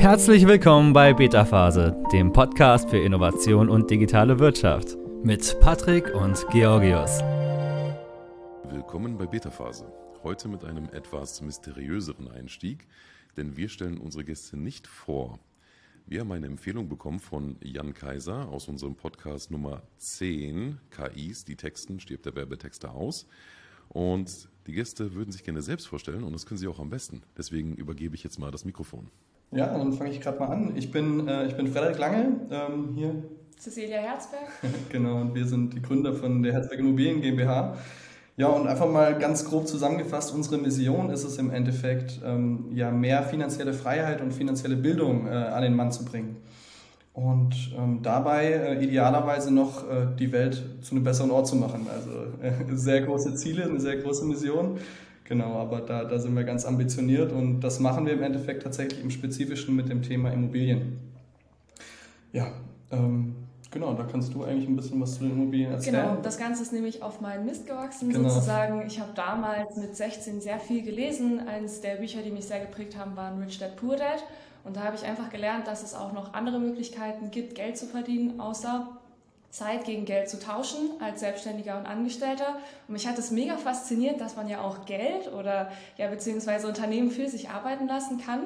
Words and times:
Herzlich 0.00 0.46
willkommen 0.46 0.94
bei 0.94 1.12
Beta 1.12 1.44
Phase, 1.44 1.94
dem 2.10 2.32
Podcast 2.32 2.88
für 2.88 2.96
Innovation 2.96 3.68
und 3.68 3.90
digitale 3.90 4.38
Wirtschaft 4.38 4.96
mit 5.22 5.60
Patrick 5.60 6.14
und 6.14 6.42
Georgios. 6.50 7.20
Willkommen 8.70 9.18
bei 9.18 9.26
Beta 9.26 9.50
Phase. 9.50 9.92
Heute 10.22 10.48
mit 10.48 10.64
einem 10.64 10.86
etwas 10.86 11.42
mysteriöseren 11.42 12.28
Einstieg, 12.28 12.88
denn 13.36 13.58
wir 13.58 13.68
stellen 13.68 13.98
unsere 13.98 14.24
Gäste 14.24 14.56
nicht 14.56 14.86
vor. 14.86 15.38
Wir 16.06 16.20
haben 16.20 16.32
eine 16.32 16.46
Empfehlung 16.46 16.88
bekommen 16.88 17.20
von 17.20 17.56
Jan 17.62 17.92
Kaiser 17.92 18.48
aus 18.48 18.68
unserem 18.68 18.94
Podcast 18.94 19.50
Nummer 19.50 19.82
10, 19.98 20.78
KIs, 20.90 21.44
die 21.44 21.56
Texten, 21.56 22.00
stirbt 22.00 22.24
der 22.24 22.34
Werbetexter 22.34 22.94
aus. 22.94 23.26
Und 23.90 24.48
die 24.66 24.72
Gäste 24.72 25.14
würden 25.14 25.30
sich 25.30 25.44
gerne 25.44 25.60
selbst 25.60 25.88
vorstellen 25.88 26.24
und 26.24 26.32
das 26.32 26.46
können 26.46 26.56
sie 26.56 26.68
auch 26.68 26.80
am 26.80 26.88
besten. 26.88 27.22
Deswegen 27.36 27.74
übergebe 27.74 28.14
ich 28.14 28.24
jetzt 28.24 28.38
mal 28.38 28.50
das 28.50 28.64
Mikrofon. 28.64 29.10
Ja, 29.52 29.66
dann 29.66 29.92
fange 29.92 30.10
ich 30.10 30.20
gerade 30.20 30.38
mal 30.38 30.46
an. 30.46 30.72
Ich 30.76 30.92
bin, 30.92 31.26
äh, 31.26 31.46
ich 31.46 31.56
bin 31.56 31.66
Frederik 31.66 31.98
Lange, 31.98 32.40
ähm, 32.50 32.90
hier. 32.94 33.14
Cecilia 33.58 33.98
Herzberg. 33.98 34.48
genau, 34.88 35.20
und 35.20 35.34
wir 35.34 35.46
sind 35.46 35.74
die 35.74 35.82
Gründer 35.82 36.14
von 36.14 36.42
der 36.42 36.52
Herzberg 36.52 36.78
Immobilien 36.80 37.20
GmbH. 37.20 37.76
Ja, 38.36 38.46
und 38.46 38.66
einfach 38.66 38.88
mal 38.88 39.18
ganz 39.18 39.44
grob 39.44 39.66
zusammengefasst, 39.66 40.32
unsere 40.34 40.56
Mission 40.56 41.10
ist 41.10 41.24
es 41.24 41.36
im 41.36 41.50
Endeffekt, 41.50 42.20
ähm, 42.24 42.70
ja, 42.72 42.90
mehr 42.90 43.22
finanzielle 43.22 43.74
Freiheit 43.74 44.22
und 44.22 44.32
finanzielle 44.32 44.76
Bildung 44.76 45.26
äh, 45.26 45.30
an 45.30 45.62
den 45.62 45.74
Mann 45.74 45.92
zu 45.92 46.04
bringen. 46.04 46.36
Und 47.12 47.72
ähm, 47.76 48.00
dabei 48.02 48.46
äh, 48.46 48.84
idealerweise 48.84 49.52
noch 49.52 49.86
äh, 49.90 50.06
die 50.18 50.32
Welt 50.32 50.64
zu 50.80 50.94
einem 50.94 51.04
besseren 51.04 51.30
Ort 51.32 51.48
zu 51.48 51.56
machen. 51.56 51.86
Also 51.92 52.10
äh, 52.40 52.76
sehr 52.76 53.02
große 53.02 53.34
Ziele, 53.34 53.64
eine 53.64 53.80
sehr 53.80 53.96
große 53.96 54.24
Mission. 54.24 54.78
Genau, 55.30 55.60
aber 55.60 55.80
da, 55.82 56.02
da 56.02 56.18
sind 56.18 56.34
wir 56.34 56.42
ganz 56.42 56.64
ambitioniert 56.64 57.30
und 57.30 57.60
das 57.60 57.78
machen 57.78 58.04
wir 58.04 58.14
im 58.14 58.22
Endeffekt 58.24 58.64
tatsächlich 58.64 59.00
im 59.00 59.12
Spezifischen 59.12 59.76
mit 59.76 59.88
dem 59.88 60.02
Thema 60.02 60.32
Immobilien. 60.32 60.98
Ja, 62.32 62.48
ähm, 62.90 63.36
genau, 63.70 63.94
da 63.94 64.02
kannst 64.10 64.34
du 64.34 64.42
eigentlich 64.42 64.68
ein 64.68 64.74
bisschen 64.74 65.00
was 65.00 65.14
zu 65.14 65.20
den 65.20 65.30
Immobilien 65.30 65.70
erzählen. 65.70 66.02
Genau, 66.02 66.16
das 66.20 66.36
Ganze 66.36 66.62
ist 66.62 66.72
nämlich 66.72 67.04
auf 67.04 67.20
meinen 67.20 67.46
Mist 67.46 67.64
gewachsen 67.68 68.10
genau. 68.10 68.28
sozusagen. 68.28 68.84
Ich 68.88 68.98
habe 68.98 69.12
damals 69.14 69.76
mit 69.76 69.94
16 69.94 70.40
sehr 70.40 70.58
viel 70.58 70.82
gelesen. 70.82 71.38
Eines 71.38 71.80
der 71.80 71.94
Bücher, 71.94 72.22
die 72.22 72.32
mich 72.32 72.46
sehr 72.46 72.58
geprägt 72.58 72.98
haben, 72.98 73.14
waren 73.14 73.40
Rich 73.40 73.60
Dad 73.60 73.76
Poor 73.76 73.94
Dad. 73.94 74.24
Und 74.64 74.74
da 74.74 74.80
habe 74.80 74.96
ich 74.96 75.04
einfach 75.04 75.30
gelernt, 75.30 75.68
dass 75.68 75.84
es 75.84 75.94
auch 75.94 76.12
noch 76.12 76.34
andere 76.34 76.58
Möglichkeiten 76.58 77.30
gibt, 77.30 77.54
Geld 77.54 77.78
zu 77.78 77.86
verdienen, 77.86 78.40
außer 78.40 78.88
Zeit 79.50 79.84
gegen 79.84 80.04
Geld 80.04 80.28
zu 80.28 80.38
tauschen 80.38 80.90
als 81.00 81.20
Selbstständiger 81.20 81.76
und 81.76 81.86
Angestellter. 81.86 82.56
Und 82.86 82.92
mich 82.92 83.06
hat 83.06 83.18
es 83.18 83.30
mega 83.30 83.56
fasziniert, 83.56 84.20
dass 84.20 84.36
man 84.36 84.48
ja 84.48 84.60
auch 84.60 84.86
Geld 84.86 85.32
oder 85.32 85.72
ja 85.98 86.08
beziehungsweise 86.08 86.68
Unternehmen 86.68 87.10
für 87.10 87.28
sich 87.28 87.50
arbeiten 87.50 87.88
lassen 87.88 88.20
kann. 88.24 88.40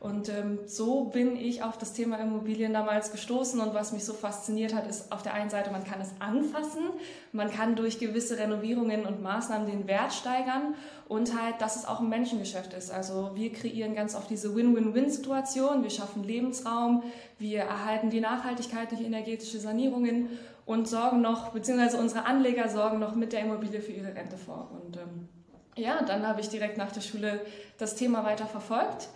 Und 0.00 0.28
ähm, 0.28 0.60
so 0.64 1.04
bin 1.06 1.34
ich 1.34 1.64
auf 1.64 1.76
das 1.76 1.92
Thema 1.92 2.18
Immobilien 2.18 2.72
damals 2.72 3.10
gestoßen. 3.10 3.60
Und 3.60 3.74
was 3.74 3.92
mich 3.92 4.04
so 4.04 4.12
fasziniert 4.12 4.72
hat, 4.72 4.86
ist 4.86 5.10
auf 5.10 5.22
der 5.22 5.34
einen 5.34 5.50
Seite, 5.50 5.72
man 5.72 5.84
kann 5.84 6.00
es 6.00 6.10
anfassen, 6.20 6.84
man 7.32 7.50
kann 7.50 7.74
durch 7.74 7.98
gewisse 7.98 8.38
Renovierungen 8.38 9.06
und 9.06 9.22
Maßnahmen 9.22 9.66
den 9.66 9.88
Wert 9.88 10.12
steigern 10.12 10.74
und 11.08 11.40
halt, 11.40 11.60
dass 11.60 11.74
es 11.74 11.84
auch 11.84 11.98
ein 11.98 12.08
Menschengeschäft 12.08 12.74
ist. 12.74 12.92
Also 12.92 13.32
wir 13.34 13.52
kreieren 13.52 13.96
ganz 13.96 14.14
oft 14.14 14.30
diese 14.30 14.54
Win-Win-Win-Situation. 14.54 15.82
Wir 15.82 15.90
schaffen 15.90 16.22
Lebensraum, 16.22 17.02
wir 17.38 17.62
erhalten 17.62 18.10
die 18.10 18.20
Nachhaltigkeit 18.20 18.92
durch 18.92 19.00
energetische 19.00 19.58
Sanierungen 19.58 20.28
und 20.64 20.86
sorgen 20.86 21.22
noch, 21.22 21.48
beziehungsweise 21.48 21.98
unsere 21.98 22.24
Anleger 22.24 22.68
sorgen 22.68 23.00
noch 23.00 23.16
mit 23.16 23.32
der 23.32 23.40
Immobilie 23.40 23.80
für 23.80 23.92
ihre 23.92 24.14
Rente 24.14 24.36
vor. 24.36 24.70
Und 24.70 24.96
ähm, 24.96 25.28
ja, 25.76 26.02
dann 26.02 26.26
habe 26.26 26.40
ich 26.40 26.50
direkt 26.50 26.78
nach 26.78 26.92
der 26.92 27.00
Schule 27.00 27.40
das 27.78 27.96
Thema 27.96 28.24
weiter 28.24 28.46
verfolgt 28.46 29.08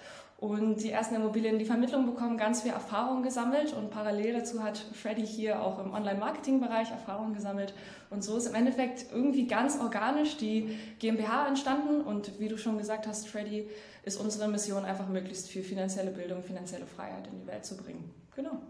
und 0.43 0.83
die 0.83 0.91
ersten 0.91 1.15
Immobilien 1.15 1.61
die 1.61 1.65
Vermittlung 1.65 2.05
bekommen, 2.05 2.37
ganz 2.37 2.63
viel 2.63 2.73
Erfahrung 2.73 3.23
gesammelt 3.23 3.73
und 3.75 3.91
parallel 3.91 4.33
dazu 4.33 4.61
hat 4.61 4.77
Freddy 4.77 5.25
hier 5.25 5.63
auch 5.63 5.79
im 5.79 5.93
Online-Marketing-Bereich 5.93 6.91
Erfahrung 6.91 7.33
gesammelt 7.33 7.75
und 8.11 8.25
so 8.25 8.37
ist 8.37 8.47
im 8.47 8.57
Endeffekt 8.57 9.13
irgendwie 9.13 9.47
ganz 9.47 9.79
organisch 9.79 10.37
die 10.39 10.77
GmbH 10.99 11.47
entstanden 11.47 12.01
und 12.01 12.41
wie 12.41 12.49
du 12.49 12.59
schon 12.59 12.77
gesagt 12.77 13.07
hast, 13.07 13.29
Freddy, 13.29 13.69
ist 14.03 14.17
unsere 14.21 14.49
Mission 14.49 14.85
einfach 14.85 15.09
möglichst 15.09 15.49
viel 15.49 15.63
finanzielle 15.63 16.11
Bildung, 16.11 16.43
finanzielle 16.43 16.87
Freiheit 16.87 17.29
in 17.29 17.39
die 17.39 17.47
Welt 17.47 17.65
zu 17.65 17.77
bringen. 17.77 18.11
Genau. 18.35 18.61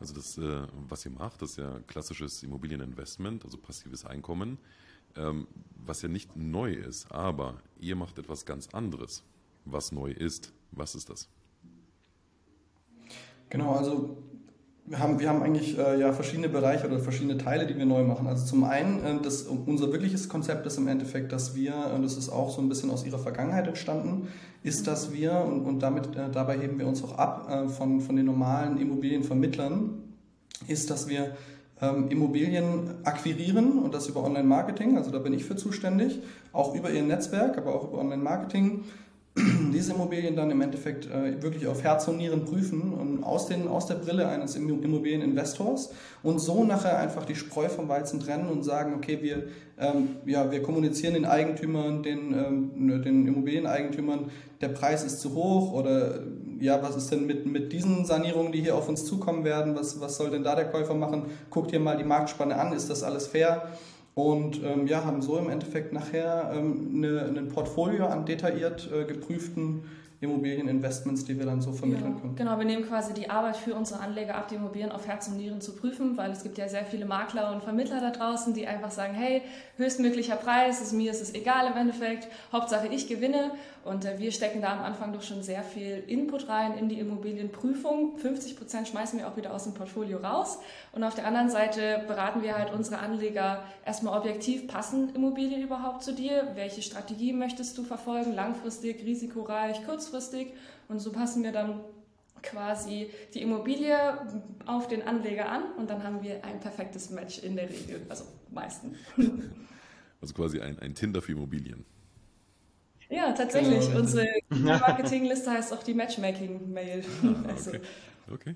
Also 0.00 0.14
das, 0.14 0.36
äh, 0.36 0.66
was 0.88 1.06
ihr 1.06 1.12
macht, 1.12 1.42
ist 1.42 1.58
ja 1.58 1.78
klassisches 1.86 2.42
Immobilieninvestment, 2.42 3.44
also 3.44 3.56
passives 3.56 4.04
Einkommen, 4.04 4.58
ähm, 5.14 5.46
was 5.76 6.02
ja 6.02 6.08
nicht 6.08 6.34
neu 6.34 6.72
ist, 6.72 7.12
aber 7.12 7.62
ihr 7.78 7.94
macht 7.94 8.18
etwas 8.18 8.44
ganz 8.46 8.74
anderes, 8.74 9.22
was 9.70 9.92
neu 9.92 10.10
ist. 10.10 10.52
Was 10.72 10.94
ist 10.94 11.10
das? 11.10 11.28
Genau, 13.50 13.72
also 13.72 14.18
wir 14.86 14.98
haben, 14.98 15.18
wir 15.18 15.28
haben 15.28 15.42
eigentlich 15.42 15.78
äh, 15.78 16.00
ja 16.00 16.12
verschiedene 16.12 16.48
Bereiche 16.48 16.86
oder 16.86 16.98
verschiedene 16.98 17.36
Teile, 17.36 17.66
die 17.66 17.76
wir 17.76 17.86
neu 17.86 18.04
machen. 18.04 18.26
Also 18.26 18.46
zum 18.46 18.64
einen, 18.64 19.04
äh, 19.04 19.20
das, 19.22 19.42
unser 19.42 19.92
wirkliches 19.92 20.28
Konzept 20.28 20.66
ist 20.66 20.78
im 20.78 20.88
Endeffekt, 20.88 21.32
dass 21.32 21.54
wir, 21.54 21.92
und 21.94 22.02
das 22.02 22.16
ist 22.16 22.28
auch 22.28 22.50
so 22.50 22.60
ein 22.60 22.68
bisschen 22.68 22.90
aus 22.90 23.04
ihrer 23.04 23.18
Vergangenheit 23.18 23.66
entstanden, 23.66 24.28
ist, 24.62 24.86
dass 24.86 25.12
wir, 25.12 25.32
und, 25.32 25.64
und 25.64 25.80
damit, 25.80 26.16
äh, 26.16 26.30
dabei 26.32 26.58
heben 26.58 26.78
wir 26.78 26.86
uns 26.86 27.02
auch 27.04 27.18
ab 27.18 27.48
äh, 27.50 27.68
von, 27.68 28.00
von 28.00 28.16
den 28.16 28.26
normalen 28.26 28.78
Immobilienvermittlern, 28.78 30.02
ist, 30.66 30.90
dass 30.90 31.08
wir 31.08 31.36
ähm, 31.80 32.08
Immobilien 32.08 33.04
akquirieren 33.04 33.78
und 33.78 33.94
das 33.94 34.08
über 34.08 34.24
Online-Marketing, 34.24 34.96
also 34.96 35.10
da 35.10 35.18
bin 35.18 35.32
ich 35.32 35.44
für 35.44 35.56
zuständig, 35.56 36.20
auch 36.52 36.74
über 36.74 36.90
ihr 36.90 37.02
Netzwerk, 37.02 37.58
aber 37.58 37.74
auch 37.74 37.88
über 37.88 37.98
Online-Marketing 37.98 38.84
diese 39.72 39.92
Immobilien 39.92 40.36
dann 40.36 40.50
im 40.50 40.60
Endeffekt 40.60 41.06
äh, 41.06 41.40
wirklich 41.42 41.66
auf 41.66 41.82
Herz 41.82 42.08
und 42.08 42.16
Nieren 42.16 42.44
prüfen 42.44 42.92
und 42.92 43.22
aus, 43.22 43.46
den, 43.46 43.68
aus 43.68 43.86
der 43.86 43.96
Brille 43.96 44.28
eines 44.28 44.56
Immobilieninvestors 44.56 45.92
und 46.22 46.38
so 46.38 46.64
nachher 46.64 46.98
einfach 46.98 47.24
die 47.24 47.34
Spreu 47.34 47.68
vom 47.68 47.88
Weizen 47.88 48.20
trennen 48.20 48.48
und 48.48 48.62
sagen, 48.64 48.94
okay, 48.94 49.18
wir, 49.22 49.44
ähm, 49.78 50.16
ja, 50.26 50.50
wir 50.50 50.62
kommunizieren 50.62 51.14
den 51.14 51.24
Eigentümern, 51.24 52.02
den, 52.02 52.32
ähm, 52.32 53.02
den 53.02 53.26
Immobilieneigentümern, 53.26 54.30
der 54.60 54.68
Preis 54.68 55.04
ist 55.04 55.20
zu 55.20 55.34
hoch 55.34 55.72
oder 55.72 56.20
ja, 56.60 56.82
was 56.82 56.96
ist 56.96 57.10
denn 57.10 57.26
mit, 57.26 57.46
mit 57.46 57.72
diesen 57.72 58.04
Sanierungen, 58.04 58.50
die 58.50 58.60
hier 58.60 58.74
auf 58.74 58.88
uns 58.88 59.04
zukommen 59.04 59.44
werden, 59.44 59.76
was, 59.76 60.00
was 60.00 60.16
soll 60.16 60.30
denn 60.30 60.42
da 60.42 60.56
der 60.56 60.70
Käufer 60.70 60.94
machen? 60.94 61.26
Guckt 61.50 61.72
ihr 61.72 61.80
mal 61.80 61.96
die 61.96 62.04
Marktspanne 62.04 62.56
an, 62.58 62.72
ist 62.72 62.90
das 62.90 63.02
alles 63.02 63.28
fair? 63.28 63.68
Und 64.18 64.60
ähm, 64.64 64.88
ja, 64.88 65.04
haben 65.04 65.22
so 65.22 65.38
im 65.38 65.48
Endeffekt 65.48 65.92
nachher 65.92 66.50
ähm, 66.52 66.90
eine, 66.92 67.26
ein 67.26 67.46
Portfolio 67.46 68.06
an 68.06 68.26
detailliert 68.26 68.90
äh, 68.92 69.04
geprüften 69.04 69.84
Immobilieninvestments, 70.20 71.24
die 71.24 71.38
wir 71.38 71.46
dann 71.46 71.60
so 71.60 71.70
vermitteln 71.70 72.14
ja, 72.16 72.20
können. 72.20 72.34
Genau, 72.34 72.58
wir 72.58 72.64
nehmen 72.64 72.84
quasi 72.84 73.14
die 73.14 73.30
Arbeit 73.30 73.56
für 73.56 73.76
unsere 73.76 74.00
Anleger 74.00 74.34
ab, 74.34 74.48
die 74.48 74.56
Immobilien 74.56 74.90
auf 74.90 75.06
Herz 75.06 75.28
und 75.28 75.36
Nieren 75.36 75.60
zu 75.60 75.76
prüfen, 75.76 76.16
weil 76.16 76.32
es 76.32 76.42
gibt 76.42 76.58
ja 76.58 76.68
sehr 76.68 76.84
viele 76.84 77.06
Makler 77.06 77.52
und 77.52 77.62
Vermittler 77.62 78.00
da 78.00 78.10
draußen, 78.10 78.54
die 78.54 78.66
einfach 78.66 78.90
sagen, 78.90 79.14
hey, 79.14 79.42
höchstmöglicher 79.76 80.34
Preis, 80.34 80.82
ist, 80.82 80.92
mir 80.92 81.12
ist 81.12 81.22
es 81.22 81.32
egal 81.34 81.70
im 81.70 81.76
Endeffekt, 81.76 82.26
Hauptsache 82.50 82.88
ich 82.88 83.06
gewinne 83.06 83.52
und 83.88 84.04
äh, 84.04 84.18
wir 84.18 84.32
stecken 84.32 84.60
da 84.62 84.72
am 84.72 84.80
Anfang 84.80 85.12
doch 85.12 85.22
schon 85.22 85.42
sehr 85.42 85.62
viel 85.62 86.04
Input 86.06 86.48
rein 86.48 86.76
in 86.76 86.88
die 86.88 86.98
Immobilienprüfung. 86.98 88.18
50 88.18 88.56
Prozent 88.56 88.88
schmeißen 88.88 89.18
wir 89.18 89.28
auch 89.28 89.36
wieder 89.36 89.52
aus 89.54 89.64
dem 89.64 89.74
Portfolio 89.74 90.18
raus 90.18 90.58
und 90.92 91.02
auf 91.04 91.14
der 91.14 91.26
anderen 91.26 91.50
Seite 91.50 92.04
beraten 92.06 92.42
wir 92.42 92.56
halt 92.56 92.72
unsere 92.72 92.98
Anleger 92.98 93.64
erstmal 93.84 94.18
objektiv, 94.18 94.68
passen 94.68 95.14
Immobilien 95.14 95.62
überhaupt 95.62 96.02
zu 96.02 96.14
dir? 96.14 96.52
Welche 96.54 96.82
Strategie 96.82 97.32
möchtest 97.32 97.76
du 97.78 97.84
verfolgen? 97.84 98.34
Langfristig, 98.34 99.04
risikoreich, 99.04 99.84
kurzfristig? 99.84 100.52
und 100.88 101.00
so 101.00 101.12
passen 101.12 101.42
wir 101.42 101.52
dann 101.52 101.80
quasi 102.42 103.10
die 103.34 103.42
Immobilie 103.42 103.96
auf 104.66 104.88
den 104.88 105.02
Anleger 105.02 105.48
an 105.48 105.72
und 105.76 105.90
dann 105.90 106.02
haben 106.02 106.22
wir 106.22 106.44
ein 106.44 106.60
perfektes 106.60 107.10
Match 107.10 107.38
in 107.40 107.56
der 107.56 107.68
Regel, 107.68 108.04
also 108.08 108.24
meistens. 108.50 108.96
Also 110.20 110.34
quasi 110.34 110.60
ein, 110.60 110.76
ein 110.80 110.96
Tinder 110.96 111.22
für 111.22 111.30
Immobilien. 111.30 111.84
Ja, 113.08 113.32
tatsächlich. 113.32 113.86
Genau. 113.86 114.00
Unsere 114.00 114.26
Marketingliste 114.50 115.50
heißt 115.50 115.72
auch 115.72 115.82
die 115.82 115.94
Matchmaking-Mail. 115.94 117.04
Ah, 117.22 117.48
also. 117.48 117.70
okay. 117.70 117.80
okay, 118.32 118.54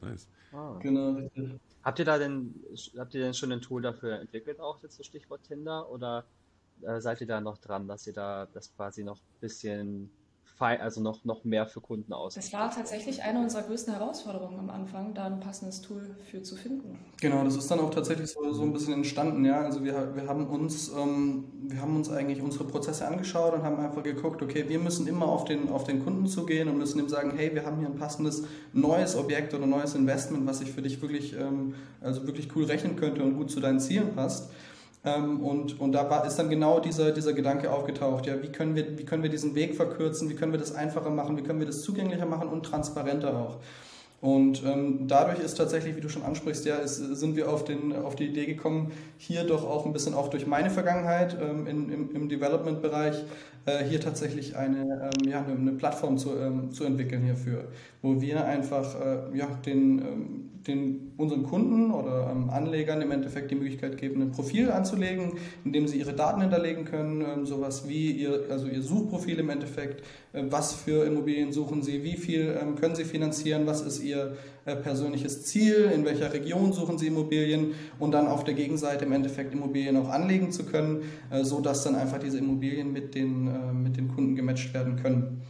nice. 0.00 0.28
Ah. 0.52 0.78
Genau. 0.80 1.20
Habt 1.82 1.98
ihr 1.98 2.04
da 2.04 2.18
denn, 2.18 2.54
habt 2.96 3.14
ihr 3.14 3.22
denn 3.22 3.34
schon 3.34 3.52
ein 3.52 3.60
Tool 3.60 3.82
dafür 3.82 4.20
entwickelt, 4.20 4.60
auch 4.60 4.82
jetzt 4.82 4.98
das 4.98 5.06
Stichwort 5.06 5.42
Tinder? 5.42 5.90
Oder 5.90 6.24
äh, 6.82 7.00
seid 7.00 7.20
ihr 7.20 7.26
da 7.26 7.40
noch 7.40 7.58
dran, 7.58 7.88
dass 7.88 8.06
ihr 8.06 8.12
da 8.12 8.46
das 8.52 8.74
quasi 8.74 9.04
noch 9.04 9.16
ein 9.16 9.40
bisschen 9.40 10.10
also 10.58 11.00
noch, 11.00 11.24
noch 11.24 11.44
mehr 11.44 11.66
für 11.66 11.80
Kunden 11.80 12.12
aus. 12.12 12.34
Das 12.34 12.52
war 12.52 12.70
tatsächlich 12.70 13.22
eine 13.22 13.40
unserer 13.40 13.62
größten 13.62 13.92
Herausforderungen 13.94 14.58
am 14.58 14.70
Anfang, 14.70 15.12
da 15.12 15.24
ein 15.26 15.40
passendes 15.40 15.80
Tool 15.80 16.16
für 16.30 16.42
zu 16.42 16.56
finden. 16.56 16.98
Genau, 17.20 17.42
das 17.42 17.56
ist 17.56 17.70
dann 17.70 17.80
auch 17.80 17.90
tatsächlich 17.90 18.30
so, 18.30 18.52
so 18.52 18.62
ein 18.62 18.72
bisschen 18.72 18.92
entstanden, 18.92 19.44
ja. 19.44 19.60
Also 19.60 19.82
wir, 19.82 20.14
wir 20.14 20.28
haben 20.28 20.46
uns, 20.46 20.90
ähm, 20.90 21.44
wir 21.62 21.80
haben 21.80 21.96
uns 21.96 22.10
eigentlich 22.10 22.40
unsere 22.40 22.64
Prozesse 22.64 23.06
angeschaut 23.06 23.54
und 23.54 23.62
haben 23.62 23.78
einfach 23.80 24.02
geguckt, 24.02 24.42
okay, 24.42 24.68
wir 24.68 24.78
müssen 24.78 25.06
immer 25.06 25.26
auf 25.26 25.44
den, 25.44 25.68
auf 25.70 25.84
den 25.84 26.04
Kunden 26.04 26.26
zugehen 26.26 26.68
und 26.68 26.78
müssen 26.78 27.00
ihm 27.00 27.08
sagen, 27.08 27.32
hey, 27.36 27.54
wir 27.54 27.66
haben 27.66 27.78
hier 27.78 27.88
ein 27.88 27.96
passendes 27.96 28.44
neues 28.72 29.16
Objekt 29.16 29.54
oder 29.54 29.66
neues 29.66 29.94
Investment, 29.94 30.46
was 30.46 30.58
sich 30.58 30.70
für 30.70 30.82
dich 30.82 31.02
wirklich, 31.02 31.34
ähm, 31.34 31.74
also 32.00 32.26
wirklich 32.26 32.54
cool 32.54 32.64
rechnen 32.64 32.96
könnte 32.96 33.22
und 33.22 33.36
gut 33.36 33.50
zu 33.50 33.60
deinen 33.60 33.80
Zielen 33.80 34.14
passt. 34.14 34.50
Ähm, 35.04 35.40
und, 35.40 35.80
und 35.80 35.92
da 35.92 36.08
war, 36.08 36.24
ist 36.26 36.36
dann 36.36 36.48
genau 36.48 36.78
dieser, 36.78 37.10
dieser 37.10 37.32
Gedanke 37.32 37.72
aufgetaucht, 37.72 38.26
ja, 38.26 38.40
wie 38.42 38.52
können, 38.52 38.76
wir, 38.76 38.98
wie 38.98 39.04
können 39.04 39.22
wir 39.22 39.30
diesen 39.30 39.54
Weg 39.54 39.74
verkürzen, 39.74 40.30
wie 40.30 40.34
können 40.34 40.52
wir 40.52 40.60
das 40.60 40.74
einfacher 40.74 41.10
machen, 41.10 41.36
wie 41.36 41.42
können 41.42 41.58
wir 41.58 41.66
das 41.66 41.82
zugänglicher 41.82 42.26
machen 42.26 42.48
und 42.48 42.64
transparenter 42.64 43.36
auch. 43.36 43.58
Und 44.20 44.62
ähm, 44.64 45.08
dadurch 45.08 45.40
ist 45.40 45.54
tatsächlich, 45.54 45.96
wie 45.96 46.00
du 46.00 46.08
schon 46.08 46.22
ansprichst, 46.22 46.64
ja, 46.64 46.76
ist, 46.76 46.98
sind 46.98 47.34
wir 47.34 47.52
auf, 47.52 47.64
den, 47.64 47.92
auf 47.92 48.14
die 48.14 48.26
Idee 48.26 48.46
gekommen, 48.46 48.92
hier 49.18 49.42
doch 49.42 49.64
auch 49.68 49.84
ein 49.84 49.92
bisschen 49.92 50.14
auch 50.14 50.28
durch 50.28 50.46
meine 50.46 50.70
Vergangenheit 50.70 51.36
ähm, 51.42 51.66
in, 51.66 51.92
im, 51.92 52.14
im 52.14 52.28
Development-Bereich 52.28 53.24
äh, 53.66 53.82
hier 53.82 54.00
tatsächlich 54.00 54.54
eine, 54.54 55.10
ähm, 55.12 55.28
ja, 55.28 55.44
eine 55.44 55.72
Plattform 55.72 56.18
zu, 56.18 56.36
ähm, 56.38 56.70
zu 56.70 56.84
entwickeln 56.84 57.24
hierfür, 57.24 57.64
wo 58.00 58.20
wir 58.20 58.44
einfach 58.44 58.94
äh, 59.00 59.36
ja, 59.36 59.48
den, 59.66 59.98
ähm, 59.98 60.50
den, 60.66 61.12
unseren 61.16 61.42
Kunden 61.42 61.90
oder 61.90 62.30
ähm, 62.30 62.50
Anlegern 62.50 63.00
im 63.00 63.10
Endeffekt 63.10 63.50
die 63.50 63.54
Möglichkeit 63.54 63.96
geben, 63.96 64.22
ein 64.22 64.32
Profil 64.32 64.70
anzulegen, 64.70 65.32
in 65.64 65.72
dem 65.72 65.88
sie 65.88 65.98
ihre 65.98 66.12
Daten 66.12 66.40
hinterlegen 66.40 66.84
können, 66.84 67.22
ähm, 67.22 67.46
sowas 67.46 67.88
wie 67.88 68.12
ihr, 68.12 68.44
also 68.50 68.66
ihr 68.66 68.82
Suchprofil 68.82 69.38
im 69.38 69.50
Endeffekt, 69.50 70.02
äh, 70.32 70.44
was 70.48 70.72
für 70.74 71.04
Immobilien 71.04 71.52
suchen 71.52 71.82
sie, 71.82 72.04
wie 72.04 72.16
viel 72.16 72.56
ähm, 72.60 72.76
können 72.76 72.94
sie 72.94 73.04
finanzieren, 73.04 73.66
was 73.66 73.80
ist 73.80 74.02
ihr 74.02 74.36
äh, 74.64 74.76
persönliches 74.76 75.44
Ziel, 75.44 75.90
in 75.94 76.04
welcher 76.04 76.32
Region 76.32 76.72
suchen 76.72 76.98
sie 76.98 77.08
Immobilien? 77.08 77.74
Und 77.98 78.12
dann 78.12 78.28
auf 78.28 78.44
der 78.44 78.54
Gegenseite 78.54 79.04
im 79.04 79.12
Endeffekt 79.12 79.52
Immobilien 79.52 79.96
auch 79.96 80.08
anlegen 80.08 80.52
zu 80.52 80.64
können, 80.64 81.02
äh, 81.30 81.44
so 81.44 81.60
dass 81.60 81.84
dann 81.84 81.96
einfach 81.96 82.18
diese 82.18 82.38
Immobilien 82.38 82.92
mit 82.92 83.14
den, 83.14 83.48
äh, 83.48 83.72
mit 83.72 83.96
den 83.96 84.08
Kunden 84.08 84.36
gematcht 84.36 84.72
werden 84.74 84.96
können. 84.96 85.42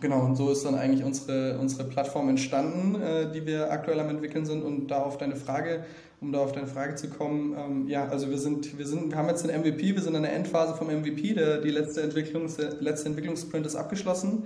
Genau, 0.00 0.24
und 0.24 0.36
so 0.36 0.50
ist 0.50 0.64
dann 0.64 0.74
eigentlich 0.74 1.04
unsere, 1.04 1.58
unsere 1.58 1.84
Plattform 1.84 2.28
entstanden, 2.28 3.00
äh, 3.00 3.32
die 3.32 3.46
wir 3.46 3.72
aktuell 3.72 3.98
am 4.00 4.08
entwickeln 4.08 4.46
sind. 4.46 4.62
Und 4.62 4.88
da 4.88 4.98
auf 4.98 5.18
deine 5.18 5.34
Frage, 5.34 5.84
um 6.20 6.32
da 6.32 6.38
auf 6.38 6.52
deine 6.52 6.66
Frage 6.66 6.94
zu 6.94 7.08
kommen, 7.08 7.56
ähm, 7.58 7.88
ja, 7.88 8.06
also 8.08 8.30
wir 8.30 8.38
sind, 8.38 8.78
wir 8.78 8.86
sind, 8.86 9.10
wir 9.10 9.16
haben 9.16 9.28
jetzt 9.28 9.44
den 9.44 9.58
MVP, 9.60 9.94
wir 9.94 10.02
sind 10.02 10.14
in 10.14 10.22
der 10.22 10.34
Endphase 10.34 10.74
vom 10.74 10.88
MVP, 10.88 11.34
der, 11.34 11.60
die 11.60 11.70
letzte 11.70 12.02
Entwicklungs, 12.02 12.58
letzte 12.80 13.08
Entwicklungssprint 13.08 13.66
ist 13.66 13.76
abgeschlossen. 13.76 14.44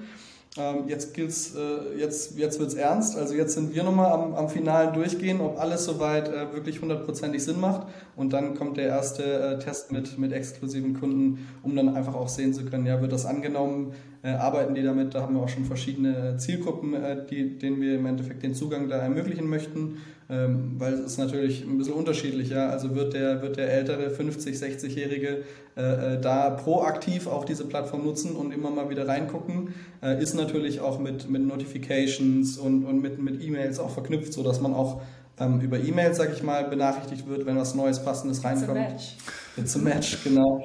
Ähm, 0.59 0.85
jetzt 0.87 1.15
gilt's, 1.15 1.55
äh, 1.55 1.99
jetzt, 1.99 2.37
jetzt 2.39 2.61
wird's 2.61 2.75
ernst. 2.75 3.17
Also 3.17 3.35
jetzt 3.35 3.55
sind 3.55 3.75
wir 3.75 3.83
nochmal 3.85 4.13
am, 4.13 4.35
am 4.35 4.49
finalen 4.51 4.93
Durchgehen, 4.93 5.41
ob 5.41 5.59
alles 5.59 5.87
soweit 5.87 6.29
äh, 6.29 6.53
wirklich 6.53 6.83
hundertprozentig 6.83 7.43
Sinn 7.43 7.59
macht. 7.59 7.87
Und 8.17 8.35
dann 8.35 8.55
kommt 8.55 8.77
der 8.77 8.89
erste 8.89 9.23
äh, 9.23 9.59
Test 9.59 9.93
mit, 9.93 10.19
mit 10.19 10.33
exklusiven 10.33 10.99
Kunden, 10.99 11.49
um 11.63 11.75
dann 11.75 11.97
einfach 11.97 12.15
auch 12.15 12.29
sehen 12.29 12.53
zu 12.53 12.67
können, 12.67 12.85
ja, 12.85 13.01
wird 13.01 13.13
das 13.13 13.25
angenommen, 13.25 13.95
äh, 14.23 14.31
arbeiten 14.31 14.75
die 14.75 14.83
damit. 14.83 15.15
Da 15.15 15.23
haben 15.23 15.35
wir 15.35 15.43
auch 15.43 15.49
schon 15.49 15.65
verschiedene 15.65 16.37
Zielgruppen, 16.37 16.95
äh, 16.95 17.27
die, 17.29 17.59
denen 17.59 17.81
wir 17.81 17.97
im 17.97 18.07
Endeffekt 18.07 18.43
den 18.43 18.55
Zugang 18.55 18.89
da 18.89 18.99
ermöglichen 18.99 19.49
möchten, 19.49 19.99
ähm, 20.31 20.75
weil 20.79 20.95
es 20.95 21.01
ist 21.01 21.19
natürlich 21.19 21.65
ein 21.65 21.77
bisschen 21.77 21.95
unterschiedlich. 21.95 22.51
Ja? 22.51 22.69
Also 22.69 22.95
wird 22.95 23.15
der, 23.15 23.43
wird 23.43 23.57
der 23.57 23.73
ältere 23.73 24.11
50-, 24.11 24.63
60-Jährige 24.63 25.43
äh, 25.75 26.21
da 26.21 26.51
proaktiv 26.51 27.27
auch 27.27 27.45
diese 27.45 27.65
Plattform 27.65 28.05
nutzen 28.05 28.37
und 28.37 28.53
immer 28.53 28.71
mal 28.71 28.91
wieder 28.91 29.09
reingucken, 29.09 29.75
ist 30.21 30.35
natürlich 30.35 30.81
auch 30.81 30.99
mit, 30.99 31.31
mit 31.31 31.47
Notifications 31.47 32.59
und, 32.59 32.85
und 32.85 33.01
mit, 33.01 33.23
mit 33.23 33.43
E-Mails 33.43 33.79
auch 33.79 33.91
verknüpft, 33.91 34.33
sodass 34.33 34.61
man 34.61 34.75
auch 34.75 35.01
ähm, 35.39 35.61
über 35.61 35.79
E-Mails, 35.79 36.17
sag 36.17 36.33
ich 36.33 36.43
mal, 36.43 36.65
benachrichtigt 36.65 37.27
wird, 37.29 37.47
wenn 37.47 37.57
was 37.57 37.75
Neues, 37.75 38.05
Passendes 38.05 38.45
reinkommt. 38.45 38.71
It's 38.77 38.77
a 38.77 38.89
Match. 38.91 39.17
It's 39.57 39.77
a 39.77 39.79
Match, 39.79 40.25
genau. 40.25 40.63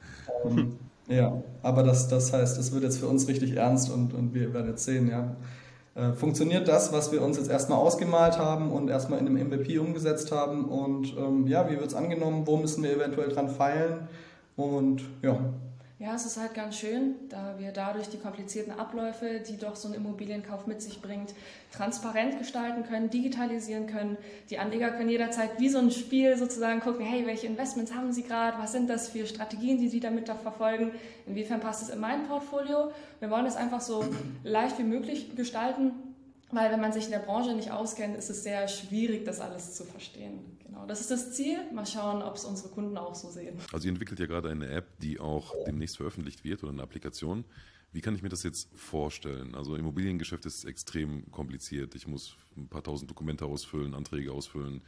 ähm, 0.44 0.76
ja, 1.10 1.42
aber 1.62 1.82
das, 1.82 2.08
das 2.08 2.32
heißt, 2.32 2.58
es 2.58 2.72
wird 2.72 2.84
jetzt 2.84 2.98
für 2.98 3.08
uns 3.08 3.28
richtig 3.28 3.56
ernst 3.56 3.90
und, 3.90 4.14
und 4.14 4.32
wir 4.32 4.54
werden 4.54 4.68
jetzt 4.68 4.84
sehen, 4.84 5.08
ja. 5.08 5.36
Äh, 5.96 6.12
funktioniert 6.12 6.68
das, 6.68 6.92
was 6.92 7.10
wir 7.10 7.20
uns 7.20 7.36
jetzt 7.36 7.50
erstmal 7.50 7.78
ausgemalt 7.78 8.38
haben 8.38 8.70
und 8.70 8.88
erstmal 8.88 9.18
in 9.18 9.26
einem 9.26 9.48
MVP 9.48 9.78
umgesetzt 9.78 10.30
haben? 10.30 10.66
Und 10.66 11.16
ähm, 11.18 11.48
ja, 11.48 11.68
wie 11.68 11.76
wird 11.76 11.88
es 11.88 11.94
angenommen, 11.94 12.46
wo 12.46 12.56
müssen 12.56 12.84
wir 12.84 12.94
eventuell 12.94 13.28
dran 13.28 13.48
feilen? 13.48 14.08
Und 14.56 15.02
ja, 15.22 15.36
ja, 16.00 16.14
es 16.14 16.24
ist 16.24 16.38
halt 16.38 16.54
ganz 16.54 16.78
schön, 16.78 17.14
da 17.28 17.56
wir 17.58 17.72
dadurch 17.72 18.08
die 18.08 18.16
komplizierten 18.16 18.72
Abläufe, 18.72 19.40
die 19.46 19.58
doch 19.58 19.76
so 19.76 19.86
ein 19.86 19.92
Immobilienkauf 19.92 20.66
mit 20.66 20.80
sich 20.80 21.02
bringt, 21.02 21.34
transparent 21.76 22.38
gestalten 22.38 22.84
können, 22.84 23.10
digitalisieren 23.10 23.86
können. 23.86 24.16
Die 24.48 24.58
Anleger 24.58 24.92
können 24.92 25.10
jederzeit 25.10 25.60
wie 25.60 25.68
so 25.68 25.76
ein 25.76 25.90
Spiel 25.90 26.38
sozusagen 26.38 26.80
gucken, 26.80 27.04
hey, 27.04 27.26
welche 27.26 27.46
Investments 27.46 27.94
haben 27.94 28.12
sie 28.12 28.22
gerade, 28.22 28.56
was 28.58 28.72
sind 28.72 28.88
das 28.88 29.10
für 29.10 29.26
Strategien, 29.26 29.76
die 29.76 29.90
sie 29.90 30.00
damit 30.00 30.30
da 30.30 30.36
verfolgen, 30.36 30.92
inwiefern 31.26 31.60
passt 31.60 31.82
es 31.82 31.90
in 31.90 32.00
mein 32.00 32.26
Portfolio. 32.26 32.92
Wir 33.18 33.28
wollen 33.28 33.44
es 33.44 33.56
einfach 33.56 33.82
so 33.82 34.02
leicht 34.42 34.78
wie 34.78 34.84
möglich 34.84 35.36
gestalten, 35.36 35.92
weil 36.52 36.70
wenn 36.72 36.80
man 36.80 36.92
sich 36.92 37.04
in 37.04 37.10
der 37.10 37.20
Branche 37.20 37.54
nicht 37.54 37.70
auskennt, 37.70 38.16
ist 38.16 38.30
es 38.30 38.42
sehr 38.42 38.66
schwierig, 38.68 39.24
das 39.24 39.40
alles 39.40 39.74
zu 39.74 39.84
verstehen. 39.84 40.58
Genau, 40.64 40.86
das 40.86 41.00
ist 41.00 41.10
das 41.10 41.32
Ziel. 41.32 41.58
Mal 41.72 41.86
schauen, 41.86 42.22
ob 42.22 42.36
es 42.36 42.44
unsere 42.44 42.68
Kunden 42.68 42.96
auch 42.96 43.14
so 43.14 43.30
sehen. 43.30 43.56
Also 43.72 43.86
ihr 43.86 43.92
entwickelt 43.92 44.20
ja 44.20 44.26
gerade 44.26 44.48
eine 44.48 44.68
App, 44.68 44.98
die 45.00 45.20
auch 45.20 45.54
demnächst 45.66 45.96
veröffentlicht 45.96 46.44
wird 46.44 46.62
oder 46.62 46.72
eine 46.72 46.82
Applikation. 46.82 47.44
Wie 47.92 48.00
kann 48.00 48.14
ich 48.14 48.22
mir 48.22 48.28
das 48.28 48.44
jetzt 48.44 48.68
vorstellen? 48.76 49.54
Also 49.54 49.74
Immobiliengeschäft 49.74 50.46
ist 50.46 50.64
extrem 50.64 51.30
kompliziert. 51.32 51.94
Ich 51.96 52.06
muss 52.06 52.36
ein 52.56 52.68
paar 52.68 52.84
tausend 52.84 53.10
Dokumente 53.10 53.44
ausfüllen, 53.46 53.94
Anträge 53.94 54.32
ausfüllen, 54.32 54.82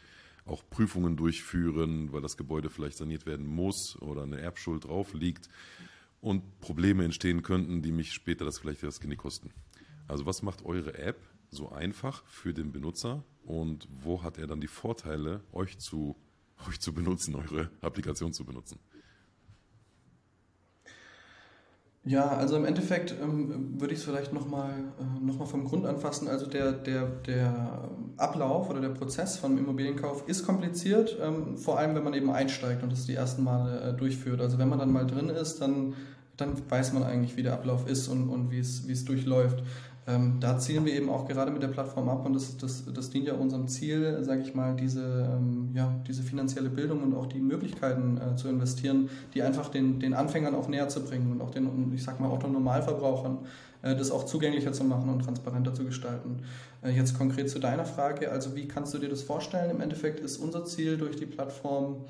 auch 0.44 0.62
Prüfungen 0.70 1.16
durchführen, 1.16 2.12
weil 2.12 2.20
das 2.20 2.36
Gebäude 2.36 2.70
vielleicht 2.70 2.96
saniert 2.96 3.26
werden 3.26 3.46
muss 3.46 4.00
oder 4.00 4.22
eine 4.22 4.40
Erbschuld 4.40 4.84
drauf 4.84 5.14
liegt 5.14 5.48
und 6.20 6.60
Probleme 6.60 7.04
entstehen 7.04 7.42
könnten, 7.42 7.82
die 7.82 7.92
mich 7.92 8.12
später 8.12 8.44
das 8.44 8.58
vielleicht 8.58 8.84
das 8.84 9.00
Genick 9.00 9.18
kosten. 9.18 9.50
Also 10.06 10.24
was 10.24 10.42
macht 10.42 10.64
eure 10.64 10.96
App 10.96 11.16
so 11.52 11.70
einfach 11.70 12.24
für 12.26 12.52
den 12.52 12.72
Benutzer 12.72 13.22
und 13.44 13.86
wo 14.02 14.22
hat 14.22 14.38
er 14.38 14.46
dann 14.46 14.60
die 14.60 14.66
Vorteile, 14.66 15.40
euch 15.52 15.78
zu, 15.78 16.16
euch 16.68 16.80
zu 16.80 16.92
benutzen, 16.92 17.34
eure 17.34 17.70
Applikation 17.80 18.32
zu 18.32 18.44
benutzen? 18.44 18.78
Ja, 22.04 22.26
also 22.30 22.56
im 22.56 22.64
Endeffekt 22.64 23.14
ähm, 23.22 23.80
würde 23.80 23.94
ich 23.94 24.00
es 24.00 24.04
vielleicht 24.04 24.32
nochmal 24.32 24.72
äh, 24.98 25.24
noch 25.24 25.46
vom 25.46 25.64
Grund 25.64 25.86
anfassen. 25.86 26.26
Also 26.26 26.46
der, 26.46 26.72
der, 26.72 27.06
der 27.06 27.90
Ablauf 28.16 28.68
oder 28.70 28.80
der 28.80 28.88
Prozess 28.88 29.36
von 29.36 29.56
Immobilienkauf 29.56 30.26
ist 30.28 30.44
kompliziert, 30.44 31.16
ähm, 31.22 31.56
vor 31.56 31.78
allem 31.78 31.94
wenn 31.94 32.02
man 32.02 32.14
eben 32.14 32.28
einsteigt 32.32 32.82
und 32.82 32.90
das 32.90 33.06
die 33.06 33.14
ersten 33.14 33.44
Male 33.44 33.80
äh, 33.80 33.94
durchführt. 33.94 34.40
Also 34.40 34.58
wenn 34.58 34.68
man 34.68 34.80
dann 34.80 34.90
mal 34.90 35.06
drin 35.06 35.28
ist, 35.28 35.60
dann, 35.60 35.94
dann 36.36 36.54
weiß 36.68 36.92
man 36.92 37.04
eigentlich, 37.04 37.36
wie 37.36 37.44
der 37.44 37.52
Ablauf 37.52 37.86
ist 37.86 38.08
und, 38.08 38.28
und 38.28 38.50
wie 38.50 38.58
es, 38.58 38.88
wie 38.88 38.92
es 38.92 39.04
durchläuft. 39.04 39.62
Ähm, 40.06 40.38
da 40.40 40.58
zielen 40.58 40.84
wir 40.84 40.94
eben 40.94 41.08
auch 41.08 41.28
gerade 41.28 41.52
mit 41.52 41.62
der 41.62 41.68
Plattform 41.68 42.08
ab 42.08 42.26
und 42.26 42.34
das, 42.34 42.56
das, 42.56 42.84
das 42.92 43.10
dient 43.10 43.28
ja 43.28 43.34
unserem 43.34 43.68
Ziel, 43.68 44.18
sage 44.22 44.42
ich 44.42 44.52
mal, 44.52 44.74
diese, 44.74 45.30
ähm, 45.32 45.70
ja, 45.74 45.94
diese 46.08 46.24
finanzielle 46.24 46.70
Bildung 46.70 47.04
und 47.04 47.14
auch 47.14 47.26
die 47.26 47.40
Möglichkeiten 47.40 48.18
äh, 48.18 48.34
zu 48.34 48.48
investieren, 48.48 49.10
die 49.34 49.42
einfach 49.42 49.68
den, 49.68 50.00
den 50.00 50.14
Anfängern 50.14 50.56
auch 50.56 50.66
näher 50.66 50.88
zu 50.88 51.04
bringen 51.04 51.30
und 51.30 51.40
auch 51.40 51.50
den, 51.50 51.92
ich 51.94 52.02
sag 52.02 52.18
mal, 52.18 52.28
Autonormalverbrauchern 52.30 53.38
äh, 53.82 53.94
das 53.94 54.10
auch 54.10 54.24
zugänglicher 54.24 54.72
zu 54.72 54.84
machen 54.84 55.08
und 55.08 55.24
transparenter 55.24 55.74
zu 55.74 55.84
gestalten. 55.84 56.42
Äh, 56.82 56.90
jetzt 56.90 57.16
konkret 57.16 57.50
zu 57.50 57.58
deiner 57.58 57.84
Frage, 57.84 58.30
also 58.30 58.56
wie 58.56 58.66
kannst 58.66 58.94
du 58.94 58.98
dir 58.98 59.08
das 59.08 59.22
vorstellen? 59.22 59.70
Im 59.70 59.80
Endeffekt 59.80 60.20
ist 60.20 60.38
unser 60.38 60.64
Ziel 60.64 60.96
durch 60.96 61.16
die 61.16 61.26
Plattform, 61.26 62.04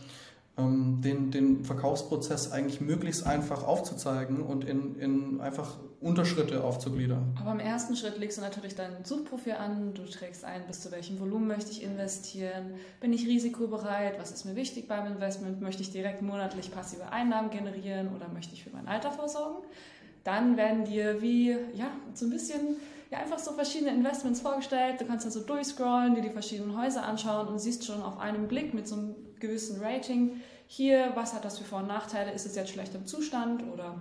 den, 0.56 1.30
den 1.30 1.64
Verkaufsprozess 1.64 2.52
eigentlich 2.52 2.80
möglichst 2.80 3.26
einfach 3.26 3.64
aufzuzeigen 3.64 4.42
und 4.42 4.64
in, 4.64 4.96
in 4.98 5.40
einfach 5.40 5.78
Unterschritte 6.00 6.62
aufzugliedern. 6.62 7.34
Aber 7.40 7.52
im 7.52 7.60
ersten 7.60 7.96
Schritt 7.96 8.18
legst 8.18 8.36
du 8.36 8.42
natürlich 8.42 8.74
dein 8.74 9.04
Suchprofil 9.04 9.54
an, 9.54 9.94
du 9.94 10.04
trägst 10.04 10.44
ein, 10.44 10.66
bis 10.66 10.80
zu 10.80 10.90
welchem 10.92 11.18
Volumen 11.20 11.46
möchte 11.46 11.70
ich 11.70 11.82
investieren, 11.82 12.74
bin 13.00 13.12
ich 13.12 13.26
risikobereit, 13.26 14.18
was 14.18 14.30
ist 14.30 14.44
mir 14.44 14.54
wichtig 14.54 14.88
beim 14.88 15.06
Investment, 15.06 15.62
möchte 15.62 15.82
ich 15.82 15.90
direkt 15.90 16.20
monatlich 16.20 16.70
passive 16.70 17.10
Einnahmen 17.10 17.50
generieren 17.50 18.14
oder 18.14 18.28
möchte 18.28 18.52
ich 18.52 18.64
für 18.64 18.70
mein 18.70 18.88
Alter 18.88 19.10
vorsorgen. 19.10 19.64
Dann 20.24 20.56
werden 20.56 20.84
dir 20.84 21.22
wie, 21.22 21.56
ja, 21.74 21.90
so 22.14 22.26
ein 22.26 22.30
bisschen, 22.30 22.76
ja, 23.12 23.18
einfach 23.18 23.38
so 23.38 23.52
verschiedene 23.52 23.90
Investments 23.90 24.40
vorgestellt. 24.40 24.98
Du 24.98 25.04
kannst 25.04 25.26
dann 25.26 25.32
so 25.32 25.40
durchscrollen, 25.40 26.14
dir 26.14 26.22
die 26.22 26.30
verschiedenen 26.30 26.80
Häuser 26.80 27.04
anschauen 27.04 27.46
und 27.46 27.58
siehst 27.58 27.84
schon 27.84 28.02
auf 28.02 28.18
einen 28.18 28.48
Blick 28.48 28.72
mit 28.72 28.88
so 28.88 28.96
einem 28.96 29.14
gewissen 29.38 29.82
Rating, 29.82 30.40
hier, 30.66 31.12
was 31.14 31.34
hat 31.34 31.44
das 31.44 31.58
für 31.58 31.64
Vor- 31.64 31.80
und 31.80 31.88
Nachteile, 31.88 32.32
ist 32.32 32.46
es 32.46 32.56
jetzt 32.56 32.70
schlecht 32.70 32.94
im 32.94 33.04
Zustand 33.04 33.62
oder 33.70 33.96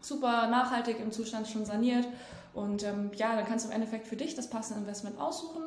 super 0.00 0.46
nachhaltig 0.46 0.98
im 0.98 1.12
Zustand 1.12 1.46
schon 1.46 1.66
saniert. 1.66 2.08
Und 2.54 2.82
ähm, 2.84 3.10
ja, 3.16 3.36
dann 3.36 3.44
kannst 3.44 3.66
du 3.66 3.68
im 3.68 3.74
Endeffekt 3.74 4.06
für 4.06 4.16
dich 4.16 4.34
das 4.34 4.48
passende 4.48 4.80
Investment 4.80 5.20
aussuchen, 5.20 5.64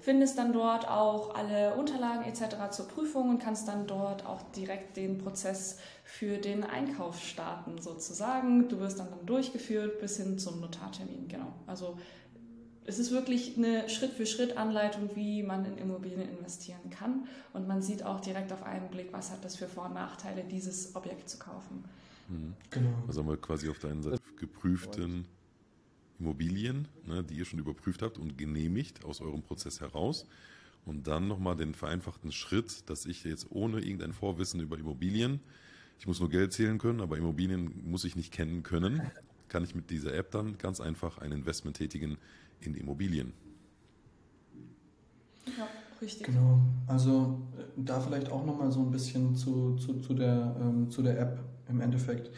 findest 0.00 0.38
dann 0.38 0.54
dort 0.54 0.88
auch 0.88 1.34
alle 1.34 1.74
Unterlagen 1.74 2.24
etc. 2.24 2.70
zur 2.70 2.88
Prüfung 2.88 3.28
und 3.28 3.38
kannst 3.40 3.68
dann 3.68 3.86
dort 3.86 4.24
auch 4.24 4.40
direkt 4.56 4.96
den 4.96 5.18
Prozess 5.18 5.78
für 6.04 6.38
den 6.38 6.64
Einkauf 6.64 7.22
starten 7.22 7.78
sozusagen. 7.78 8.70
Du 8.70 8.80
wirst 8.80 8.98
dann, 8.98 9.10
dann 9.10 9.26
durchgeführt 9.26 10.00
bis 10.00 10.16
hin 10.16 10.38
zum 10.38 10.60
Notartermin, 10.60 11.28
genau. 11.28 11.52
Also 11.66 11.98
es 12.84 12.98
ist 12.98 13.12
wirklich 13.12 13.56
eine 13.56 13.88
Schritt-für-Schritt-Anleitung, 13.88 15.10
wie 15.14 15.42
man 15.42 15.64
in 15.64 15.78
Immobilien 15.78 16.22
investieren 16.22 16.90
kann. 16.90 17.26
Und 17.52 17.68
man 17.68 17.82
sieht 17.82 18.02
auch 18.02 18.20
direkt 18.20 18.52
auf 18.52 18.62
einen 18.62 18.88
Blick, 18.88 19.12
was 19.12 19.30
hat 19.30 19.44
das 19.44 19.56
für 19.56 19.68
Vor- 19.68 19.86
und 19.86 19.94
Nachteile, 19.94 20.44
dieses 20.44 20.94
Objekt 20.96 21.28
zu 21.28 21.38
kaufen. 21.38 21.84
Mhm. 22.28 22.54
Genau. 22.70 22.94
Also 23.06 23.20
haben 23.20 23.28
wir 23.28 23.36
quasi 23.36 23.68
auf 23.68 23.78
der 23.78 23.90
einen 23.90 24.02
Seite 24.02 24.20
geprüften 24.36 25.26
Immobilien, 26.18 26.88
ne, 27.06 27.22
die 27.22 27.34
ihr 27.34 27.44
schon 27.44 27.58
überprüft 27.58 28.02
habt 28.02 28.18
und 28.18 28.38
genehmigt 28.38 29.04
aus 29.04 29.20
eurem 29.20 29.42
Prozess 29.42 29.80
heraus. 29.80 30.26
und 30.84 31.06
dann 31.06 31.28
nochmal 31.28 31.54
den 31.54 31.74
vereinfachten 31.74 32.32
Schritt, 32.32 32.90
dass 32.90 33.06
ich 33.06 33.22
jetzt 33.22 33.46
ohne 33.50 33.78
irgendein 33.78 34.12
Vorwissen 34.12 34.58
über 34.58 34.76
Immobilien, 34.76 35.38
ich 36.00 36.08
muss 36.08 36.18
nur 36.18 36.28
Geld 36.28 36.52
zählen 36.52 36.78
können, 36.78 37.00
aber 37.00 37.16
Immobilien 37.16 37.88
muss 37.88 38.02
ich 38.04 38.16
nicht 38.16 38.32
kennen 38.32 38.64
können, 38.64 39.00
kann 39.48 39.62
ich 39.62 39.76
mit 39.76 39.90
dieser 39.90 40.12
App 40.14 40.32
dann 40.32 40.58
ganz 40.58 40.80
einfach 40.80 41.18
ein 41.18 41.30
Investment 41.30 41.76
tätigen 41.76 42.18
in 42.66 42.74
Immobilien. 42.74 43.32
Ja, 45.46 45.66
richtig. 46.00 46.26
Genau, 46.26 46.60
also 46.86 47.42
äh, 47.58 47.62
da 47.76 48.00
vielleicht 48.00 48.30
auch 48.30 48.44
nochmal 48.44 48.70
so 48.70 48.80
ein 48.80 48.90
bisschen 48.90 49.34
zu, 49.34 49.76
zu, 49.76 50.00
zu, 50.00 50.14
der, 50.14 50.56
ähm, 50.60 50.90
zu 50.90 51.02
der 51.02 51.18
App 51.20 51.40
im 51.68 51.80
Endeffekt. 51.80 52.30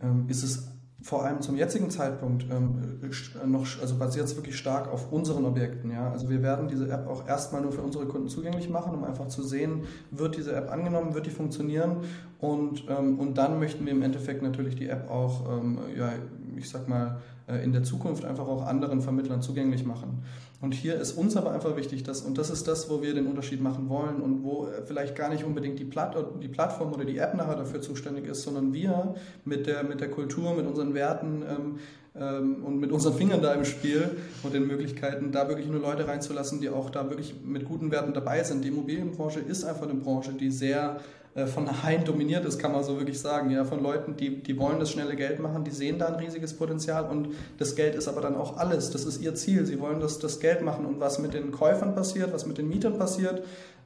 Ähm, 0.00 0.28
ist 0.28 0.42
es 0.42 0.68
vor 1.02 1.24
allem 1.24 1.40
zum 1.42 1.56
jetzigen 1.56 1.90
Zeitpunkt 1.90 2.46
ähm, 2.50 3.00
noch, 3.46 3.66
also 3.80 3.96
basiert 3.96 4.26
es 4.26 4.36
wirklich 4.36 4.56
stark 4.56 4.88
auf 4.88 5.10
unseren 5.10 5.44
Objekten. 5.44 5.90
Ja? 5.90 6.10
Also 6.10 6.30
wir 6.30 6.42
werden 6.42 6.68
diese 6.68 6.88
App 6.88 7.08
auch 7.08 7.26
erstmal 7.26 7.60
nur 7.60 7.72
für 7.72 7.82
unsere 7.82 8.06
Kunden 8.06 8.28
zugänglich 8.28 8.68
machen, 8.68 8.94
um 8.94 9.04
einfach 9.04 9.26
zu 9.26 9.42
sehen, 9.42 9.82
wird 10.10 10.36
diese 10.36 10.54
App 10.54 10.70
angenommen, 10.70 11.14
wird 11.14 11.26
die 11.26 11.30
funktionieren 11.30 11.98
und, 12.38 12.84
ähm, 12.88 13.18
und 13.18 13.36
dann 13.36 13.58
möchten 13.58 13.84
wir 13.84 13.92
im 13.92 14.02
Endeffekt 14.02 14.42
natürlich 14.42 14.76
die 14.76 14.88
App 14.88 15.10
auch, 15.10 15.50
ähm, 15.50 15.78
ja, 15.96 16.12
ich 16.56 16.68
sag 16.68 16.88
mal, 16.88 17.06
äh, 17.06 17.31
in 17.62 17.72
der 17.72 17.82
Zukunft 17.82 18.24
einfach 18.24 18.46
auch 18.46 18.66
anderen 18.66 19.00
Vermittlern 19.00 19.42
zugänglich 19.42 19.84
machen. 19.84 20.22
Und 20.62 20.74
hier 20.74 20.94
ist 20.94 21.12
uns 21.18 21.36
aber 21.36 21.50
einfach 21.50 21.76
wichtig, 21.76 22.04
dass, 22.04 22.20
und 22.20 22.38
das 22.38 22.48
ist 22.48 22.68
das, 22.68 22.88
wo 22.88 23.02
wir 23.02 23.14
den 23.14 23.26
Unterschied 23.26 23.60
machen 23.60 23.88
wollen 23.88 24.20
und 24.20 24.44
wo 24.44 24.66
äh, 24.66 24.82
vielleicht 24.86 25.16
gar 25.16 25.28
nicht 25.28 25.42
unbedingt 25.42 25.80
die, 25.80 25.84
Platt, 25.84 26.16
die 26.40 26.46
Plattform 26.46 26.92
oder 26.92 27.04
die 27.04 27.18
App 27.18 27.34
nachher 27.34 27.56
dafür 27.56 27.80
zuständig 27.80 28.26
ist, 28.26 28.42
sondern 28.42 28.72
wir 28.72 29.16
mit 29.44 29.66
der, 29.66 29.82
mit 29.82 30.00
der 30.00 30.08
Kultur, 30.08 30.54
mit 30.54 30.64
unseren 30.64 30.94
Werten 30.94 31.42
ähm, 31.42 31.78
ähm, 32.14 32.64
und 32.64 32.78
mit 32.78 32.92
unseren 32.92 33.14
Fingern 33.14 33.42
da 33.42 33.54
im 33.54 33.64
Spiel 33.64 34.08
und 34.44 34.54
den 34.54 34.68
Möglichkeiten, 34.68 35.32
da 35.32 35.48
wirklich 35.48 35.66
nur 35.66 35.80
Leute 35.80 36.06
reinzulassen, 36.06 36.60
die 36.60 36.70
auch 36.70 36.90
da 36.90 37.10
wirklich 37.10 37.34
mit 37.44 37.64
guten 37.64 37.90
Werten 37.90 38.14
dabei 38.14 38.44
sind. 38.44 38.62
Die 38.62 38.68
Immobilienbranche 38.68 39.40
ist 39.40 39.64
einfach 39.64 39.88
eine 39.88 39.94
Branche, 39.94 40.32
die 40.32 40.52
sehr 40.52 41.00
äh, 41.00 41.21
von 41.46 41.82
Haien 41.82 42.04
dominiert 42.04 42.44
ist, 42.44 42.58
kann 42.58 42.72
man 42.72 42.84
so 42.84 42.98
wirklich 42.98 43.18
sagen. 43.18 43.50
Ja, 43.50 43.64
von 43.64 43.82
Leuten, 43.82 44.16
die, 44.16 44.42
die 44.42 44.58
wollen 44.58 44.78
das 44.78 44.90
schnelle 44.90 45.16
Geld 45.16 45.40
machen, 45.40 45.64
die 45.64 45.70
sehen 45.70 45.98
da 45.98 46.06
ein 46.06 46.16
riesiges 46.16 46.54
Potenzial 46.54 47.08
und 47.10 47.28
das 47.58 47.74
Geld 47.74 47.94
ist 47.94 48.06
aber 48.06 48.20
dann 48.20 48.36
auch 48.36 48.58
alles. 48.58 48.90
Das 48.90 49.04
ist 49.04 49.22
ihr 49.22 49.34
Ziel. 49.34 49.64
Sie 49.64 49.80
wollen 49.80 50.00
das, 50.00 50.18
das 50.18 50.40
Geld 50.40 50.62
machen 50.62 50.84
und 50.84 51.00
was 51.00 51.18
mit 51.18 51.32
den 51.32 51.50
Käufern 51.50 51.94
passiert, 51.94 52.32
was 52.32 52.44
mit 52.44 52.58
den 52.58 52.68
Mietern 52.68 52.98
passiert, 52.98 53.42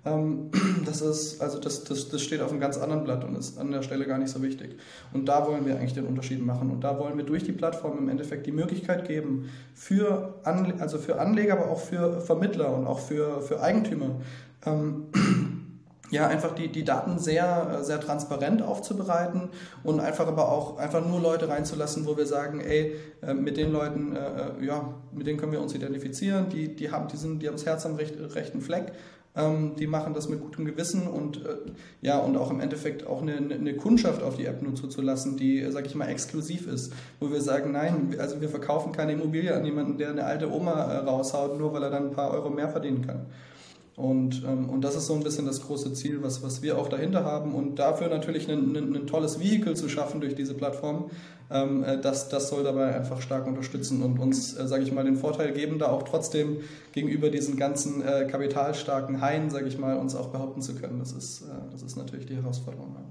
ähm, 0.07 0.51
das 0.87 1.03
ist, 1.03 1.43
also 1.43 1.59
das, 1.59 1.85
das, 1.85 2.09
das 2.09 2.23
steht 2.23 2.41
auf 2.41 2.51
einem 2.51 2.61
ganz 2.61 2.79
anderen 2.79 3.05
Blatt 3.05 3.25
und 3.25 3.37
ist 3.37 3.59
an 3.59 3.71
der 3.71 3.83
Stelle 3.83 4.07
gar 4.07 4.19
nicht 4.19 4.31
so 4.31 4.43
wichtig. 4.43 4.77
Und 5.13 5.27
da 5.27 5.47
wollen 5.47 5.67
wir 5.67 5.77
eigentlich 5.77 5.95
den 5.95 6.07
Unterschied 6.07 6.45
machen. 6.45 6.71
Und 6.71 6.83
da 6.85 6.99
wollen 6.99 7.17
wir 7.17 7.25
durch 7.25 7.45
die 7.45 7.53
Plattform 7.53 7.99
im 7.99 8.09
Endeffekt 8.09 8.47
die 8.47 8.53
Möglichkeit 8.53 9.07
geben, 9.07 9.51
für, 9.75 10.35
Anle 10.45 10.75
also 10.79 10.99
für 10.99 11.19
Anleger, 11.19 11.55
aber 11.55 11.71
auch 11.71 11.81
für 11.81 12.21
Vermittler 12.21 12.73
und 12.73 12.87
auch 12.87 13.01
für, 13.01 13.43
für 13.43 13.61
Eigentümer, 13.61 14.11
ähm, 14.65 15.07
ja, 16.11 16.27
einfach 16.27 16.55
die, 16.55 16.69
die 16.69 16.85
Daten 16.85 17.19
sehr, 17.19 17.81
sehr 17.83 18.01
transparent 18.01 18.63
aufzubereiten 18.63 19.51
und 19.83 20.01
einfach 20.01 20.27
aber 20.27 20.51
auch 20.51 20.79
einfach 20.79 21.05
nur 21.05 21.21
Leute 21.21 21.49
reinzulassen, 21.49 22.07
wo 22.07 22.17
wir 22.17 22.27
sagen, 22.27 22.61
ey, 22.61 22.97
äh, 23.23 23.35
mit 23.35 23.57
den 23.57 23.73
Leuten, 23.73 24.15
äh, 24.15 24.19
äh, 24.19 24.67
ja, 24.67 24.95
mit 25.13 25.27
denen 25.27 25.39
können 25.39 25.53
wir 25.53 25.61
uns 25.61 25.75
identifizieren, 25.75 26.49
die, 26.49 26.75
die 26.75 26.91
haben, 26.91 27.09
die 27.09 27.17
sind, 27.17 27.43
die 27.43 27.49
haben 27.49 27.57
das 27.57 27.67
Herz 27.67 27.87
am 27.87 27.97
rechten 27.97 28.61
Fleck 28.61 28.93
ähm, 29.37 29.75
die 29.79 29.87
machen 29.87 30.15
das 30.15 30.29
mit 30.29 30.41
gutem 30.41 30.65
Gewissen 30.65 31.07
und 31.07 31.45
äh, 31.45 31.57
ja, 32.01 32.19
und 32.19 32.37
auch 32.37 32.51
im 32.51 32.61
Endeffekt 32.61 33.07
auch 33.07 33.21
eine, 33.21 33.37
eine 33.37 33.75
Kundschaft 33.77 34.23
auf 34.23 34.37
die 34.37 34.47
App 34.47 34.63
nur 34.63 34.75
zuzulassen, 34.75 35.37
die, 35.37 35.65
sag 35.71 35.87
ich 35.87 35.95
mal, 35.95 36.09
exklusiv 36.09 36.67
ist. 36.67 36.93
Wo 37.21 37.31
wir 37.31 37.43
sagen, 37.43 37.73
nein, 37.73 38.17
also 38.19 38.41
wir 38.41 38.49
verkaufen 38.49 38.93
keine 38.93 39.13
Immobilie 39.13 39.55
an 39.55 39.65
jemanden, 39.65 39.99
der 39.99 40.11
eine 40.11 40.25
alte 40.25 40.51
Oma 40.51 40.85
äh, 40.85 40.97
raushaut, 40.99 41.59
nur 41.59 41.73
weil 41.75 41.83
er 41.83 41.91
dann 41.91 42.09
ein 42.09 42.13
paar 42.13 42.31
Euro 42.31 42.49
mehr 42.49 42.71
verdienen 42.71 43.07
kann. 43.07 43.27
Und, 43.97 44.45
ähm, 44.45 44.69
und 44.69 44.83
das 44.83 44.95
ist 44.95 45.07
so 45.07 45.15
ein 45.15 45.23
bisschen 45.23 45.47
das 45.47 45.63
große 45.63 45.95
Ziel, 45.95 46.23
was, 46.23 46.43
was 46.43 46.61
wir 46.61 46.77
auch 46.77 46.89
dahinter 46.89 47.25
haben. 47.25 47.55
Und 47.55 47.77
dafür 47.79 48.09
natürlich 48.09 48.49
ein, 48.51 48.77
ein, 48.77 49.07
tolles 49.07 49.41
Vehikel 49.41 49.75
zu 49.75 49.89
schaffen 49.89 50.21
durch 50.21 50.35
diese 50.35 50.53
Plattform, 50.53 51.11
ähm, 51.51 51.83
äh, 51.83 51.99
das, 51.99 52.29
das 52.29 52.51
soll 52.51 52.63
dabei 52.63 52.95
einfach 52.95 53.23
stark 53.23 53.47
unterstützen 53.47 54.03
und 54.03 54.19
uns, 54.19 54.55
äh, 54.55 54.67
sage 54.67 54.83
ich 54.83 54.93
mal, 54.93 55.05
den 55.05 55.17
Vorteil 55.17 55.53
geben, 55.53 55.79
da 55.79 55.89
auch 55.89 56.03
trotzdem 56.03 56.59
gegenüber 56.93 57.31
diesen 57.31 57.57
ganzen 57.57 58.03
äh, 58.03 58.27
kapitalstarken 58.27 59.23
Haien, 59.23 59.49
sage 59.49 59.67
ich 59.67 59.79
mal, 59.79 59.97
uns 59.97 60.15
auch 60.15 60.29
behaupten 60.29 60.61
zu 60.61 60.75
können. 60.75 60.99
Das 60.99 61.13
ist, 61.13 61.43
äh, 61.43 61.47
das 61.73 61.83
ist 61.83 61.97
natürlich 61.97 62.27
die 62.27 62.37
Herausforderung. 62.37 62.95
Ja. 62.95 63.05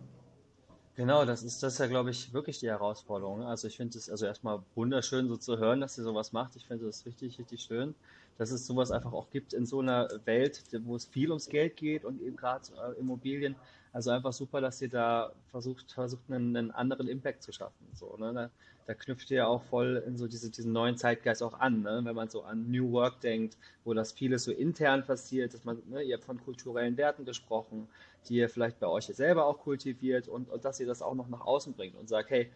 Genau, 0.98 1.26
das 1.26 1.42
ist 1.44 1.64
das 1.64 1.74
ist 1.74 1.80
ja, 1.80 1.88
glaube 1.88 2.12
ich, 2.12 2.32
wirklich 2.32 2.60
die 2.60 2.68
Herausforderung. 2.68 3.42
Also 3.42 3.68
ich 3.68 3.78
finde 3.78 3.98
es 3.98 4.10
also 4.10 4.28
erstmal 4.28 4.60
wunderschön, 4.76 5.28
so 5.30 5.36
zu 5.36 5.58
hören, 5.58 5.82
dass 5.82 5.98
ihr 5.98 6.04
sowas 6.04 6.32
macht. 6.32 6.56
Ich 6.56 6.68
finde 6.68 6.86
das 6.86 7.06
richtig, 7.06 7.40
richtig 7.40 7.64
schön 7.64 7.96
dass 8.38 8.52
es 8.52 8.66
sowas 8.66 8.92
einfach 8.92 9.14
auch 9.14 9.30
gibt 9.30 9.54
in 9.54 9.66
so 9.66 9.80
einer 9.80 10.10
Welt, 10.26 10.64
wo 10.84 10.96
es 10.96 11.06
viel 11.06 11.30
ums 11.30 11.48
Geld 11.48 11.78
geht 11.78 12.04
und 12.06 12.22
eben 12.22 12.36
gerade 12.36 12.64
äh, 12.74 13.00
Immobilien. 13.00 13.56
Also 13.94 14.12
einfach 14.12 14.34
super, 14.34 14.60
dass 14.60 14.82
ihr 14.82 14.90
da 14.90 15.32
versucht, 15.52 15.94
versucht 15.94 16.24
einen, 16.30 16.56
einen 16.58 16.72
anderen 16.72 17.08
Impact 17.08 17.42
zu 17.42 17.54
schaffen. 17.54 17.88
So, 17.94 18.18
ne? 18.18 18.34
da, 18.34 18.50
da, 18.88 18.94
knüpft 18.94 19.32
ihr 19.32 19.38
ja 19.38 19.48
auch 19.48 19.64
voll 19.64 20.04
in 20.06 20.18
so 20.18 20.28
diese, 20.28 20.50
diesen 20.50 20.74
neuen 20.74 20.98
Zeitgeist 20.98 21.42
auch 21.42 21.58
an, 21.62 21.82
ne? 21.82 22.02
wenn 22.04 22.14
man 22.14 22.28
so 22.28 22.44
an 22.44 22.70
New 22.70 22.92
Work 22.92 23.22
denkt, 23.22 23.58
wo 23.86 23.94
das 23.94 24.12
vieles 24.12 24.44
so 24.44 24.52
intern 24.52 25.06
passiert, 25.06 25.54
dass 25.54 25.64
man, 25.64 25.82
ne, 25.88 26.04
ihr 26.04 26.16
habt 26.16 26.26
von 26.26 26.44
kulturellen 26.44 26.98
Werten 26.98 27.24
gesprochen, 27.24 27.88
die 28.28 28.36
ihr 28.36 28.50
vielleicht 28.50 28.82
bei 28.82 28.88
euch 28.88 29.06
selber 29.06 29.46
auch 29.46 29.60
kultiviert 29.60 30.28
und, 30.28 30.50
und 30.50 30.66
dass 30.66 30.82
ihr 30.82 30.88
das 30.88 31.02
auch 31.02 31.16
noch 31.16 31.30
nach 31.30 31.42
außen 31.46 31.74
bringt 31.74 31.96
und 31.96 32.10
sagt, 32.10 32.32
hey, 32.32 32.52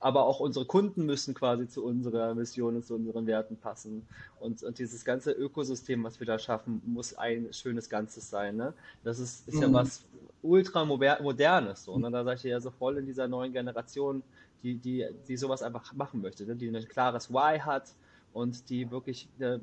aber 0.00 0.24
auch 0.24 0.40
unsere 0.40 0.64
Kunden 0.64 1.04
müssen 1.04 1.34
quasi 1.34 1.68
zu 1.68 1.84
unserer 1.84 2.34
Mission 2.34 2.76
und 2.76 2.86
zu 2.86 2.94
unseren 2.94 3.26
Werten 3.26 3.56
passen. 3.56 4.06
Und, 4.40 4.62
und 4.62 4.78
dieses 4.78 5.04
ganze 5.04 5.32
Ökosystem, 5.32 6.02
was 6.02 6.18
wir 6.18 6.26
da 6.26 6.38
schaffen, 6.38 6.82
muss 6.86 7.14
ein 7.14 7.52
schönes 7.52 7.90
Ganzes 7.90 8.30
sein. 8.30 8.56
Ne? 8.56 8.72
Das 9.04 9.18
ist, 9.18 9.46
ist 9.46 9.56
mhm. 9.56 9.62
ja 9.62 9.72
was 9.74 10.04
ultra 10.42 10.86
modernes. 10.86 11.84
So, 11.84 11.98
ne? 11.98 12.10
Da 12.10 12.24
seid 12.24 12.42
ihr 12.44 12.52
ja 12.52 12.60
so 12.60 12.70
voll 12.70 12.96
in 12.96 13.06
dieser 13.06 13.28
neuen 13.28 13.52
Generation, 13.52 14.22
die, 14.62 14.74
die, 14.74 15.06
die 15.28 15.36
sowas 15.36 15.62
einfach 15.62 15.92
machen 15.92 16.22
möchte, 16.22 16.46
ne? 16.46 16.56
die 16.56 16.68
ein 16.68 16.88
klares 16.88 17.30
Why 17.30 17.58
hat 17.58 17.92
und 18.32 18.70
die 18.70 18.90
wirklich 18.90 19.28
äh, 19.38 19.58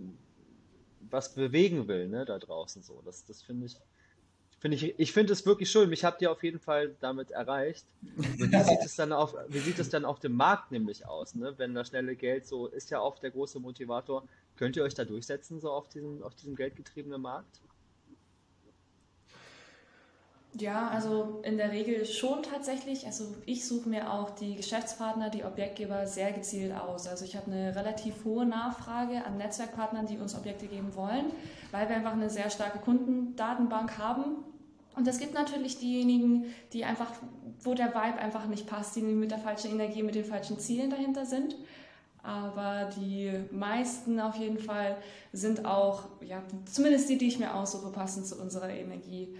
was 1.09 1.33
bewegen 1.33 1.87
will 1.87 2.07
ne? 2.09 2.25
da 2.25 2.37
draußen. 2.37 2.83
So. 2.83 3.01
Das, 3.03 3.25
das 3.25 3.41
finde 3.41 3.65
ich 3.65 3.77
Finde 4.59 4.75
ich, 4.75 4.97
ich 4.97 5.11
finde 5.13 5.33
es 5.33 5.45
wirklich 5.45 5.69
schön. 5.69 5.89
Mich 5.89 6.03
habt 6.03 6.21
ihr 6.21 6.31
auf 6.31 6.43
jeden 6.43 6.59
Fall 6.59 6.95
damit 6.99 7.29
erreicht. 7.29 7.85
Wie 8.01 8.63
sieht 8.63 8.83
es 8.83 8.95
dann 8.95 9.13
auf, 9.13 9.35
wie 9.49 9.59
sieht 9.59 9.77
es 9.77 9.89
dann 9.89 10.03
auf 10.03 10.19
dem 10.19 10.33
Markt 10.33 10.71
nämlich 10.71 11.05
aus, 11.05 11.35
ne? 11.35 11.53
Wenn 11.57 11.75
das 11.75 11.89
schnelle 11.89 12.15
Geld 12.15 12.47
so 12.47 12.65
ist 12.67 12.89
ja 12.89 12.99
oft 12.99 13.21
der 13.21 13.29
große 13.29 13.59
Motivator. 13.59 14.23
Könnt 14.55 14.75
ihr 14.75 14.83
euch 14.83 14.95
da 14.95 15.05
durchsetzen, 15.05 15.59
so 15.59 15.69
auf 15.69 15.87
diesem, 15.89 16.23
auf 16.23 16.33
diesem 16.33 16.55
geldgetriebenen 16.55 17.21
Markt? 17.21 17.61
Ja, 20.59 20.87
also 20.87 21.39
in 21.43 21.57
der 21.57 21.71
Regel 21.71 22.05
schon 22.05 22.41
tatsächlich. 22.41 23.05
Also 23.05 23.35
ich 23.45 23.67
suche 23.67 23.87
mir 23.89 24.11
auch 24.11 24.31
die 24.31 24.55
Geschäftspartner, 24.55 25.29
die 25.29 25.43
Objektgeber 25.43 26.07
sehr 26.07 26.31
gezielt 26.31 26.73
aus. 26.73 27.07
Also 27.07 27.25
ich 27.25 27.35
habe 27.35 27.51
eine 27.51 27.75
relativ 27.75 28.25
hohe 28.25 28.45
Nachfrage 28.45 29.23
an 29.23 29.37
Netzwerkpartnern, 29.37 30.07
die 30.07 30.17
uns 30.17 30.35
Objekte 30.35 30.65
geben 30.65 30.95
wollen, 30.95 31.25
weil 31.69 31.87
wir 31.89 31.97
einfach 31.97 32.13
eine 32.13 32.31
sehr 32.31 32.49
starke 32.49 32.79
Kundendatenbank 32.79 33.99
haben. 33.99 34.46
Und 34.97 35.07
es 35.07 35.19
gibt 35.19 35.35
natürlich 35.35 35.77
diejenigen, 35.77 36.45
die 36.73 36.83
einfach, 36.83 37.11
wo 37.61 37.75
der 37.75 37.89
Vibe 37.89 38.17
einfach 38.17 38.47
nicht 38.47 38.65
passt, 38.65 38.95
die 38.95 39.01
mit 39.01 39.29
der 39.29 39.37
falschen 39.37 39.71
Energie, 39.71 40.01
mit 40.01 40.15
den 40.15 40.25
falschen 40.25 40.59
Zielen 40.59 40.89
dahinter 40.89 41.25
sind. 41.25 41.55
Aber 42.23 42.89
die 42.97 43.31
meisten 43.51 44.19
auf 44.19 44.35
jeden 44.37 44.57
Fall 44.57 44.97
sind 45.31 45.65
auch, 45.65 46.05
ja, 46.21 46.41
zumindest 46.65 47.09
die, 47.09 47.17
die 47.19 47.27
ich 47.27 47.37
mir 47.37 47.53
aussuche, 47.53 47.91
passen 47.91 48.25
zu 48.25 48.41
unserer 48.41 48.69
Energie. 48.69 49.35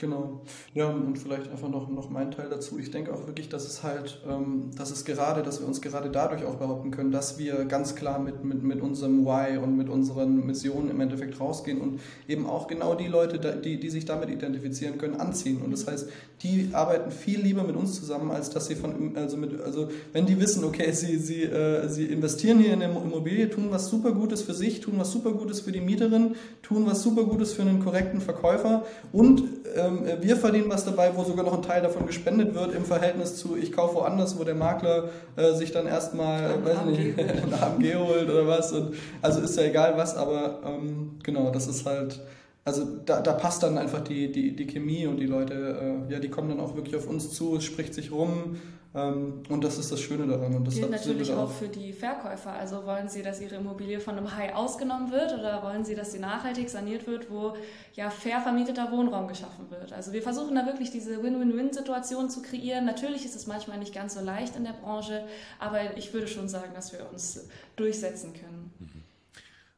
Genau. 0.00 0.42
Ja, 0.74 0.88
und 0.88 1.16
vielleicht 1.16 1.48
einfach 1.52 1.68
noch, 1.68 1.88
noch 1.88 2.10
mein 2.10 2.32
Teil 2.32 2.48
dazu. 2.50 2.80
Ich 2.80 2.90
denke 2.90 3.14
auch 3.14 3.28
wirklich, 3.28 3.48
dass 3.48 3.64
es 3.64 3.84
halt, 3.84 4.20
ähm, 4.28 4.72
dass 4.76 4.90
es 4.90 5.04
gerade, 5.04 5.44
dass 5.44 5.60
wir 5.60 5.68
uns 5.68 5.80
gerade 5.80 6.10
dadurch 6.10 6.44
auch 6.44 6.56
behaupten 6.56 6.90
können, 6.90 7.12
dass 7.12 7.38
wir 7.38 7.64
ganz 7.66 7.94
klar 7.94 8.18
mit, 8.18 8.42
mit, 8.42 8.64
mit 8.64 8.80
unserem 8.80 9.24
Why 9.24 9.56
und 9.56 9.76
mit 9.76 9.88
unseren 9.88 10.46
Missionen 10.46 10.90
im 10.90 11.00
Endeffekt 11.00 11.38
rausgehen 11.38 11.80
und 11.80 12.00
eben 12.26 12.44
auch 12.44 12.66
genau 12.66 12.96
die 12.96 13.06
Leute, 13.06 13.38
die, 13.60 13.78
die 13.78 13.88
sich 13.88 14.04
damit 14.04 14.30
identifizieren 14.30 14.98
können, 14.98 15.14
anziehen. 15.14 15.62
Und 15.62 15.70
das 15.70 15.86
heißt, 15.86 16.08
die 16.42 16.70
arbeiten 16.72 17.12
viel 17.12 17.40
lieber 17.40 17.62
mit 17.62 17.76
uns 17.76 17.94
zusammen, 17.94 18.32
als 18.32 18.50
dass 18.50 18.66
sie 18.66 18.74
von, 18.74 19.16
also 19.16 19.36
mit, 19.36 19.60
also 19.60 19.90
wenn 20.12 20.26
die 20.26 20.40
wissen, 20.40 20.64
okay, 20.64 20.90
sie, 20.90 21.18
sie, 21.18 21.44
äh, 21.44 21.88
sie 21.88 22.06
investieren 22.06 22.58
hier 22.58 22.72
in 22.72 22.82
eine 22.82 22.98
Immobilie, 22.98 23.48
tun 23.48 23.68
was 23.70 23.90
super 23.90 24.10
Gutes 24.10 24.42
für 24.42 24.54
sich, 24.54 24.80
tun 24.80 24.94
was 24.96 25.12
super 25.12 25.30
Gutes 25.30 25.60
für 25.60 25.70
die 25.70 25.80
Mieterin, 25.80 26.34
tun 26.62 26.84
was 26.84 27.00
super 27.00 27.22
Gutes 27.22 27.52
für 27.52 27.62
einen 27.62 27.78
korrekten 27.78 28.20
Verkäufer 28.20 28.84
und 29.12 29.44
ähm, 29.86 30.02
wir 30.20 30.36
verdienen 30.36 30.68
was 30.68 30.84
dabei, 30.84 31.10
wo 31.14 31.24
sogar 31.24 31.44
noch 31.44 31.54
ein 31.54 31.62
Teil 31.62 31.82
davon 31.82 32.06
gespendet 32.06 32.54
wird 32.54 32.74
im 32.74 32.84
Verhältnis 32.84 33.36
zu, 33.36 33.56
ich 33.56 33.72
kaufe 33.72 33.96
woanders, 33.96 34.38
wo 34.38 34.44
der 34.44 34.54
Makler 34.54 35.10
äh, 35.36 35.52
sich 35.52 35.72
dann 35.72 35.86
erstmal, 35.86 36.64
weiß 36.64 36.84
nicht, 36.86 37.18
ein 37.18 37.54
AMG 37.54 37.94
holt 37.96 38.28
oder 38.30 38.46
was. 38.46 38.72
Und, 38.72 38.94
also 39.22 39.40
ist 39.40 39.56
ja 39.56 39.64
egal 39.64 39.96
was, 39.96 40.16
aber 40.16 40.60
ähm, 40.64 41.18
genau, 41.22 41.50
das 41.50 41.66
ist 41.66 41.84
halt 41.86 42.20
also 42.64 42.84
da, 43.04 43.20
da 43.20 43.32
passt 43.34 43.62
dann 43.62 43.76
einfach 43.76 44.00
die, 44.00 44.32
die, 44.32 44.56
die 44.56 44.66
Chemie 44.66 45.06
und 45.06 45.18
die 45.18 45.26
Leute, 45.26 46.06
äh, 46.08 46.12
ja, 46.12 46.18
die 46.18 46.30
kommen 46.30 46.48
dann 46.48 46.60
auch 46.60 46.74
wirklich 46.74 46.96
auf 46.96 47.06
uns 47.06 47.30
zu, 47.30 47.56
es 47.56 47.64
spricht 47.64 47.92
sich 47.92 48.10
rum 48.10 48.56
ähm, 48.94 49.42
und 49.50 49.64
das 49.64 49.76
ist 49.76 49.92
das 49.92 50.00
Schöne 50.00 50.26
daran. 50.26 50.54
Und 50.54 50.66
das 50.66 50.76
gilt 50.76 50.90
natürlich 50.90 51.30
auch 51.32 51.50
für 51.50 51.68
die 51.68 51.92
Verkäufer. 51.92 52.52
Also 52.52 52.86
wollen 52.86 53.08
Sie, 53.08 53.22
dass 53.22 53.40
Ihre 53.40 53.56
Immobilie 53.56 54.00
von 54.00 54.16
einem 54.16 54.34
High 54.34 54.54
ausgenommen 54.54 55.10
wird 55.10 55.34
oder 55.34 55.62
wollen 55.62 55.84
Sie, 55.84 55.94
dass 55.94 56.12
sie 56.12 56.20
nachhaltig 56.20 56.70
saniert 56.70 57.06
wird, 57.06 57.30
wo 57.30 57.54
ja 57.94 58.08
fair 58.08 58.40
vermieteter 58.40 58.90
Wohnraum 58.92 59.28
geschaffen 59.28 59.68
wird? 59.70 59.92
Also 59.92 60.12
wir 60.12 60.22
versuchen 60.22 60.54
da 60.54 60.64
wirklich 60.64 60.90
diese 60.90 61.22
Win-Win-Win-Situation 61.22 62.30
zu 62.30 62.40
kreieren. 62.40 62.86
Natürlich 62.86 63.24
ist 63.24 63.34
es 63.34 63.46
manchmal 63.46 63.78
nicht 63.78 63.92
ganz 63.92 64.14
so 64.14 64.20
leicht 64.20 64.56
in 64.56 64.64
der 64.64 64.72
Branche, 64.72 65.24
aber 65.58 65.98
ich 65.98 66.14
würde 66.14 66.28
schon 66.28 66.48
sagen, 66.48 66.72
dass 66.74 66.92
wir 66.92 67.06
uns 67.12 67.46
durchsetzen 67.76 68.32
können. 68.32 68.72
Mhm. 68.78 69.04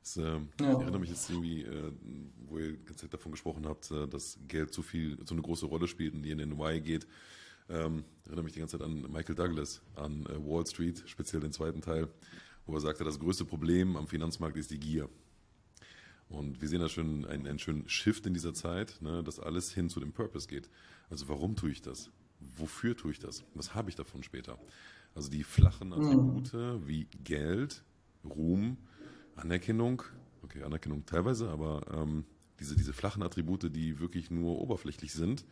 Das, 0.03 0.17
äh, 0.19 0.23
ja. 0.61 0.71
erinnere 0.71 1.01
mich 1.01 1.11
jetzt 1.11 1.29
irgendwie, 1.31 1.63
äh, 1.63 1.93
wo 2.57 2.61
ihr 2.61 2.73
die 2.73 2.85
ganze 2.85 3.03
Zeit 3.03 3.15
davon 3.15 3.33
gesprochen 3.33 3.67
habt, 3.67 3.91
äh, 3.91 4.09
dass 4.09 4.39
Geld 4.49 4.73
zu 4.73 4.83
viel, 4.83 5.19
so 5.25 5.35
eine 5.35 5.43
große 5.43 5.67
Rolle 5.67 5.87
spielt 5.87 6.15
und 6.15 6.23
die 6.23 6.31
in 6.31 6.39
den 6.39 6.53
Y 6.53 6.83
geht. 6.83 7.07
Ähm, 7.69 8.05
erinnere 8.25 8.45
mich 8.45 8.55
die 8.55 8.61
ganze 8.61 8.79
Zeit 8.79 8.87
an 8.87 9.03
Michael 9.13 9.35
Douglas, 9.35 9.83
an 9.97 10.25
äh, 10.27 10.39
Wall 10.39 10.67
Street, 10.67 11.03
speziell 11.07 11.41
den 11.41 11.53
zweiten 11.53 11.81
Teil, 11.81 12.09
wo 12.65 12.75
er 12.75 12.81
sagte, 12.81 13.05
das 13.05 13.19
größte 13.19 13.45
Problem 13.45 13.97
am 13.97 14.07
Finanzmarkt 14.07 14.57
ist 14.57 14.71
die 14.71 14.79
Gier. 14.79 15.09
Und 16.29 16.61
wir 16.61 16.69
sehen 16.69 16.81
da 16.81 16.89
schon 16.89 17.25
einen, 17.27 17.47
einen 17.47 17.59
schönen 17.59 17.89
Shift 17.89 18.27
in 18.27 18.35
dieser 18.35 18.55
Zeit, 18.55 19.01
ne, 19.01 19.23
dass 19.23 19.39
alles 19.39 19.73
hin 19.73 19.89
zu 19.89 20.01
dem 20.01 20.13
Purpose 20.13 20.49
geht. 20.49 20.69
Also 21.11 21.29
warum 21.29 21.55
tue 21.55 21.71
ich 21.71 21.83
das? 21.83 22.11
Wofür 22.41 22.97
tue 22.97 23.13
ich 23.13 23.19
das? 23.19 23.45
Was 23.55 23.75
habe 23.75 23.91
ich 23.91 23.97
davon 23.97 24.23
später? 24.23 24.59
Also 25.15 25.31
die 25.31 25.45
flachen 25.45 25.93
Attribute 25.93 26.53
mhm. 26.53 26.87
wie 26.87 27.07
Geld, 27.25 27.83
Ruhm, 28.25 28.77
Anerkennung, 29.37 30.03
okay, 30.43 30.63
Anerkennung 30.63 31.07
teilweise, 31.07 31.49
aber 31.49 31.83
ähm, 31.93 32.25
diese, 32.61 32.77
diese 32.77 32.93
flachen 32.93 33.23
Attribute, 33.23 33.75
die 33.75 33.99
wirklich 33.99 34.31
nur 34.31 34.59
oberflächlich 34.61 35.13
sind, 35.13 35.45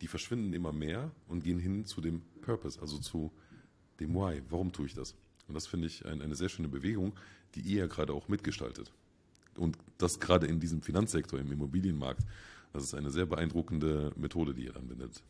die 0.00 0.06
verschwinden 0.06 0.52
immer 0.52 0.72
mehr 0.72 1.10
und 1.28 1.44
gehen 1.44 1.58
hin 1.58 1.84
zu 1.84 2.00
dem 2.00 2.22
Purpose, 2.40 2.80
also 2.80 2.98
zu 2.98 3.32
dem 4.00 4.14
Why. 4.14 4.42
Warum 4.50 4.72
tue 4.72 4.86
ich 4.86 4.94
das? 4.94 5.14
Und 5.48 5.54
das 5.54 5.66
finde 5.66 5.86
ich 5.86 6.04
ein, 6.06 6.22
eine 6.22 6.34
sehr 6.34 6.48
schöne 6.48 6.68
Bewegung, 6.68 7.14
die 7.54 7.60
ihr 7.60 7.80
ja 7.80 7.86
gerade 7.86 8.12
auch 8.12 8.28
mitgestaltet. 8.28 8.92
Und 9.56 9.78
das 9.98 10.18
gerade 10.18 10.46
in 10.46 10.58
diesem 10.58 10.82
Finanzsektor, 10.82 11.38
im 11.38 11.52
Immobilienmarkt. 11.52 12.22
Das 12.72 12.82
ist 12.82 12.94
eine 12.94 13.10
sehr 13.10 13.26
beeindruckende 13.26 14.12
Methode, 14.16 14.52
die 14.52 14.64
ihr 14.64 14.76
anwendet. 14.76 15.22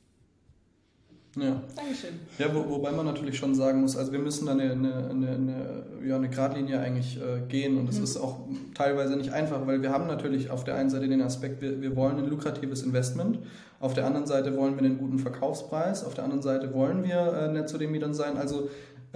Ja. 1.37 1.61
Dankeschön. 1.75 2.11
Ja, 2.39 2.55
wo, 2.55 2.69
wobei 2.69 2.93
man 2.93 3.07
natürlich 3.07 3.37
schon 3.37 3.55
sagen 3.55 3.81
muss, 3.81 3.97
also 3.97 4.13
wir 4.13 4.21
müssen 4.21 4.47
da 4.47 4.53
eine, 4.53 4.71
eine, 4.71 5.09
eine, 5.11 5.85
ja, 6.07 6.17
eine 6.17 6.31
Gradlinie 6.31 6.79
eigentlich 6.79 7.17
äh, 7.17 7.41
gehen 7.49 7.77
und 7.77 7.89
es 7.89 7.99
mhm. 7.99 8.05
ist 8.05 8.17
auch 8.17 8.41
teilweise 8.75 9.17
nicht 9.17 9.33
einfach, 9.33 9.67
weil 9.67 9.83
wir 9.83 9.91
haben 9.91 10.07
natürlich 10.07 10.51
auf 10.51 10.65
der 10.65 10.77
einen 10.77 10.91
Seite 10.91 11.09
den 11.09 11.23
Aspekt, 11.23 11.61
wir, 11.61 11.81
wir 11.83 11.97
wollen 11.97 12.19
ein 12.19 12.29
lukratives 12.29 12.83
Investment, 12.83 13.39
auf 13.81 13.95
der 13.95 14.07
anderen 14.07 14.27
Seite 14.27 14.57
wollen 14.57 14.77
wir 14.77 14.85
einen 14.85 14.99
guten 14.99 15.19
Verkaufspreis, 15.19 16.05
auf 16.05 16.15
der 16.15 16.25
anderen 16.25 16.43
Seite 16.43 16.73
wollen 16.73 17.03
wir 17.03 17.19
äh, 17.19 17.53
nett 17.53 17.69
zu 17.69 17.79
den 17.79 17.91
Mietern 17.91 18.15
sein, 18.15 18.37
also 18.37 18.71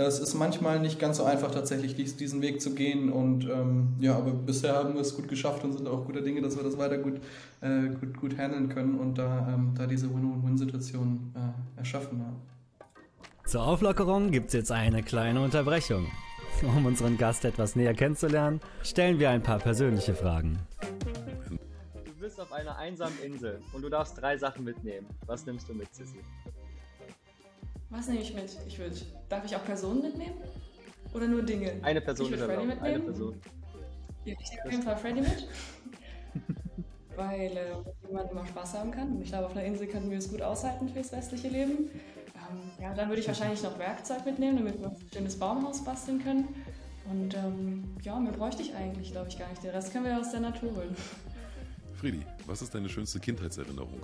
es 0.07 0.21
ist 0.21 0.35
manchmal 0.35 0.79
nicht 0.79 1.01
ganz 1.01 1.17
so 1.17 1.25
einfach, 1.25 1.51
tatsächlich 1.51 1.95
diesen 1.95 2.41
Weg 2.41 2.61
zu 2.61 2.75
gehen. 2.75 3.11
Und 3.11 3.45
ähm, 3.45 3.95
ja, 3.99 4.17
aber 4.17 4.31
bisher 4.31 4.75
haben 4.75 4.95
wir 4.95 5.01
es 5.01 5.17
gut 5.17 5.29
geschafft 5.29 5.65
und 5.65 5.73
sind 5.73 5.89
auch 5.89 6.05
guter 6.05 6.21
Dinge, 6.21 6.41
dass 6.41 6.57
wir 6.57 6.63
das 6.63 6.79
weiter 6.79 6.99
gut, 6.99 7.21
äh, 7.61 7.89
gut, 8.01 8.19
gut 8.19 8.39
handeln 8.39 8.69
können 8.69 8.99
und 8.99 9.19
da, 9.19 9.49
ähm, 9.53 9.75
da 9.77 9.87
diese 9.87 10.09
Win-Win-Situation 10.09 11.35
äh, 11.35 11.79
erschaffen. 11.79 12.21
Ja. 12.21 12.33
Zur 13.47 13.63
Auflockerung 13.63 14.31
gibt 14.31 14.49
es 14.49 14.53
jetzt 14.53 14.73
eine 14.73 15.03
kleine 15.03 15.41
Unterbrechung. 15.41 16.07
Um 16.63 16.87
unseren 16.87 17.17
Gast 17.17 17.45
etwas 17.45 17.77
näher 17.77 17.95
kennenzulernen, 17.95 18.61
stellen 18.83 19.21
wir 19.21 19.31
ein 19.31 19.43
paar 19.45 19.61
persönliche 19.61 20.13
Fragen. 20.13 20.59
Du 22.05 22.13
bist 22.21 22.41
auf 22.41 22.53
einer 22.53 22.77
einsamen 22.77 23.17
Insel 23.25 23.61
und 23.73 23.83
du 23.83 23.89
darfst 23.89 24.21
drei 24.21 24.37
Sachen 24.37 24.65
mitnehmen. 24.65 25.07
Was 25.27 25.47
nimmst 25.47 25.69
du 25.69 25.75
mit, 25.75 25.95
Sissy? 25.95 26.19
Was 27.91 28.09
nehme 28.09 28.21
ich 28.21 28.35
mit? 28.35 28.57
Ich 28.67 28.79
würde. 28.79 28.97
Darf 29.29 29.45
ich 29.45 29.57
auch 29.57 29.65
Personen 29.65 30.03
mitnehmen? 30.03 30.37
Oder 31.15 31.27
nur 31.27 31.43
Dinge? 31.43 31.73
Eine 31.83 32.01
Person 32.01 32.27
ich 32.27 32.33
würde 32.33 32.45
Freddy 32.45 32.67
mitnehmen. 32.67 32.95
Eine 32.95 33.05
Person. 33.05 33.41
Ja, 34.25 34.35
ich 34.39 34.51
nehme 34.51 34.65
auf 34.65 34.71
jeden 34.71 34.83
Fall 34.83 34.97
Freddy 34.97 35.21
mit. 35.23 35.49
weil 37.19 37.57
äh, 37.57 38.07
jemand 38.07 38.31
immer 38.31 38.47
Spaß 38.47 38.75
haben 38.75 38.91
kann. 38.91 39.17
Und 39.17 39.23
ich 39.23 39.29
glaube, 39.29 39.47
auf 39.47 39.53
einer 39.53 39.65
Insel 39.65 39.89
könnten 39.89 40.11
wir 40.11 40.19
es 40.19 40.31
gut 40.31 40.41
aushalten 40.41 40.89
fürs 40.89 41.13
restliche 41.13 41.49
Leben. 41.49 41.91
Ähm, 42.37 42.71
ja, 42.81 42.95
dann 42.95 43.09
würde 43.09 43.21
ich 43.21 43.27
wahrscheinlich 43.27 43.63
noch 43.63 43.79
Werkzeug 43.79 44.25
mitnehmen, 44.25 44.59
damit 44.59 44.81
wir 44.81 44.89
ein 44.89 44.97
schönes 45.13 45.39
Baumhaus 45.39 45.85
basteln 45.85 46.23
können. 46.23 46.49
Und 47.11 47.35
ähm, 47.35 47.97
ja, 48.03 48.19
mehr 48.21 48.33
bräuchte 48.33 48.63
ich 48.63 48.75
eigentlich, 48.75 49.11
glaube 49.11 49.29
ich, 49.29 49.39
gar 49.39 49.49
nicht. 49.49 49.63
Den 49.63 49.71
Rest 49.71 49.93
können 49.93 50.05
wir 50.05 50.19
aus 50.19 50.31
der 50.31 50.41
Natur 50.41 50.75
holen. 50.77 50.97
Friedi, 51.95 52.25
was 52.47 52.63
ist 52.63 52.75
deine 52.75 52.89
schönste 52.89 53.19
Kindheitserinnerung? 53.19 54.01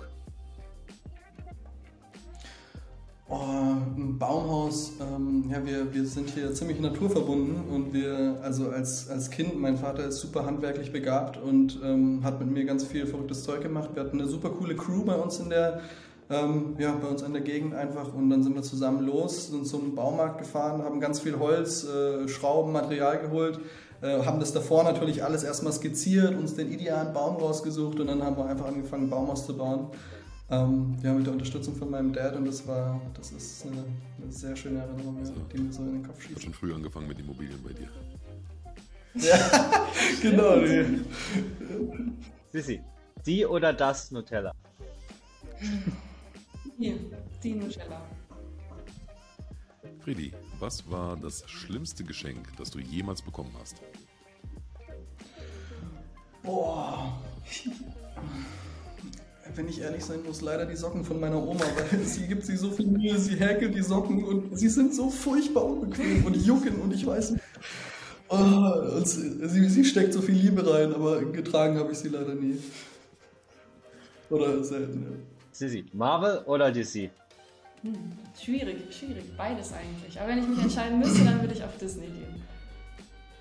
Oh, 3.27 3.37
ein 3.37 4.19
Baumhaus, 4.19 4.91
ähm, 5.01 5.45
ja, 5.49 5.65
wir, 5.65 5.91
wir 5.91 6.05
sind 6.05 6.29
hier 6.29 6.53
ziemlich 6.53 6.79
naturverbunden 6.79 7.67
und 7.73 7.91
wir, 7.91 8.37
also 8.43 8.69
als, 8.69 9.09
als 9.09 9.31
Kind, 9.31 9.59
mein 9.59 9.77
Vater 9.77 10.05
ist 10.05 10.19
super 10.19 10.45
handwerklich 10.45 10.91
begabt 10.91 11.35
und 11.41 11.79
ähm, 11.83 12.23
hat 12.23 12.39
mit 12.39 12.51
mir 12.51 12.65
ganz 12.65 12.83
viel 12.83 13.07
verrücktes 13.07 13.43
Zeug 13.43 13.61
gemacht. 13.63 13.89
Wir 13.95 14.03
hatten 14.03 14.19
eine 14.19 14.29
super 14.29 14.51
coole 14.51 14.75
Crew 14.75 15.03
bei 15.03 15.15
uns 15.15 15.39
in 15.39 15.49
der, 15.49 15.81
ähm, 16.29 16.75
ja, 16.77 16.91
bei 16.91 17.07
uns 17.07 17.23
in 17.23 17.33
der 17.33 17.41
Gegend 17.41 17.73
einfach 17.73 18.13
und 18.13 18.29
dann 18.29 18.43
sind 18.43 18.53
wir 18.53 18.61
zusammen 18.61 19.03
los, 19.03 19.47
sind 19.47 19.65
zum 19.65 19.95
Baumarkt 19.95 20.37
gefahren, 20.37 20.83
haben 20.83 20.99
ganz 20.99 21.19
viel 21.19 21.39
Holz, 21.39 21.83
äh, 21.83 22.27
Schrauben, 22.27 22.73
Material 22.73 23.17
geholt, 23.17 23.59
äh, 24.03 24.23
haben 24.23 24.39
das 24.39 24.53
davor 24.53 24.83
natürlich 24.83 25.23
alles 25.23 25.43
erstmal 25.43 25.73
skizziert, 25.73 26.35
uns 26.35 26.53
den 26.53 26.71
idealen 26.71 27.11
Baum 27.11 27.37
rausgesucht 27.37 27.99
und 27.99 28.05
dann 28.05 28.21
haben 28.21 28.37
wir 28.37 28.45
einfach 28.45 28.67
angefangen, 28.67 29.09
Baumhaus 29.09 29.47
zu 29.47 29.57
bauen. 29.57 29.87
Ähm, 30.47 30.95
ja, 31.01 31.11
mit 31.11 31.25
der 31.25 31.33
Unterstützung 31.33 31.75
von 31.75 31.89
meinem 31.89 32.13
Dad 32.13 32.35
und 32.35 32.45
das 32.45 32.67
war, 32.67 33.01
das 33.15 33.31
ist 33.31 33.65
eine, 33.65 33.83
eine 34.21 34.31
sehr 34.31 34.55
schöne 34.55 34.79
Erinnerung, 34.79 35.17
also, 35.17 35.33
die 35.51 35.57
mir 35.57 35.73
so 35.73 35.81
in 35.81 35.93
den 35.93 36.03
Kopf 36.03 36.21
schießt. 36.21 36.35
Hat 36.35 36.43
schon 36.43 36.53
früh 36.53 36.73
angefangen 36.73 37.07
mit 37.07 37.19
Immobilien 37.19 37.59
bei 37.63 37.73
dir. 37.73 37.89
Ja, 39.15 39.87
genau. 40.21 40.61
Sissi, 42.51 42.79
die 43.25 43.43
oder 43.43 43.73
das 43.73 44.11
Nutella? 44.11 44.51
Hier, 46.77 46.99
die 47.41 47.55
Nutella. 47.55 48.01
Friedi, 50.01 50.31
was 50.59 50.87
war 50.91 51.17
das 51.17 51.43
schlimmste 51.49 52.03
Geschenk, 52.03 52.55
das 52.57 52.69
du 52.69 52.77
jemals 52.77 53.23
bekommen 53.23 53.51
hast? 53.59 53.81
Boah 56.43 57.19
wenn 59.53 59.67
ich 59.67 59.81
ehrlich 59.81 60.03
sein 60.03 60.23
muss, 60.23 60.41
leider 60.41 60.65
die 60.65 60.75
Socken 60.75 61.03
von 61.05 61.19
meiner 61.19 61.41
Oma, 61.41 61.63
weil 61.91 61.99
sie 62.05 62.27
gibt 62.27 62.45
sie 62.45 62.57
so 62.57 62.71
viel 62.71 62.87
Mühe, 62.87 63.17
sie 63.17 63.35
häkelt 63.35 63.75
die 63.75 63.81
Socken 63.81 64.23
und 64.23 64.57
sie 64.57 64.69
sind 64.69 64.93
so 64.93 65.09
furchtbar 65.09 65.65
unbequem 65.65 66.25
und 66.25 66.35
jucken 66.35 66.81
und 66.81 66.93
ich 66.93 67.05
weiß 67.05 67.31
nicht. 67.31 67.43
Oh, 68.27 68.35
und 68.35 69.07
sie, 69.07 69.69
sie, 69.69 69.85
steckt 69.85 70.13
so 70.13 70.21
viel 70.21 70.35
Liebe 70.35 70.67
rein, 70.67 70.93
aber 70.93 71.23
getragen 71.25 71.77
habe 71.77 71.91
ich 71.91 71.99
sie 71.99 72.09
leider 72.09 72.33
nie. 72.33 72.57
Oder 74.31 74.63
selten, 74.63 75.03
ja. 75.03 75.09
Sisi, 75.51 75.85
Marvel 75.93 76.39
oder 76.45 76.71
DC? 76.71 77.11
Hm, 77.83 77.93
schwierig, 78.43 78.77
schwierig. 78.89 79.25
Beides 79.37 79.71
eigentlich. 79.73 80.19
Aber 80.19 80.29
wenn 80.29 80.39
ich 80.39 80.47
mich 80.47 80.59
entscheiden 80.59 80.97
müsste, 80.97 81.23
dann 81.23 81.39
würde 81.39 81.53
ich 81.53 81.63
auf 81.63 81.77
Disney 81.77 82.07
gehen. 82.07 82.43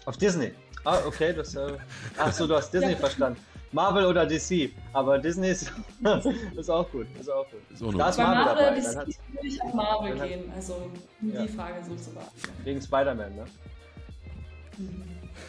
Auf 0.05 0.19
Disney? 0.19 0.53
Ah, 0.85 0.99
okay, 1.07 1.33
das. 1.33 1.55
Äh... 1.55 1.79
Ach 2.19 2.31
so, 2.31 2.47
du 2.47 2.55
hast 2.55 2.71
Disney 2.73 2.93
ja. 2.93 2.99
verstanden. 2.99 3.41
Marvel 3.75 4.07
oder 4.07 4.25
DC. 4.25 4.71
Aber 4.93 5.19
Disney 5.19 5.49
ist, 5.51 5.73
ist 6.57 6.71
auch 6.71 6.89
gut. 6.91 7.07
Ist 7.19 7.29
auch 7.29 7.45
gut. 7.51 7.61
Ist 7.71 7.83
auch 7.83 7.93
da 7.93 8.09
ist 8.09 8.19
Marvel, 8.19 8.45
Marvel 8.45 8.83
dabei. 8.83 9.05
DC 9.05 9.19
würde 9.33 9.47
ich 9.49 9.63
auf 9.63 9.75
Marvel 9.75 10.29
gehen. 10.29 10.53
Also 10.55 10.91
um 11.21 11.33
ja. 11.33 11.43
die 11.43 11.49
Frage 11.49 11.85
so 11.85 11.97
zu 11.97 12.11
beantworten. 12.11 12.53
Wegen 12.63 12.81
Spider-Man, 12.81 13.35
ne? 13.35 13.45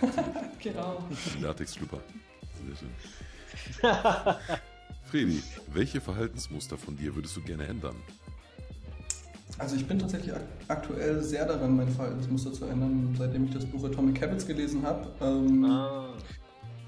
genau. 0.59 1.03
Latex-Schlüpper. 1.39 1.99
Sehr 2.65 2.75
schön. 2.75 2.89
Fredi, 5.05 5.43
welche 5.71 6.01
Verhaltensmuster 6.01 6.77
von 6.77 6.97
dir 6.97 7.15
würdest 7.15 7.37
du 7.37 7.41
gerne 7.41 7.67
ändern? 7.67 7.95
Also 9.59 9.75
ich 9.75 9.87
bin 9.87 9.99
tatsächlich 9.99 10.33
aktuell 10.67 11.21
sehr 11.21 11.45
daran, 11.45 11.77
mein 11.77 11.87
Verhaltensmuster 11.89 12.51
zu 12.51 12.65
ändern, 12.65 13.15
seitdem 13.17 13.45
ich 13.45 13.51
das 13.51 13.65
Buch 13.65 13.85
Atomic 13.85 14.19
Habits 14.21 14.47
gelesen 14.47 14.83
habe. 14.83 15.07
Ähm, 15.21 15.63
ah. 15.65 16.09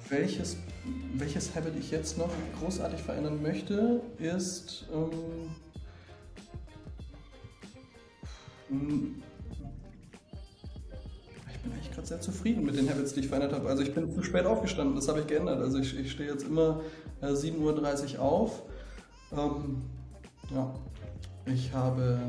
Welches 0.10 0.58
welches 1.13 1.56
Habit 1.56 1.74
ich 1.80 1.91
jetzt 1.91 2.17
noch 2.17 2.30
großartig 2.60 3.02
verändern 3.02 3.41
möchte, 3.41 4.02
ist 4.20 4.86
ähm, 4.93 5.56
ich 11.52 11.60
bin 11.60 11.72
eigentlich 11.72 11.91
gerade 11.91 12.08
sehr 12.08 12.22
zufrieden 12.22 12.65
mit 12.65 12.78
den 12.78 12.89
Habits, 12.89 13.13
die 13.13 13.22
ich 13.22 13.28
verändert 13.28 13.54
habe. 13.54 13.70
Also 13.70 13.84
ich 13.84 13.93
bin 13.93 14.13
zu 14.13 14.24
spät 14.24 14.46
aufgestanden, 14.46 14.96
das 14.96 15.08
habe 15.08 15.22
ich 15.22 15.28
geändert. 15.28 15.60
Also 15.60 15.80
ich, 15.80 15.98
ich 15.98 16.12
stehe 16.12 16.32
jetzt 16.32 16.43
immer 16.43 16.82
äh, 17.22 17.28
7.30 17.28 18.15
Uhr 18.15 18.22
auf. 18.22 18.63
Ähm, 19.32 19.82
ja, 20.54 20.74
ich 21.46 21.74
habe 21.74 22.20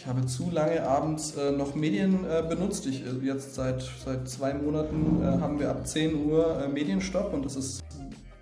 ich 0.00 0.06
habe 0.06 0.24
zu 0.24 0.50
lange 0.50 0.82
abends 0.82 1.36
äh, 1.36 1.52
noch 1.52 1.74
Medien 1.74 2.24
äh, 2.24 2.42
benutzt. 2.48 2.86
Ich, 2.86 3.04
äh, 3.04 3.10
jetzt 3.22 3.54
seit, 3.54 3.82
seit 4.02 4.26
zwei 4.30 4.54
Monaten 4.54 5.20
äh, 5.22 5.26
haben 5.26 5.60
wir 5.60 5.68
ab 5.68 5.86
10 5.86 6.24
Uhr 6.24 6.58
äh, 6.58 6.68
Medienstopp 6.68 7.34
und 7.34 7.44
das 7.44 7.54
ist 7.54 7.84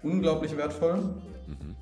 unglaublich 0.04 0.56
wertvoll. 0.56 0.98
Mhm. 0.98 1.74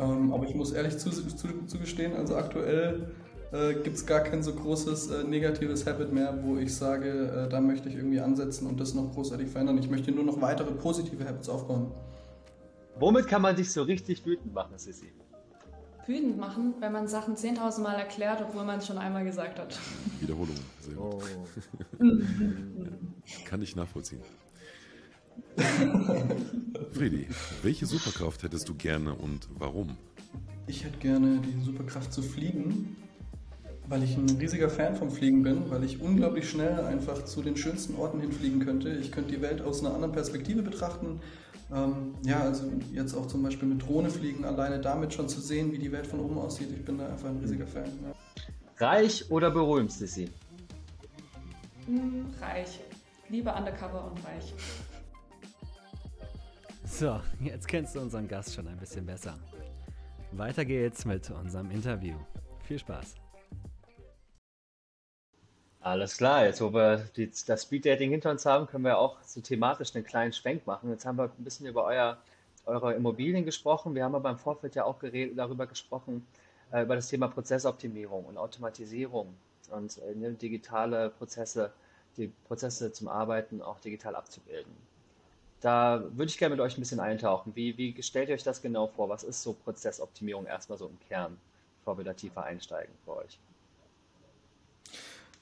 Ähm, 0.00 0.32
aber 0.32 0.44
ich 0.48 0.56
muss 0.56 0.72
ehrlich 0.72 0.98
zu, 0.98 1.10
zu, 1.10 1.66
zugestehen, 1.68 2.16
also 2.16 2.34
aktuell 2.34 3.12
äh, 3.52 3.74
gibt 3.74 3.96
es 3.96 4.04
gar 4.04 4.22
kein 4.22 4.42
so 4.42 4.54
großes 4.54 5.12
äh, 5.12 5.22
negatives 5.22 5.86
Habit 5.86 6.12
mehr, 6.12 6.36
wo 6.42 6.56
ich 6.56 6.74
sage, 6.74 7.46
da 7.48 7.60
möchte 7.60 7.88
ich 7.88 7.94
irgendwie 7.94 8.18
ansetzen 8.18 8.66
und 8.66 8.80
das 8.80 8.92
noch 8.92 9.12
großartig 9.14 9.48
verändern. 9.48 9.78
Ich 9.78 9.88
möchte 9.88 10.10
nur 10.10 10.24
noch 10.24 10.40
weitere 10.40 10.72
positive 10.72 11.24
Habits 11.24 11.48
aufbauen. 11.48 11.92
Womit 12.98 13.28
kann 13.28 13.42
man 13.42 13.54
dich 13.54 13.70
so 13.70 13.82
richtig 13.82 14.26
wütend 14.26 14.52
machen, 14.52 14.76
Sissi? 14.78 15.12
Wütend 16.06 16.38
machen, 16.38 16.74
wenn 16.80 16.92
man 16.92 17.08
Sachen 17.08 17.36
10.000 17.36 17.80
Mal 17.80 17.94
erklärt, 17.94 18.42
obwohl 18.42 18.64
man 18.64 18.78
es 18.78 18.86
schon 18.86 18.98
einmal 18.98 19.24
gesagt 19.24 19.58
hat. 19.58 19.78
Wiederholung, 20.20 20.56
sehr 20.80 20.94
gut. 20.94 21.14
Oh. 21.14 21.22
Kann 23.44 23.62
ich 23.62 23.76
nachvollziehen. 23.76 24.22
Friedi, 26.92 27.28
welche 27.62 27.86
Superkraft 27.86 28.42
hättest 28.42 28.68
du 28.68 28.74
gerne 28.74 29.14
und 29.14 29.48
warum? 29.58 29.96
Ich 30.66 30.84
hätte 30.84 30.98
gerne 30.98 31.40
die 31.40 31.64
Superkraft 31.64 32.12
zu 32.12 32.22
fliegen, 32.22 32.96
weil 33.88 34.02
ich 34.02 34.16
ein 34.16 34.28
riesiger 34.38 34.70
Fan 34.70 34.96
vom 34.96 35.10
Fliegen 35.10 35.42
bin, 35.42 35.70
weil 35.70 35.84
ich 35.84 36.00
unglaublich 36.00 36.48
schnell 36.48 36.80
einfach 36.80 37.24
zu 37.24 37.42
den 37.42 37.56
schönsten 37.56 37.96
Orten 37.96 38.20
hinfliegen 38.20 38.60
könnte. 38.60 38.90
Ich 38.90 39.12
könnte 39.12 39.34
die 39.34 39.42
Welt 39.42 39.60
aus 39.60 39.80
einer 39.80 39.94
anderen 39.94 40.12
Perspektive 40.12 40.62
betrachten 40.62 41.20
ähm, 41.74 42.14
ja, 42.24 42.40
also 42.40 42.70
jetzt 42.92 43.14
auch 43.14 43.26
zum 43.26 43.42
Beispiel 43.42 43.68
mit 43.68 43.86
Drohne 43.86 44.10
fliegen, 44.10 44.44
alleine 44.44 44.80
damit 44.80 45.14
schon 45.14 45.28
zu 45.28 45.40
sehen, 45.40 45.72
wie 45.72 45.78
die 45.78 45.90
Welt 45.90 46.06
von 46.06 46.20
oben 46.20 46.38
aussieht. 46.38 46.68
Ich 46.70 46.84
bin 46.84 46.98
da 46.98 47.06
einfach 47.06 47.28
ein 47.28 47.38
riesiger 47.38 47.66
Fan. 47.66 47.84
Ja. 47.84 48.86
Reich 48.86 49.30
oder 49.30 49.50
berühmt, 49.50 49.92
Sissi? 49.92 50.28
Hm, 51.86 52.26
reich. 52.40 52.80
Lieber 53.28 53.56
undercover 53.56 54.10
und 54.10 54.24
reich. 54.24 54.54
So, 56.84 57.20
jetzt 57.40 57.66
kennst 57.66 57.94
du 57.94 58.00
unseren 58.00 58.28
Gast 58.28 58.54
schon 58.54 58.68
ein 58.68 58.76
bisschen 58.76 59.06
besser. 59.06 59.38
Weiter 60.32 60.64
geht's 60.64 61.04
mit 61.04 61.30
unserem 61.30 61.70
Interview. 61.70 62.16
Viel 62.64 62.78
Spaß. 62.78 63.14
Alles 65.82 66.16
klar, 66.16 66.44
jetzt 66.44 66.60
wo 66.60 66.72
wir 66.72 66.98
die, 67.16 67.28
das 67.46 67.64
Speeddating 67.64 68.10
hinter 68.12 68.30
uns 68.30 68.46
haben, 68.46 68.68
können 68.68 68.84
wir 68.84 68.98
auch 68.98 69.20
so 69.24 69.40
thematisch 69.40 69.94
einen 69.96 70.04
kleinen 70.04 70.32
Schwenk 70.32 70.64
machen. 70.64 70.90
Jetzt 70.90 71.04
haben 71.04 71.18
wir 71.18 71.24
ein 71.24 71.44
bisschen 71.44 71.66
über 71.66 71.84
euer, 71.84 72.18
eure 72.66 72.94
Immobilien 72.94 73.44
gesprochen. 73.44 73.92
Wir 73.96 74.04
haben 74.04 74.14
aber 74.14 74.30
im 74.30 74.38
Vorfeld 74.38 74.76
ja 74.76 74.84
auch 74.84 75.00
geredet, 75.00 75.36
darüber 75.36 75.66
gesprochen, 75.66 76.24
äh, 76.70 76.82
über 76.82 76.94
das 76.94 77.08
Thema 77.08 77.26
Prozessoptimierung 77.26 78.24
und 78.26 78.38
Automatisierung 78.38 79.34
und 79.70 79.98
äh, 79.98 80.14
ne, 80.14 80.32
digitale 80.34 81.10
Prozesse, 81.10 81.72
die 82.16 82.28
Prozesse 82.46 82.92
zum 82.92 83.08
Arbeiten 83.08 83.60
auch 83.60 83.80
digital 83.80 84.14
abzubilden. 84.14 84.72
Da 85.60 86.04
würde 86.12 86.30
ich 86.30 86.38
gerne 86.38 86.54
mit 86.54 86.62
euch 86.62 86.78
ein 86.78 86.80
bisschen 86.80 87.00
eintauchen. 87.00 87.56
Wie, 87.56 87.76
wie 87.76 88.00
stellt 88.04 88.28
ihr 88.28 88.36
euch 88.36 88.44
das 88.44 88.62
genau 88.62 88.86
vor? 88.86 89.08
Was 89.08 89.24
ist 89.24 89.42
so 89.42 89.52
Prozessoptimierung 89.52 90.46
erstmal 90.46 90.78
so 90.78 90.86
im 90.86 90.98
Kern, 91.08 91.36
bevor 91.80 91.98
wir 91.98 92.04
da 92.04 92.12
tiefer 92.12 92.44
einsteigen 92.44 92.94
für 93.04 93.16
euch? 93.16 93.38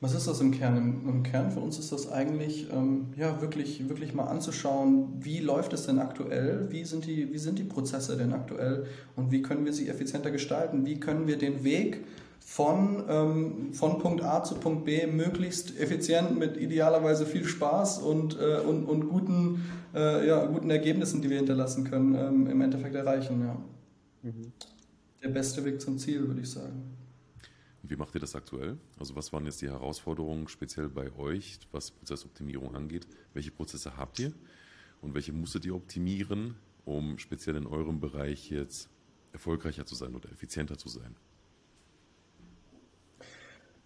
Was 0.02 0.14
ist 0.14 0.26
das 0.26 0.40
im 0.40 0.50
Kern? 0.50 0.78
Im, 0.78 1.08
Im, 1.08 1.22
Kern 1.22 1.50
für 1.50 1.60
uns 1.60 1.78
ist 1.78 1.92
das 1.92 2.10
eigentlich, 2.10 2.68
ähm, 2.72 3.08
ja, 3.18 3.42
wirklich, 3.42 3.86
wirklich 3.90 4.14
mal 4.14 4.24
anzuschauen, 4.24 5.08
wie 5.20 5.40
läuft 5.40 5.74
es 5.74 5.84
denn 5.84 5.98
aktuell, 5.98 6.68
wie 6.70 6.84
sind, 6.84 7.04
die, 7.04 7.30
wie 7.30 7.38
sind 7.38 7.58
die 7.58 7.64
Prozesse 7.64 8.16
denn 8.16 8.32
aktuell 8.32 8.86
und 9.14 9.30
wie 9.30 9.42
können 9.42 9.66
wir 9.66 9.74
sie 9.74 9.88
effizienter 9.88 10.30
gestalten, 10.30 10.86
wie 10.86 10.98
können 10.98 11.26
wir 11.26 11.36
den 11.36 11.64
Weg 11.64 12.02
von, 12.38 13.04
ähm, 13.10 13.74
von 13.74 13.98
Punkt 13.98 14.24
A 14.24 14.42
zu 14.42 14.54
Punkt 14.54 14.86
B 14.86 15.06
möglichst 15.06 15.78
effizient 15.78 16.38
mit 16.38 16.56
idealerweise 16.56 17.26
viel 17.26 17.44
Spaß 17.44 17.98
und, 17.98 18.38
äh, 18.40 18.60
und, 18.66 18.86
und 18.86 19.06
guten, 19.06 19.66
äh, 19.94 20.26
ja, 20.26 20.46
guten 20.46 20.70
Ergebnissen, 20.70 21.20
die 21.20 21.28
wir 21.28 21.36
hinterlassen 21.36 21.84
können, 21.84 22.14
ähm, 22.14 22.46
im 22.46 22.60
Endeffekt 22.62 22.94
erreichen. 22.94 23.42
Ja. 23.42 23.56
Mhm. 24.22 24.52
Der 25.22 25.28
beste 25.28 25.62
Weg 25.66 25.78
zum 25.82 25.98
Ziel, 25.98 26.26
würde 26.26 26.40
ich 26.40 26.50
sagen. 26.50 26.99
Wie 27.90 27.96
macht 27.96 28.14
ihr 28.14 28.20
das 28.20 28.36
aktuell? 28.36 28.78
Also 29.00 29.16
was 29.16 29.32
waren 29.32 29.46
jetzt 29.46 29.62
die 29.62 29.68
Herausforderungen 29.68 30.46
speziell 30.46 30.88
bei 30.88 31.12
euch, 31.16 31.58
was 31.72 31.90
Prozessoptimierung 31.90 32.76
angeht? 32.76 33.04
Welche 33.34 33.50
Prozesse 33.50 33.96
habt 33.96 34.20
ihr 34.20 34.32
und 35.00 35.12
welche 35.14 35.32
musstet 35.32 35.64
ihr 35.64 35.74
optimieren, 35.74 36.54
um 36.84 37.18
speziell 37.18 37.56
in 37.56 37.66
eurem 37.66 37.98
Bereich 37.98 38.48
jetzt 38.48 38.88
erfolgreicher 39.32 39.86
zu 39.86 39.96
sein 39.96 40.14
oder 40.14 40.30
effizienter 40.30 40.78
zu 40.78 40.88
sein? 40.88 41.16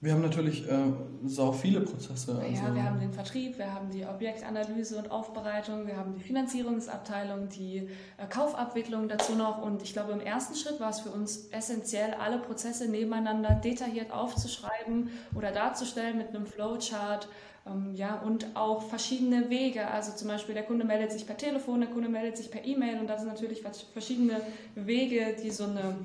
Wir 0.05 0.13
haben 0.13 0.21
natürlich 0.21 0.69
äh, 0.69 0.93
sau 1.25 1.51
viele 1.51 1.81
Prozesse. 1.81 2.39
Also 2.39 2.63
ja, 2.63 2.75
wir 2.75 2.85
haben 2.85 3.01
den 3.01 3.15
Vertrieb, 3.15 3.57
wir 3.57 3.73
haben 3.73 3.91
die 3.91 4.05
Objektanalyse 4.05 4.99
und 4.99 5.11
Aufbereitung, 5.11 5.87
wir 5.87 5.97
haben 5.97 6.13
die 6.13 6.21
Finanzierungsabteilung, 6.21 7.49
die 7.49 7.89
äh, 8.19 8.27
Kaufabwicklung 8.29 9.09
dazu 9.09 9.35
noch. 9.35 9.63
Und 9.63 9.83
ich 9.83 9.95
glaube, 9.95 10.13
im 10.13 10.21
ersten 10.21 10.57
Schritt 10.57 10.79
war 10.79 10.91
es 10.91 11.01
für 11.01 11.09
uns 11.09 11.49
essentiell, 11.49 12.13
alle 12.21 12.39
Prozesse 12.39 12.87
nebeneinander 12.87 13.55
detailliert 13.55 14.13
aufzuschreiben 14.13 15.09
oder 15.35 15.53
darzustellen 15.53 16.19
mit 16.19 16.29
einem 16.29 16.45
Flowchart. 16.45 17.27
Ähm, 17.67 17.95
ja, 17.95 18.21
und 18.21 18.55
auch 18.57 18.83
verschiedene 18.83 19.49
Wege. 19.49 19.89
Also 19.89 20.13
zum 20.13 20.29
Beispiel 20.29 20.55
der 20.55 20.65
Kunde 20.65 20.85
meldet 20.85 21.13
sich 21.13 21.27
per 21.27 21.39
Telefon, 21.39 21.81
der 21.81 21.89
Kunde 21.89 22.11
meldet 22.11 22.37
sich 22.37 22.51
per 22.51 22.63
E-Mail 22.63 23.01
und 23.01 23.07
das 23.07 23.23
sind 23.23 23.31
natürlich 23.31 23.63
verschiedene 23.95 24.43
Wege, 24.75 25.35
die 25.43 25.51
so 25.51 25.65
eine 25.65 25.97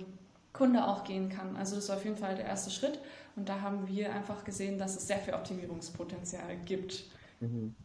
Kunde 0.53 0.87
auch 0.87 1.03
gehen 1.03 1.27
kann. 1.27 1.57
Also 1.57 1.75
das 1.75 1.83
ist 1.83 1.89
auf 1.89 2.05
jeden 2.05 2.17
Fall 2.17 2.35
der 2.35 2.45
erste 2.45 2.71
Schritt. 2.71 2.99
Und 3.35 3.47
da 3.47 3.61
haben 3.61 3.87
wir 3.87 4.13
einfach 4.13 4.43
gesehen, 4.43 4.77
dass 4.77 4.95
es 4.95 5.07
sehr 5.07 5.19
viel 5.19 5.33
Optimierungspotenzial 5.33 6.57
gibt. 6.65 7.05
Mhm. 7.39 7.75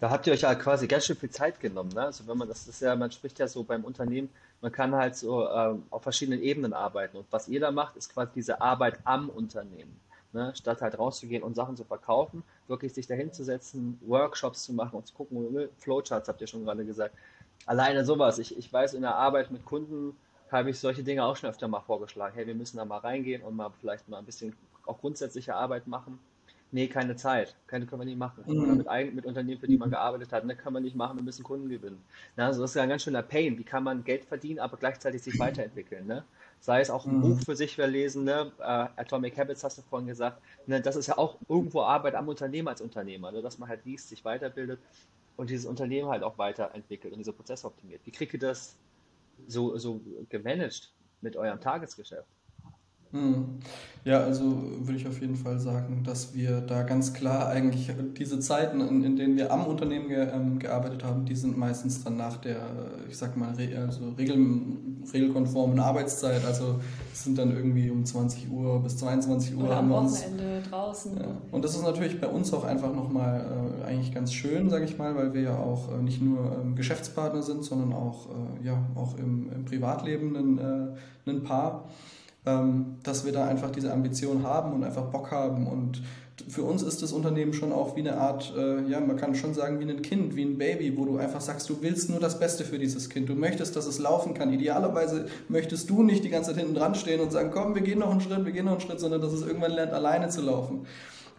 Da 0.00 0.10
habt 0.10 0.26
ihr 0.26 0.32
euch 0.32 0.40
ja 0.40 0.54
quasi 0.56 0.88
ganz 0.88 1.06
schön 1.06 1.16
viel 1.16 1.30
Zeit 1.30 1.60
genommen. 1.60 1.90
Ne? 1.94 2.02
Also 2.02 2.26
wenn 2.26 2.36
man 2.36 2.48
das 2.48 2.66
ist 2.66 2.82
ja, 2.82 2.96
man 2.96 3.12
spricht 3.12 3.38
ja 3.38 3.46
so 3.46 3.62
beim 3.62 3.84
Unternehmen, 3.84 4.30
man 4.60 4.72
kann 4.72 4.94
halt 4.94 5.16
so 5.16 5.48
ähm, 5.48 5.84
auf 5.90 6.02
verschiedenen 6.02 6.42
Ebenen 6.42 6.72
arbeiten. 6.72 7.18
Und 7.18 7.26
was 7.30 7.46
ihr 7.46 7.60
da 7.60 7.70
macht, 7.70 7.96
ist 7.96 8.12
quasi 8.12 8.32
diese 8.34 8.60
Arbeit 8.60 8.98
am 9.04 9.28
Unternehmen. 9.28 10.00
Ne? 10.32 10.52
Statt 10.56 10.80
halt 10.80 10.98
rauszugehen 10.98 11.42
und 11.42 11.54
Sachen 11.54 11.76
zu 11.76 11.84
verkaufen, 11.84 12.42
wirklich 12.66 12.94
sich 12.94 13.06
dahin 13.06 13.32
zu 13.32 13.44
setzen, 13.44 14.00
Workshops 14.06 14.64
zu 14.64 14.72
machen 14.72 14.96
und 14.96 15.06
zu 15.06 15.14
gucken, 15.14 15.52
ne? 15.52 15.68
Flowcharts 15.78 16.28
habt 16.28 16.40
ihr 16.40 16.46
schon 16.46 16.64
gerade 16.64 16.84
gesagt. 16.84 17.14
Alleine 17.66 18.04
sowas. 18.04 18.38
Ich, 18.38 18.56
ich 18.56 18.72
weiß 18.72 18.94
in 18.94 19.02
der 19.02 19.14
Arbeit 19.14 19.50
mit 19.50 19.64
Kunden, 19.64 20.16
habe 20.52 20.70
ich 20.70 20.78
solche 20.78 21.02
Dinge 21.02 21.24
auch 21.24 21.36
schon 21.36 21.50
öfter 21.50 21.68
mal 21.68 21.80
vorgeschlagen. 21.80 22.34
Hey, 22.34 22.46
wir 22.46 22.54
müssen 22.54 22.76
da 22.76 22.84
mal 22.84 22.98
reingehen 22.98 23.42
und 23.42 23.56
mal 23.56 23.70
vielleicht 23.80 24.08
mal 24.08 24.18
ein 24.18 24.24
bisschen 24.24 24.54
auch 24.86 24.98
grundsätzliche 24.98 25.54
Arbeit 25.54 25.86
machen. 25.86 26.18
Nee, 26.74 26.88
keine 26.88 27.16
Zeit. 27.16 27.54
Keine 27.66 27.84
können 27.84 28.00
wir 28.00 28.06
nicht 28.06 28.18
machen. 28.18 28.44
Mhm. 28.46 28.78
Mit, 28.78 29.14
mit 29.14 29.26
Unternehmen, 29.26 29.60
für 29.60 29.66
die 29.66 29.76
man 29.76 29.90
gearbeitet 29.90 30.32
hat, 30.32 30.46
ne, 30.46 30.56
kann 30.56 30.72
man 30.72 30.82
nicht 30.82 30.96
machen, 30.96 31.18
wir 31.18 31.22
müssen 31.22 31.42
Kunden 31.42 31.68
gewinnen. 31.68 32.02
Na, 32.34 32.46
also 32.46 32.62
das 32.62 32.70
ist 32.70 32.76
ja 32.76 32.82
ein 32.82 32.88
ganz 32.88 33.02
schöner 33.02 33.22
Pain. 33.22 33.58
Wie 33.58 33.62
kann 33.62 33.84
man 33.84 34.02
Geld 34.04 34.24
verdienen, 34.24 34.58
aber 34.58 34.78
gleichzeitig 34.78 35.22
sich 35.22 35.38
weiterentwickeln? 35.38 36.06
Ne? 36.06 36.24
Sei 36.60 36.80
es 36.80 36.88
auch 36.88 37.04
ein 37.04 37.18
mhm. 37.18 37.20
Buch 37.20 37.40
für 37.44 37.56
sich 37.56 37.74
verlesen, 37.74 38.24
ne? 38.24 38.50
Uh, 38.58 38.88
Atomic 38.96 39.36
Habits 39.36 39.62
hast 39.64 39.78
du 39.78 39.82
vorhin 39.82 40.08
gesagt. 40.08 40.40
Ne? 40.66 40.80
Das 40.80 40.96
ist 40.96 41.08
ja 41.08 41.18
auch 41.18 41.36
irgendwo 41.46 41.82
Arbeit 41.82 42.14
am 42.14 42.28
Unternehmen 42.28 42.68
als 42.68 42.80
Unternehmer, 42.80 43.30
ne? 43.32 43.42
dass 43.42 43.58
man 43.58 43.68
halt 43.68 43.84
liest, 43.84 44.08
sich 44.08 44.24
weiterbildet 44.24 44.80
und 45.36 45.50
dieses 45.50 45.66
Unternehmen 45.66 46.08
halt 46.08 46.22
auch 46.22 46.38
weiterentwickelt 46.38 47.12
und 47.12 47.18
diese 47.18 47.34
Prozesse 47.34 47.66
optimiert. 47.66 48.00
Wie 48.06 48.12
kriegt 48.12 48.32
ihr 48.32 48.40
das 48.40 48.76
so, 49.46 49.76
so 49.78 50.00
gemanagt 50.28 50.92
mit 51.20 51.36
eurem 51.36 51.60
Tagesgeschäft? 51.60 52.28
Hm. 53.12 53.44
Ja, 54.04 54.18
also 54.18 54.64
würde 54.80 54.96
ich 54.96 55.06
auf 55.06 55.20
jeden 55.20 55.36
Fall 55.36 55.60
sagen, 55.60 56.02
dass 56.04 56.34
wir 56.34 56.60
da 56.60 56.82
ganz 56.82 57.12
klar 57.12 57.48
eigentlich 57.48 57.88
diese 58.18 58.40
Zeiten, 58.40 58.80
in, 58.80 59.04
in 59.04 59.14
denen 59.14 59.36
wir 59.36 59.52
am 59.52 59.64
Unternehmen 59.64 60.08
ge, 60.08 60.26
ähm, 60.34 60.58
gearbeitet 60.58 61.04
haben, 61.04 61.24
die 61.24 61.36
sind 61.36 61.56
meistens 61.56 62.02
dann 62.02 62.16
nach 62.16 62.38
der, 62.38 62.66
ich 63.08 63.16
sag 63.16 63.36
mal, 63.36 63.52
re, 63.54 63.68
also 63.78 64.08
regel, 64.18 64.44
regelkonformen 65.12 65.78
Arbeitszeit. 65.78 66.44
Also 66.44 66.80
es 67.12 67.22
sind 67.22 67.38
dann 67.38 67.54
irgendwie 67.54 67.90
um 67.90 68.04
20 68.04 68.50
Uhr 68.50 68.82
bis 68.82 68.96
22 68.96 69.56
Uhr. 69.56 69.64
Oder 69.66 69.76
am 69.76 69.90
Wochenende 69.90 70.62
draußen. 70.68 71.16
Ja. 71.18 71.28
Und 71.52 71.64
das 71.64 71.76
ist 71.76 71.82
natürlich 71.82 72.20
bei 72.20 72.26
uns 72.26 72.52
auch 72.52 72.64
einfach 72.64 72.92
nochmal 72.92 73.46
äh, 73.82 73.84
eigentlich 73.84 74.12
ganz 74.12 74.32
schön, 74.32 74.68
sage 74.68 74.84
ich 74.84 74.98
mal, 74.98 75.14
weil 75.14 75.32
wir 75.32 75.42
ja 75.42 75.56
auch 75.56 75.92
äh, 75.92 76.02
nicht 76.02 76.20
nur 76.20 76.58
ähm, 76.60 76.74
Geschäftspartner 76.74 77.42
sind, 77.42 77.62
sondern 77.62 77.92
auch, 77.92 78.30
äh, 78.30 78.66
ja, 78.66 78.84
auch 78.96 79.16
im, 79.16 79.48
im 79.52 79.64
Privatleben 79.64 80.34
ein, 80.34 80.58
äh, 80.58 81.30
ein 81.30 81.44
Paar 81.44 81.84
dass 82.44 83.24
wir 83.24 83.32
da 83.32 83.46
einfach 83.46 83.70
diese 83.70 83.92
Ambition 83.92 84.42
haben 84.42 84.72
und 84.72 84.82
einfach 84.82 85.04
Bock 85.04 85.30
haben. 85.30 85.68
Und 85.68 86.02
für 86.48 86.62
uns 86.62 86.82
ist 86.82 87.02
das 87.02 87.12
Unternehmen 87.12 87.52
schon 87.52 87.72
auch 87.72 87.94
wie 87.94 88.00
eine 88.00 88.16
Art, 88.18 88.52
äh, 88.56 88.82
ja, 88.88 88.98
man 89.00 89.16
kann 89.16 89.34
schon 89.34 89.54
sagen, 89.54 89.78
wie 89.78 89.88
ein 89.88 90.02
Kind, 90.02 90.34
wie 90.34 90.44
ein 90.44 90.58
Baby, 90.58 90.96
wo 90.96 91.04
du 91.04 91.18
einfach 91.18 91.40
sagst, 91.40 91.68
du 91.68 91.78
willst 91.82 92.10
nur 92.10 92.20
das 92.20 92.40
Beste 92.40 92.64
für 92.64 92.78
dieses 92.78 93.08
Kind. 93.10 93.28
Du 93.28 93.34
möchtest, 93.34 93.76
dass 93.76 93.86
es 93.86 93.98
laufen 93.98 94.34
kann. 94.34 94.52
Idealerweise 94.52 95.26
möchtest 95.48 95.88
du 95.90 96.02
nicht 96.02 96.24
die 96.24 96.30
ganze 96.30 96.50
Zeit 96.50 96.58
hinten 96.58 96.74
dran 96.74 96.94
stehen 96.94 97.20
und 97.20 97.30
sagen, 97.30 97.50
komm, 97.52 97.74
wir 97.74 97.82
gehen 97.82 98.00
noch 98.00 98.10
einen 98.10 98.20
Schritt, 98.20 98.44
wir 98.44 98.52
gehen 98.52 98.64
noch 98.64 98.72
einen 98.72 98.80
Schritt, 98.80 98.98
sondern 98.98 99.20
dass 99.20 99.32
es 99.32 99.42
irgendwann 99.42 99.72
lernt, 99.72 99.92
alleine 99.92 100.28
zu 100.28 100.42
laufen. 100.42 100.86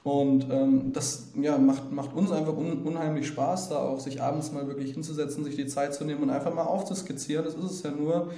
Und 0.03 0.47
ähm, 0.51 0.91
das 0.93 1.29
ja, 1.41 1.57
macht, 1.57 1.91
macht 1.91 2.13
uns 2.13 2.31
einfach 2.31 2.55
un, 2.55 2.83
unheimlich 2.83 3.27
Spaß, 3.27 3.69
da 3.69 3.77
auch 3.77 3.99
sich 3.99 4.21
abends 4.21 4.51
mal 4.51 4.67
wirklich 4.67 4.93
hinzusetzen, 4.93 5.43
sich 5.43 5.55
die 5.55 5.65
Zeit 5.65 5.93
zu 5.93 6.03
nehmen 6.03 6.23
und 6.23 6.29
einfach 6.29 6.53
mal 6.53 6.63
aufzuskizzieren. 6.63 7.45
Das 7.45 7.55
ist 7.55 7.71
es 7.71 7.83
ja 7.83 7.91
nur, 7.91 8.29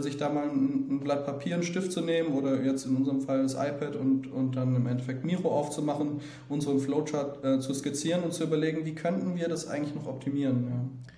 sich 0.00 0.16
da 0.16 0.28
mal 0.28 0.48
ein, 0.48 0.88
ein, 0.90 1.00
Blatt 1.00 1.24
Papier, 1.24 1.54
einen 1.54 1.62
Stift 1.62 1.92
zu 1.92 2.00
nehmen 2.00 2.34
oder 2.34 2.62
jetzt 2.62 2.86
in 2.86 2.96
unserem 2.96 3.20
Fall 3.20 3.42
das 3.42 3.54
iPad 3.54 3.96
und, 3.96 4.30
und 4.32 4.56
dann 4.56 4.74
im 4.74 4.86
Endeffekt 4.86 5.24
Miro 5.24 5.48
aufzumachen, 5.48 6.20
unseren 6.48 6.78
Flowchart 6.80 7.44
äh, 7.44 7.60
zu 7.60 7.72
skizzieren 7.72 8.22
und 8.22 8.32
zu 8.32 8.44
überlegen, 8.44 8.84
wie 8.84 8.94
könnten 8.94 9.36
wir 9.36 9.48
das 9.48 9.68
eigentlich 9.68 9.94
noch 9.94 10.06
optimieren. 10.06 10.66
Ja. 10.68 11.10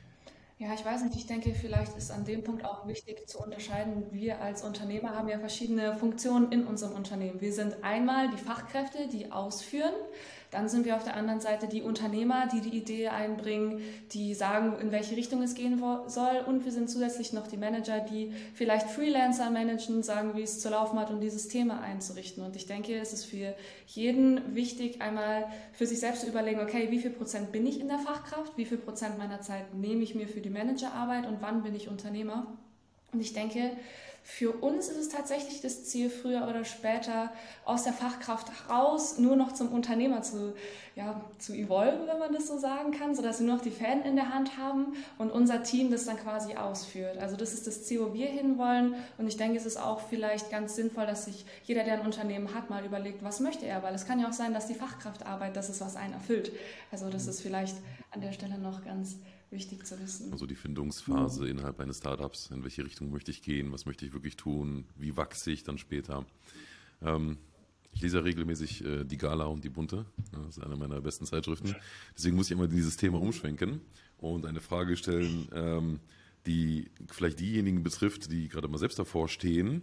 Ja, 0.61 0.75
ich 0.75 0.85
weiß 0.85 1.05
nicht, 1.05 1.15
ich 1.15 1.27
denke, 1.27 1.55
vielleicht 1.55 1.97
ist 1.97 2.11
an 2.11 2.25
dem 2.25 2.43
Punkt 2.43 2.65
auch 2.65 2.89
wichtig 2.89 3.29
zu 3.29 3.39
unterscheiden. 3.39 4.03
Wir 4.11 4.41
als 4.41 4.65
Unternehmer 4.65 5.15
haben 5.15 5.29
ja 5.29 5.39
verschiedene 5.39 5.97
Funktionen 5.97 6.51
in 6.51 6.67
unserem 6.67 6.95
Unternehmen. 6.95 7.41
Wir 7.41 7.53
sind 7.53 7.85
einmal 7.85 8.29
die 8.31 8.39
Fachkräfte, 8.39 9.07
die 9.07 9.31
ausführen. 9.31 9.95
Dann 10.51 10.69
sind 10.69 10.87
wir 10.87 10.97
auf 10.97 11.05
der 11.05 11.15
anderen 11.15 11.41
Seite 11.41 11.69
die 11.69 11.83
Unternehmer, 11.83 12.47
die 12.47 12.61
die 12.61 12.77
Idee 12.77 13.09
einbringen, 13.09 13.83
die 14.13 14.35
sagen, 14.35 14.79
in 14.81 14.93
welche 14.93 15.15
Richtung 15.15 15.43
es 15.43 15.55
gehen 15.55 15.83
soll. 16.07 16.45
Und 16.47 16.65
wir 16.65 16.73
sind 16.73 16.89
zusätzlich 16.89 17.35
noch 17.35 17.47
die 17.47 17.59
Manager, 17.59 18.01
die 18.01 18.33
vielleicht 18.55 18.89
Freelancer 18.89 19.51
managen, 19.51 20.03
sagen, 20.03 20.33
wie 20.35 20.43
es 20.43 20.61
zu 20.61 20.71
laufen 20.71 20.99
hat, 20.99 21.11
um 21.11 21.21
dieses 21.21 21.49
Thema 21.49 21.81
einzurichten. 21.81 22.43
Und 22.43 22.57
ich 22.57 22.67
denke, 22.67 22.99
es 22.99 23.13
ist 23.13 23.27
für 23.27 23.55
jeden 23.87 24.55
wichtig, 24.55 25.03
einmal 25.03 25.47
für 25.73 25.87
sich 25.87 26.01
selbst 26.01 26.23
zu 26.23 26.29
überlegen, 26.29 26.61
okay, 26.61 26.91
wie 26.91 26.99
viel 26.99 27.11
Prozent 27.11 27.53
bin 27.53 27.67
ich 27.67 27.79
in 27.79 27.89
der 27.89 27.99
Fachkraft, 27.99 28.57
wie 28.57 28.65
viel 28.65 28.79
Prozent 28.79 29.19
meiner 29.19 29.43
Zeit 29.43 29.75
nehme 29.75 30.03
ich 30.03 30.15
mir 30.15 30.29
für 30.29 30.41
die 30.41 30.51
Managerarbeit 30.51 31.27
und 31.27 31.43
wann 31.43 31.63
bin 31.63 31.75
ich 31.75 31.89
Unternehmer. 31.89 32.47
Und 33.13 33.21
ich 33.21 33.33
denke, 33.33 33.73
für 34.31 34.53
uns 34.53 34.89
ist 34.89 34.99
es 34.99 35.09
tatsächlich 35.09 35.63
das 35.63 35.85
Ziel, 35.85 36.11
früher 36.11 36.47
oder 36.47 36.63
später 36.67 37.33
aus 37.65 37.85
der 37.85 37.95
Fachkraft 37.95 38.53
raus 38.69 39.19
nur 39.19 39.37
noch 39.37 39.53
zum 39.53 39.73
Unternehmer 39.73 40.21
zu, 40.21 40.55
ja, 40.95 41.23
zu 41.39 41.55
evolven, 41.55 42.07
wenn 42.07 42.19
man 42.19 42.35
das 42.35 42.47
so 42.47 42.59
sagen 42.59 42.93
kann, 42.93 43.17
sodass 43.17 43.41
wir 43.41 43.47
nur 43.47 43.57
noch 43.57 43.63
die 43.63 43.71
Fäden 43.71 44.03
in 44.03 44.17
der 44.17 44.33
Hand 44.33 44.59
haben 44.59 44.93
und 45.17 45.33
unser 45.33 45.63
Team 45.63 45.91
das 45.91 46.05
dann 46.05 46.19
quasi 46.19 46.55
ausführt. 46.55 47.17
Also 47.17 47.37
das 47.37 47.55
ist 47.55 47.67
das 47.67 47.85
Ziel, 47.85 48.01
wo 48.01 48.13
wir 48.13 48.27
hinwollen. 48.27 48.97
Und 49.17 49.27
ich 49.27 49.39
denke, 49.39 49.57
es 49.57 49.65
ist 49.65 49.79
auch 49.79 50.03
vielleicht 50.09 50.51
ganz 50.51 50.77
sinnvoll, 50.77 51.07
dass 51.07 51.25
sich 51.25 51.47
jeder, 51.65 51.83
der 51.83 51.95
ein 51.95 52.05
Unternehmen 52.07 52.55
hat, 52.55 52.69
mal 52.69 52.85
überlegt, 52.85 53.25
was 53.25 53.41
möchte 53.41 53.65
er. 53.65 53.83
Weil 53.83 53.95
es 53.95 54.07
kann 54.07 54.21
ja 54.21 54.29
auch 54.29 54.33
sein, 54.33 54.53
dass 54.53 54.67
die 54.67 54.75
Fachkraftarbeit 54.75 55.57
das 55.57 55.71
ist, 55.71 55.81
was 55.81 55.97
einen 55.97 56.13
erfüllt. 56.13 56.53
Also 56.93 57.09
das 57.09 57.27
ist 57.27 57.41
vielleicht 57.41 57.79
an 58.11 58.21
der 58.21 58.33
Stelle 58.33 58.59
noch 58.59 58.85
ganz 58.85 59.17
wichtig 59.51 59.87
zu 59.87 59.99
wissen. 60.01 60.33
Also 60.33 60.47
die 60.47 60.55
Findungsphase 60.55 61.43
mhm. 61.43 61.49
innerhalb 61.49 61.81
eines 61.81 61.99
Startups, 61.99 62.51
in 62.51 62.63
welche 62.63 62.85
Richtung 62.85 63.11
möchte 63.11 63.31
ich 63.31 63.43
gehen, 63.43 63.73
was 63.73 63.87
möchte 63.87 64.05
ich 64.07 64.13
wirklich 64.13 64.37
tun, 64.37 64.85
wie 64.97 65.17
wachse 65.17 65.51
ich 65.51 65.65
dann 65.65 65.79
später. 65.79 66.27
Ähm, 67.03 67.39
ich 67.93 68.03
lese 68.03 68.19
ja 68.19 68.23
regelmäßig 68.23 68.85
äh, 68.85 69.05
die 69.05 69.17
Gala 69.17 69.47
und 69.47 69.65
die 69.65 69.71
Bunte, 69.71 70.07
das 70.33 70.59
ist 70.59 70.63
eine 70.63 70.77
meiner 70.77 71.01
besten 71.01 71.27
Zeitschriften. 71.27 71.75
Deswegen 72.17 72.37
muss 72.37 72.47
ich 72.47 72.53
immer 72.53 72.69
dieses 72.69 72.97
Thema 72.97 73.21
umschwenken 73.21 73.81
und 74.19 74.47
eine 74.47 74.61
Frage 74.61 74.97
stellen, 74.97 75.49
ähm, 75.53 76.01
die 76.47 76.91
vielleicht 77.09 77.41
diejenigen 77.41 77.83
betrifft, 77.83 78.31
die 78.31 78.49
gerade 78.49 78.69
mal 78.69 78.79
selbst 78.79 78.99
davor 78.99 79.29
stehen, 79.29 79.83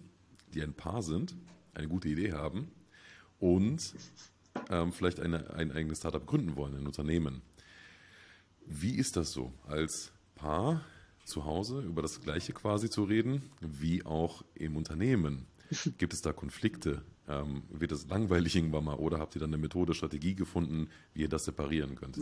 die 0.54 0.62
ein 0.62 0.74
Paar 0.74 1.04
sind, 1.04 1.36
eine 1.74 1.88
gute 1.88 2.08
Idee 2.08 2.34
haben 2.34 2.70
und 3.40 3.94
ähm, 4.70 4.92
vielleicht 4.94 5.20
eine, 5.20 5.54
ein 5.54 5.72
eigenes 5.72 6.00
Startup 6.00 6.26
gründen 6.26 6.56
wollen, 6.56 6.76
ein 6.76 6.88
Unternehmen. 6.88 7.42
Wie 8.66 8.96
ist 8.96 9.16
das 9.16 9.32
so, 9.32 9.54
als 9.68 10.12
Paar 10.36 10.82
zu 11.26 11.46
Hause 11.46 11.82
über 11.82 12.02
das 12.02 12.22
Gleiche 12.22 12.54
quasi 12.54 12.90
zu 12.90 13.04
reden, 13.04 13.44
wie 13.62 14.06
auch 14.06 14.44
im 14.56 14.76
Unternehmen? 14.76 15.48
Gibt 15.98 16.14
es 16.14 16.22
da 16.22 16.34
Konflikte? 16.34 17.02
Ähm, 17.28 17.64
wird 17.70 17.92
es 17.92 18.08
langweilig 18.08 18.56
irgendwann 18.56 18.84
mal 18.84 18.96
oder 18.96 19.18
habt 19.18 19.36
ihr 19.36 19.40
dann 19.40 19.50
eine 19.50 19.58
Methode, 19.58 19.96
Strategie 19.96 20.36
gefunden, 20.36 20.90
wie 21.14 21.22
ihr 21.22 21.30
das 21.30 21.46
separieren 21.46 21.96
könnt? 21.96 22.20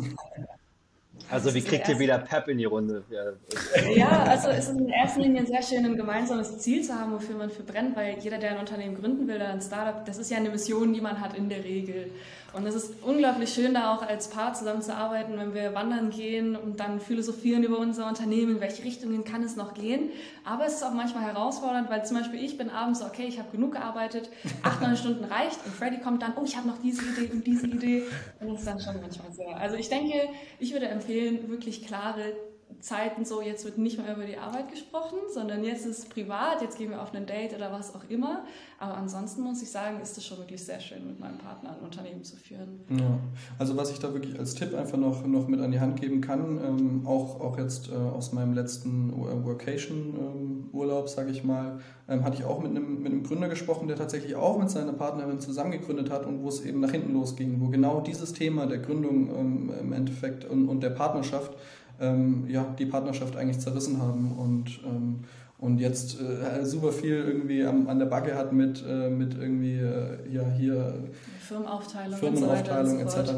Also 1.29 1.53
wie 1.53 1.61
kriegt 1.61 1.87
ihr 1.87 1.99
wieder 1.99 2.17
Pep 2.19 2.47
in 2.47 2.57
die 2.57 2.65
Runde? 2.65 3.03
Ja. 3.09 3.91
ja, 3.91 4.23
also 4.23 4.49
es 4.49 4.69
ist 4.69 4.79
in 4.79 4.89
erster 4.89 5.21
Linie 5.21 5.45
sehr 5.45 5.61
schön, 5.61 5.85
ein 5.85 5.95
gemeinsames 5.95 6.57
Ziel 6.59 6.83
zu 6.83 6.93
haben, 6.93 7.11
wofür 7.13 7.35
man 7.35 7.49
für 7.51 7.63
brennt, 7.63 7.95
weil 7.95 8.17
jeder, 8.19 8.39
der 8.39 8.51
ein 8.51 8.57
Unternehmen 8.57 8.95
gründen 8.95 9.27
will 9.27 9.35
oder 9.35 9.49
ein 9.49 9.61
Startup, 9.61 10.03
das 10.05 10.17
ist 10.17 10.31
ja 10.31 10.37
eine 10.37 10.49
Mission, 10.49 10.91
die 10.93 11.01
man 11.01 11.19
hat 11.19 11.37
in 11.37 11.49
der 11.49 11.63
Regel. 11.63 12.11
Und 12.53 12.67
es 12.67 12.75
ist 12.75 12.93
unglaublich 13.01 13.51
schön, 13.51 13.73
da 13.73 13.95
auch 13.95 14.03
als 14.03 14.29
Paar 14.29 14.53
zusammenzuarbeiten, 14.53 15.37
wenn 15.37 15.55
wir 15.55 15.73
wandern 15.73 16.11
gehen 16.11 16.55
und 16.55 16.79
dann 16.79 16.99
philosophieren 16.99 17.63
über 17.63 17.79
unser 17.79 18.07
Unternehmen, 18.07 18.55
in 18.55 18.61
welche 18.61 18.83
Richtungen 18.83 19.23
kann 19.23 19.41
es 19.41 19.55
noch 19.55 19.73
gehen. 19.73 20.11
Aber 20.45 20.65
es 20.65 20.75
ist 20.75 20.83
auch 20.83 20.93
manchmal 20.93 21.23
herausfordernd, 21.23 21.89
weil 21.89 22.05
zum 22.05 22.17
Beispiel 22.17 22.43
ich 22.43 22.57
bin 22.57 22.69
abends 22.69 22.99
so, 22.99 23.05
okay, 23.05 23.25
ich 23.25 23.39
habe 23.39 23.49
genug 23.51 23.73
gearbeitet, 23.73 24.29
acht, 24.61 24.81
neun 24.81 24.95
Stunden 24.95 25.23
reicht 25.23 25.65
und 25.65 25.73
Freddy 25.73 25.97
kommt 25.97 26.21
dann, 26.21 26.33
oh, 26.35 26.43
ich 26.45 26.55
habe 26.55 26.67
noch 26.67 26.77
diese 26.77 27.01
Idee 27.01 27.31
und 27.33 27.47
diese 27.47 27.67
Idee. 27.67 28.03
Und 28.39 28.51
das 28.51 28.59
ist 28.59 28.67
dann 28.67 28.79
schon 28.79 29.01
manchmal 29.01 29.31
sehr. 29.31 29.57
Also 29.57 29.75
ich 29.75 29.89
denke, 29.89 30.13
ich 30.59 30.73
würde 30.73 30.87
empfehlen, 30.87 31.49
wirklich 31.49 31.85
klare 31.87 32.33
Zeiten 32.79 33.25
so, 33.25 33.41
jetzt 33.41 33.65
wird 33.65 33.77
nicht 33.77 33.97
mehr 33.97 34.15
über 34.15 34.25
die 34.25 34.37
Arbeit 34.37 34.69
gesprochen, 34.69 35.17
sondern 35.33 35.63
jetzt 35.63 35.85
ist 35.85 35.99
es 35.99 36.05
privat, 36.05 36.61
jetzt 36.61 36.77
gehen 36.77 36.89
wir 36.89 37.01
auf 37.01 37.13
ein 37.13 37.25
Date 37.25 37.55
oder 37.55 37.71
was 37.71 37.95
auch 37.95 38.03
immer. 38.09 38.45
Aber 38.79 38.95
ansonsten 38.97 39.41
muss 39.41 39.61
ich 39.61 39.71
sagen, 39.71 40.01
ist 40.01 40.17
es 40.17 40.25
schon 40.25 40.37
wirklich 40.39 40.63
sehr 40.63 40.79
schön, 40.79 41.07
mit 41.07 41.19
meinem 41.19 41.37
Partner 41.37 41.77
ein 41.77 41.85
Unternehmen 41.85 42.23
zu 42.23 42.35
führen. 42.35 42.81
Ja, 42.89 43.17
also 43.57 43.77
was 43.77 43.91
ich 43.91 43.99
da 43.99 44.13
wirklich 44.13 44.37
als 44.37 44.55
Tipp 44.55 44.73
einfach 44.73 44.97
noch, 44.97 45.25
noch 45.25 45.47
mit 45.47 45.61
an 45.61 45.71
die 45.71 45.79
Hand 45.79 46.01
geben 46.01 46.21
kann, 46.21 46.59
ähm, 46.63 47.07
auch, 47.07 47.39
auch 47.39 47.57
jetzt 47.57 47.89
äh, 47.89 47.95
aus 47.95 48.33
meinem 48.33 48.53
letzten 48.53 49.13
Workation-Urlaub, 49.45 51.03
ähm, 51.05 51.07
sage 51.07 51.31
ich 51.31 51.43
mal, 51.43 51.79
ähm, 52.09 52.23
hatte 52.23 52.37
ich 52.37 52.43
auch 52.43 52.61
mit 52.61 52.71
einem, 52.71 53.01
mit 53.01 53.11
einem 53.11 53.23
Gründer 53.23 53.47
gesprochen, 53.47 53.87
der 53.87 53.95
tatsächlich 53.95 54.35
auch 54.35 54.57
mit 54.57 54.69
seiner 54.69 54.93
Partnerin 54.93 55.39
zusammen 55.39 55.71
gegründet 55.71 56.09
hat 56.09 56.25
und 56.25 56.43
wo 56.43 56.49
es 56.49 56.61
eben 56.61 56.79
nach 56.81 56.91
hinten 56.91 57.13
losging, 57.13 57.61
wo 57.61 57.69
genau 57.69 58.01
dieses 58.01 58.33
Thema 58.33 58.65
der 58.65 58.79
Gründung 58.79 59.29
ähm, 59.35 59.73
im 59.79 59.93
Endeffekt 59.93 60.43
und, 60.45 60.67
und 60.67 60.83
der 60.83 60.89
Partnerschaft 60.89 61.53
ähm, 61.99 62.45
ja, 62.47 62.65
die 62.77 62.85
Partnerschaft 62.85 63.35
eigentlich 63.35 63.59
zerrissen 63.59 64.01
haben 64.01 64.33
und, 64.37 64.79
ähm, 64.85 65.19
und 65.59 65.79
jetzt 65.79 66.19
äh, 66.19 66.65
super 66.65 66.91
viel 66.91 67.15
irgendwie 67.15 67.63
am, 67.63 67.87
an 67.87 67.99
der 67.99 68.07
Backe 68.07 68.35
hat 68.35 68.51
mit, 68.53 68.83
äh, 68.87 69.09
mit 69.09 69.35
irgendwie 69.35 69.77
äh, 69.77 70.17
ja, 70.31 70.43
hier 70.57 70.95
Firmenaufteilung, 71.39 72.17
Firmenaufteilung 72.17 72.99
etc. 72.99 73.31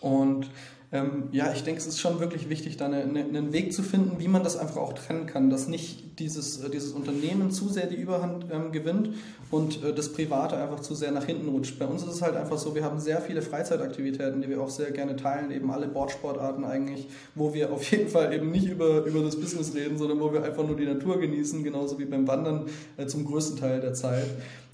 Und 0.00 0.50
ähm, 0.92 1.28
ja, 1.30 1.52
ich 1.52 1.62
denke, 1.62 1.80
es 1.80 1.86
ist 1.86 2.00
schon 2.00 2.18
wirklich 2.18 2.48
wichtig, 2.48 2.76
da 2.76 2.86
eine, 2.86 3.02
eine, 3.02 3.20
einen 3.20 3.52
Weg 3.52 3.72
zu 3.72 3.84
finden, 3.84 4.18
wie 4.18 4.26
man 4.26 4.42
das 4.42 4.56
einfach 4.56 4.78
auch 4.78 4.92
trennen 4.92 5.26
kann, 5.26 5.48
dass 5.48 5.68
nicht 5.68 6.18
dieses, 6.18 6.64
äh, 6.64 6.68
dieses 6.68 6.90
Unternehmen 6.90 7.52
zu 7.52 7.68
sehr 7.68 7.86
die 7.86 7.94
Überhand 7.94 8.46
ähm, 8.50 8.72
gewinnt 8.72 9.10
und 9.52 9.84
äh, 9.84 9.94
das 9.94 10.12
Private 10.12 10.56
einfach 10.56 10.80
zu 10.80 10.96
sehr 10.96 11.12
nach 11.12 11.24
hinten 11.24 11.48
rutscht. 11.48 11.78
Bei 11.78 11.86
uns 11.86 12.02
ist 12.02 12.08
es 12.08 12.22
halt 12.22 12.34
einfach 12.34 12.58
so, 12.58 12.74
wir 12.74 12.82
haben 12.82 12.98
sehr 12.98 13.20
viele 13.20 13.40
Freizeitaktivitäten, 13.40 14.42
die 14.42 14.48
wir 14.48 14.60
auch 14.60 14.68
sehr 14.68 14.90
gerne 14.90 15.14
teilen, 15.14 15.52
eben 15.52 15.70
alle 15.70 15.86
Bordsportarten 15.86 16.64
eigentlich, 16.64 17.06
wo 17.36 17.54
wir 17.54 17.72
auf 17.72 17.88
jeden 17.92 18.08
Fall 18.08 18.32
eben 18.34 18.50
nicht 18.50 18.66
über, 18.66 19.04
über 19.04 19.22
das 19.22 19.36
Business 19.36 19.72
reden, 19.74 19.96
sondern 19.96 20.18
wo 20.18 20.32
wir 20.32 20.42
einfach 20.42 20.66
nur 20.66 20.76
die 20.76 20.86
Natur 20.86 21.20
genießen, 21.20 21.62
genauso 21.62 22.00
wie 22.00 22.04
beim 22.04 22.26
Wandern 22.26 22.66
äh, 22.96 23.06
zum 23.06 23.24
größten 23.24 23.60
Teil 23.60 23.80
der 23.80 23.94
Zeit. 23.94 24.26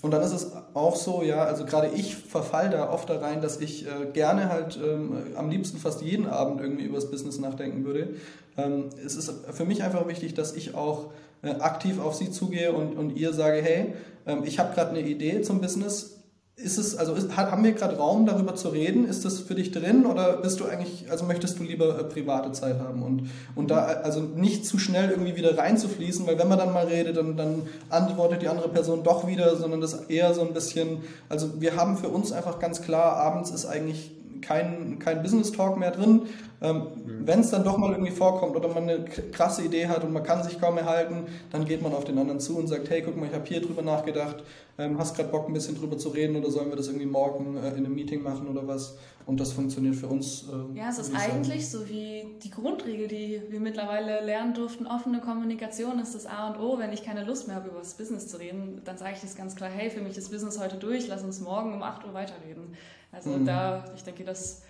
Und 0.02 0.10
dann 0.10 0.22
ist 0.22 0.32
es 0.32 0.52
auch 0.74 0.94
so, 0.94 1.22
ja, 1.22 1.44
also 1.44 1.64
gerade 1.64 1.88
ich 1.88 2.16
verfall 2.16 2.70
da 2.70 2.90
oft 2.90 3.08
da 3.08 3.18
rein, 3.18 3.40
dass 3.40 3.60
ich 3.60 3.86
äh, 3.86 4.06
gerne 4.12 4.50
halt 4.50 4.78
ähm, 4.82 5.12
am 5.36 5.48
liebsten 5.48 5.78
fast 5.78 6.02
jeden 6.02 6.26
Abend 6.26 6.60
irgendwie 6.60 6.84
über 6.84 6.96
das 6.96 7.10
Business 7.10 7.38
nachdenken 7.38 7.84
würde. 7.84 8.10
Ähm, 8.58 8.90
es 9.04 9.16
ist 9.16 9.32
für 9.52 9.64
mich 9.64 9.82
einfach 9.82 10.06
wichtig, 10.06 10.34
dass 10.34 10.54
ich 10.54 10.74
auch 10.74 11.10
äh, 11.42 11.50
aktiv 11.60 11.98
auf 11.98 12.14
sie 12.14 12.30
zugehe 12.30 12.72
und, 12.72 12.96
und 12.96 13.16
ihr 13.16 13.32
sage, 13.32 13.62
hey, 13.62 13.94
ähm, 14.26 14.42
ich 14.44 14.58
habe 14.58 14.74
gerade 14.74 14.90
eine 14.90 15.00
Idee 15.00 15.42
zum 15.42 15.60
Business, 15.60 16.15
ist 16.58 16.78
es, 16.78 16.96
also 16.96 17.12
ist, 17.12 17.36
haben 17.36 17.62
wir 17.64 17.72
gerade 17.72 17.98
Raum 17.98 18.24
darüber 18.24 18.54
zu 18.54 18.68
reden? 18.70 19.06
Ist 19.06 19.26
das 19.26 19.40
für 19.40 19.54
dich 19.54 19.72
drin 19.72 20.06
oder 20.06 20.38
bist 20.38 20.58
du 20.58 20.64
eigentlich, 20.64 21.04
also 21.10 21.26
möchtest 21.26 21.58
du 21.58 21.62
lieber 21.62 21.98
äh, 22.00 22.04
private 22.04 22.50
Zeit 22.52 22.80
haben 22.80 23.02
und, 23.02 23.28
und 23.54 23.70
da 23.70 23.84
also 23.84 24.20
nicht 24.20 24.64
zu 24.64 24.78
schnell 24.78 25.10
irgendwie 25.10 25.36
wieder 25.36 25.58
reinzufließen, 25.58 26.26
weil 26.26 26.38
wenn 26.38 26.48
man 26.48 26.56
dann 26.56 26.72
mal 26.72 26.86
redet, 26.86 27.18
dann, 27.18 27.36
dann 27.36 27.68
antwortet 27.90 28.40
die 28.40 28.48
andere 28.48 28.70
Person 28.70 29.02
doch 29.02 29.26
wieder, 29.26 29.54
sondern 29.56 29.82
das 29.82 30.06
eher 30.08 30.32
so 30.32 30.40
ein 30.40 30.54
bisschen, 30.54 31.02
also 31.28 31.60
wir 31.60 31.76
haben 31.76 31.98
für 31.98 32.08
uns 32.08 32.32
einfach 32.32 32.58
ganz 32.58 32.80
klar, 32.80 33.16
abends 33.16 33.50
ist 33.50 33.66
eigentlich 33.66 34.15
kein, 34.40 34.98
kein 34.98 35.22
Business 35.22 35.52
Talk 35.52 35.76
mehr 35.76 35.90
drin. 35.90 36.22
Ähm, 36.62 36.76
mhm. 36.76 37.26
Wenn 37.26 37.40
es 37.40 37.50
dann 37.50 37.64
doch 37.64 37.76
mal 37.76 37.92
irgendwie 37.92 38.12
vorkommt 38.12 38.56
oder 38.56 38.68
man 38.68 38.88
eine 38.88 39.04
krasse 39.04 39.62
Idee 39.62 39.88
hat 39.88 40.04
und 40.04 40.12
man 40.12 40.22
kann 40.22 40.42
sich 40.42 40.58
kaum 40.58 40.78
erhalten, 40.78 41.26
dann 41.50 41.64
geht 41.66 41.82
man 41.82 41.92
auf 41.92 42.04
den 42.04 42.18
anderen 42.18 42.40
zu 42.40 42.56
und 42.56 42.66
sagt, 42.66 42.88
hey, 42.88 43.02
guck 43.02 43.16
mal, 43.16 43.26
ich 43.26 43.34
habe 43.34 43.44
hier 43.46 43.60
drüber 43.60 43.82
nachgedacht, 43.82 44.42
ähm, 44.78 44.98
hast 44.98 45.16
gerade 45.16 45.28
Bock 45.28 45.48
ein 45.48 45.52
bisschen 45.52 45.76
drüber 45.76 45.98
zu 45.98 46.08
reden 46.10 46.36
oder 46.36 46.50
sollen 46.50 46.70
wir 46.70 46.76
das 46.76 46.86
irgendwie 46.86 47.06
morgen 47.06 47.56
äh, 47.56 47.70
in 47.70 47.84
einem 47.84 47.94
Meeting 47.94 48.22
machen 48.22 48.48
oder 48.48 48.66
was? 48.66 48.96
Und 49.26 49.40
das 49.40 49.52
funktioniert 49.52 49.96
für 49.96 50.06
uns. 50.06 50.44
Äh, 50.44 50.78
ja, 50.78 50.88
es 50.88 50.98
ist 50.98 51.12
eigentlich 51.14 51.68
so 51.68 51.88
wie 51.88 52.36
die 52.44 52.50
Grundregel, 52.50 53.08
die 53.08 53.42
wir 53.50 53.58
mittlerweile 53.58 54.24
lernen 54.24 54.54
durften. 54.54 54.86
Offene 54.86 55.20
Kommunikation 55.20 55.98
ist 55.98 56.14
das 56.14 56.26
A 56.26 56.48
und 56.48 56.60
O. 56.60 56.78
Wenn 56.78 56.92
ich 56.92 57.02
keine 57.02 57.24
Lust 57.24 57.48
mehr 57.48 57.56
habe, 57.56 57.68
über 57.68 57.80
das 57.80 57.94
Business 57.94 58.28
zu 58.28 58.38
reden, 58.38 58.82
dann 58.84 58.96
sage 58.96 59.14
ich 59.16 59.20
das 59.20 59.34
ganz 59.34 59.56
klar, 59.56 59.68
hey, 59.68 59.90
für 59.90 60.00
mich 60.00 60.16
ist 60.16 60.30
Business 60.30 60.60
heute 60.60 60.76
durch, 60.76 61.08
lass 61.08 61.24
uns 61.24 61.40
morgen 61.40 61.74
um 61.74 61.82
8 61.82 62.06
Uhr 62.06 62.14
weiterreden. 62.14 62.76
Also 63.12 63.30
mhm. 63.30 63.46
da, 63.46 63.84
ich 63.94 64.02
denke, 64.02 64.24
das 64.24 64.62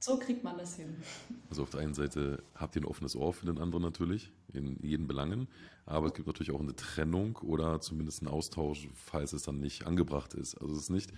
so 0.00 0.18
kriegt 0.18 0.44
man 0.44 0.58
das 0.58 0.76
hin. 0.76 0.96
Also 1.48 1.62
auf 1.62 1.70
der 1.70 1.80
einen 1.80 1.94
Seite 1.94 2.42
habt 2.54 2.76
ihr 2.76 2.82
ein 2.82 2.86
offenes 2.86 3.16
Ohr 3.16 3.32
für 3.32 3.46
den 3.46 3.58
anderen 3.58 3.82
natürlich, 3.82 4.30
in 4.52 4.78
jeden 4.82 5.06
Belangen, 5.06 5.48
aber 5.86 6.08
es 6.08 6.14
gibt 6.14 6.26
natürlich 6.26 6.52
auch 6.52 6.60
eine 6.60 6.76
Trennung 6.76 7.36
oder 7.38 7.80
zumindest 7.80 8.20
einen 8.20 8.30
Austausch, 8.30 8.88
falls 8.92 9.32
es 9.32 9.44
dann 9.44 9.60
nicht 9.60 9.86
angebracht 9.86 10.34
ist. 10.34 10.56
Also 10.56 10.74
es 10.74 10.82
ist 10.82 10.90
nicht 10.90 11.10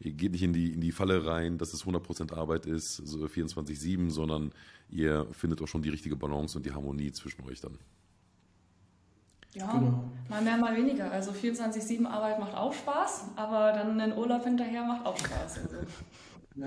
ihr 0.00 0.12
geht 0.12 0.32
nicht 0.32 0.42
in 0.42 0.52
die, 0.52 0.72
in 0.72 0.80
die 0.80 0.92
Falle 0.92 1.26
rein, 1.26 1.58
dass 1.58 1.72
es 1.72 1.84
100% 1.84 2.32
Arbeit 2.32 2.66
ist, 2.66 2.96
so 2.96 3.24
24-7, 3.24 4.10
sondern 4.10 4.52
ihr 4.90 5.26
findet 5.32 5.60
auch 5.62 5.68
schon 5.68 5.82
die 5.82 5.88
richtige 5.88 6.16
Balance 6.16 6.56
und 6.56 6.64
die 6.64 6.72
Harmonie 6.72 7.12
zwischen 7.12 7.42
euch 7.44 7.60
dann. 7.60 7.78
Ja, 9.54 9.72
genau. 9.72 10.04
mal 10.28 10.42
mehr, 10.42 10.56
mal 10.56 10.76
weniger. 10.76 11.10
Also 11.10 11.32
24-7 11.32 12.06
Arbeit 12.06 12.38
macht 12.38 12.54
auch 12.54 12.72
Spaß, 12.72 13.24
aber 13.36 13.72
dann 13.72 14.00
ein 14.00 14.16
Urlaub 14.16 14.44
hinterher 14.44 14.84
macht 14.84 15.06
auch 15.06 15.16
Spaß. 15.16 15.58
Also. 15.58 15.76
Ja. 16.56 16.66